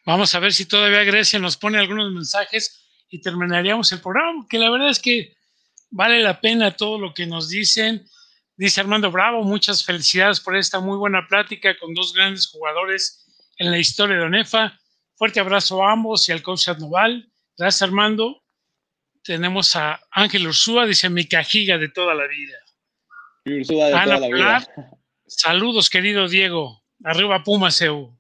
Vamos 0.04 0.34
a 0.34 0.40
ver 0.40 0.52
si 0.52 0.66
todavía 0.66 1.04
Grecia 1.04 1.38
nos 1.38 1.56
pone 1.56 1.78
algunos 1.78 2.12
mensajes 2.12 2.88
y 3.08 3.20
terminaríamos 3.20 3.92
el 3.92 4.00
programa, 4.00 4.46
que 4.48 4.58
la 4.58 4.70
verdad 4.70 4.90
es 4.90 4.98
que 4.98 5.36
vale 5.90 6.22
la 6.22 6.40
pena 6.40 6.76
todo 6.76 6.98
lo 6.98 7.14
que 7.14 7.26
nos 7.26 7.48
dicen. 7.48 8.04
Dice 8.56 8.80
Armando 8.80 9.12
Bravo, 9.12 9.44
muchas 9.44 9.84
felicidades 9.84 10.40
por 10.40 10.56
esta 10.56 10.80
muy 10.80 10.96
buena 10.96 11.26
plática 11.28 11.78
con 11.78 11.94
dos 11.94 12.12
grandes 12.12 12.48
jugadores 12.48 13.27
en 13.58 13.70
la 13.70 13.78
historia 13.78 14.16
de 14.16 14.22
ONEFA. 14.22 14.78
Fuerte 15.16 15.40
abrazo 15.40 15.84
a 15.84 15.92
ambos 15.92 16.28
y 16.28 16.32
al 16.32 16.42
coach 16.42 16.68
Adnoval. 16.68 17.30
Gracias, 17.56 17.82
Armando. 17.82 18.42
Tenemos 19.22 19.74
a 19.76 20.00
Ángel 20.10 20.46
Ursúa, 20.46 20.86
dice 20.86 21.10
mi 21.10 21.26
cajiga 21.26 21.76
de 21.76 21.88
toda 21.88 22.14
la 22.14 22.26
vida. 22.26 22.56
Ursúa 23.44 23.86
de 23.86 23.92
toda 23.92 24.18
la 24.20 24.28
vida. 24.28 24.68
Saludos, 25.26 25.90
querido 25.90 26.28
Diego. 26.28 26.82
Arriba 27.04 27.42
Pumas 27.42 27.80
EU. 27.82 28.16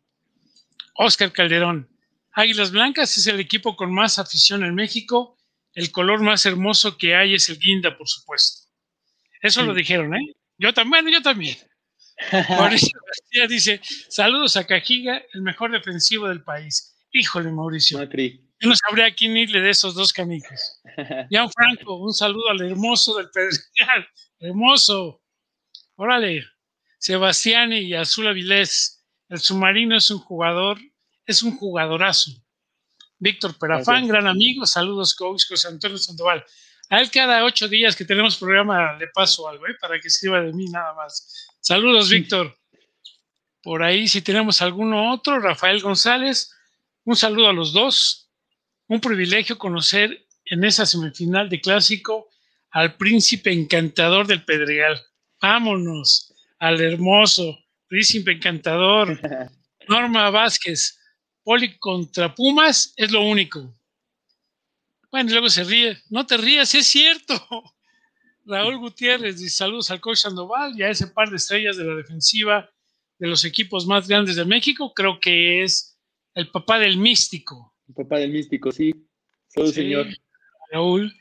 Oscar 0.94 1.32
Calderón. 1.32 1.88
Águilas 2.32 2.70
Blancas 2.72 3.16
es 3.16 3.26
el 3.28 3.40
equipo 3.40 3.76
con 3.76 3.92
más 3.92 4.18
afición 4.18 4.64
en 4.64 4.74
México. 4.74 5.38
El 5.72 5.92
color 5.92 6.20
más 6.20 6.44
hermoso 6.44 6.98
que 6.98 7.14
hay 7.14 7.34
es 7.34 7.48
el 7.48 7.58
guinda, 7.58 7.96
por 7.96 8.08
supuesto. 8.08 8.68
Eso 9.40 9.62
lo 9.62 9.72
dijeron, 9.72 10.14
¿eh? 10.14 10.34
Yo 10.58 10.74
también, 10.74 11.08
yo 11.08 11.22
también. 11.22 11.56
Mauricio 12.48 12.98
García 13.06 13.46
dice: 13.46 13.80
Saludos 14.08 14.56
a 14.56 14.66
Cajiga, 14.66 15.22
el 15.32 15.42
mejor 15.42 15.70
defensivo 15.72 16.28
del 16.28 16.42
país. 16.42 16.96
Híjole, 17.12 17.50
Mauricio. 17.50 17.98
Yo 18.60 18.68
no 18.68 18.74
sabría 18.74 19.06
a 19.06 19.14
quién 19.14 19.36
irle 19.36 19.60
de 19.60 19.70
esos 19.70 19.94
dos 19.94 20.12
canijos. 20.12 20.80
Jan 21.30 21.50
Franco, 21.50 21.96
un 21.96 22.12
saludo 22.12 22.50
al 22.50 22.60
hermoso 22.60 23.16
del 23.16 23.30
Pedregal. 23.30 24.08
Hermoso. 24.40 25.22
Órale. 25.96 26.44
Sebastián 26.98 27.72
y 27.72 27.94
Azul 27.94 28.26
Avilés, 28.26 29.04
el 29.28 29.38
submarino 29.38 29.96
es 29.96 30.10
un 30.10 30.18
jugador, 30.18 30.78
es 31.24 31.42
un 31.42 31.56
jugadorazo. 31.56 32.32
Víctor 33.20 33.56
Perafán, 33.58 34.08
gran 34.08 34.26
amigo, 34.26 34.66
saludos 34.66 35.14
coach 35.14 35.44
José 35.48 35.68
Antonio 35.68 35.98
Sandoval. 35.98 36.44
A 36.90 37.00
él 37.00 37.10
cada 37.10 37.44
ocho 37.44 37.68
días 37.68 37.94
que 37.94 38.04
tenemos 38.04 38.36
programa 38.36 38.96
le 38.96 39.08
paso 39.08 39.48
algo, 39.48 39.66
¿eh? 39.66 39.76
para 39.80 40.00
que 40.00 40.08
escriba 40.08 40.40
de 40.40 40.52
mí 40.52 40.66
nada 40.66 40.94
más. 40.94 41.47
Saludos, 41.68 42.08
Víctor. 42.08 42.58
Por 43.62 43.82
ahí, 43.82 44.08
si 44.08 44.22
tenemos 44.22 44.62
alguno 44.62 45.12
otro, 45.12 45.38
Rafael 45.38 45.82
González, 45.82 46.50
un 47.04 47.14
saludo 47.14 47.50
a 47.50 47.52
los 47.52 47.74
dos. 47.74 48.30
Un 48.86 49.02
privilegio 49.02 49.58
conocer 49.58 50.26
en 50.46 50.64
esa 50.64 50.86
semifinal 50.86 51.50
de 51.50 51.60
clásico 51.60 52.30
al 52.70 52.96
príncipe 52.96 53.52
encantador 53.52 54.26
del 54.26 54.46
Pedregal. 54.46 54.98
Vámonos 55.42 56.32
al 56.58 56.80
hermoso, 56.80 57.58
príncipe 57.86 58.32
encantador, 58.32 59.20
Norma 59.88 60.30
Vázquez, 60.30 60.98
Poli 61.42 61.76
contra 61.76 62.34
Pumas, 62.34 62.94
es 62.96 63.10
lo 63.10 63.20
único. 63.20 63.78
Bueno, 65.10 65.28
y 65.28 65.32
luego 65.34 65.50
se 65.50 65.64
ríe. 65.64 65.98
No 66.08 66.24
te 66.24 66.38
rías, 66.38 66.74
es 66.74 66.86
cierto. 66.86 67.34
Raúl 68.48 68.78
Gutiérrez 68.78 69.38
dice 69.38 69.56
saludos 69.56 69.90
al 69.90 70.00
coach 70.00 70.18
Sandoval 70.18 70.72
y 70.74 70.82
a 70.82 70.88
ese 70.88 71.08
par 71.08 71.28
de 71.28 71.36
estrellas 71.36 71.76
de 71.76 71.84
la 71.84 71.94
defensiva 71.94 72.68
de 73.18 73.28
los 73.28 73.44
equipos 73.44 73.86
más 73.86 74.08
grandes 74.08 74.36
de 74.36 74.44
México. 74.46 74.92
Creo 74.94 75.20
que 75.20 75.62
es 75.62 75.98
el 76.34 76.50
papá 76.50 76.78
del 76.78 76.96
místico. 76.96 77.74
El 77.86 77.94
papá 77.94 78.18
del 78.18 78.30
místico, 78.30 78.72
sí. 78.72 78.92
Saludos, 79.48 79.74
señor. 79.74 80.06
Raúl. 80.72 81.12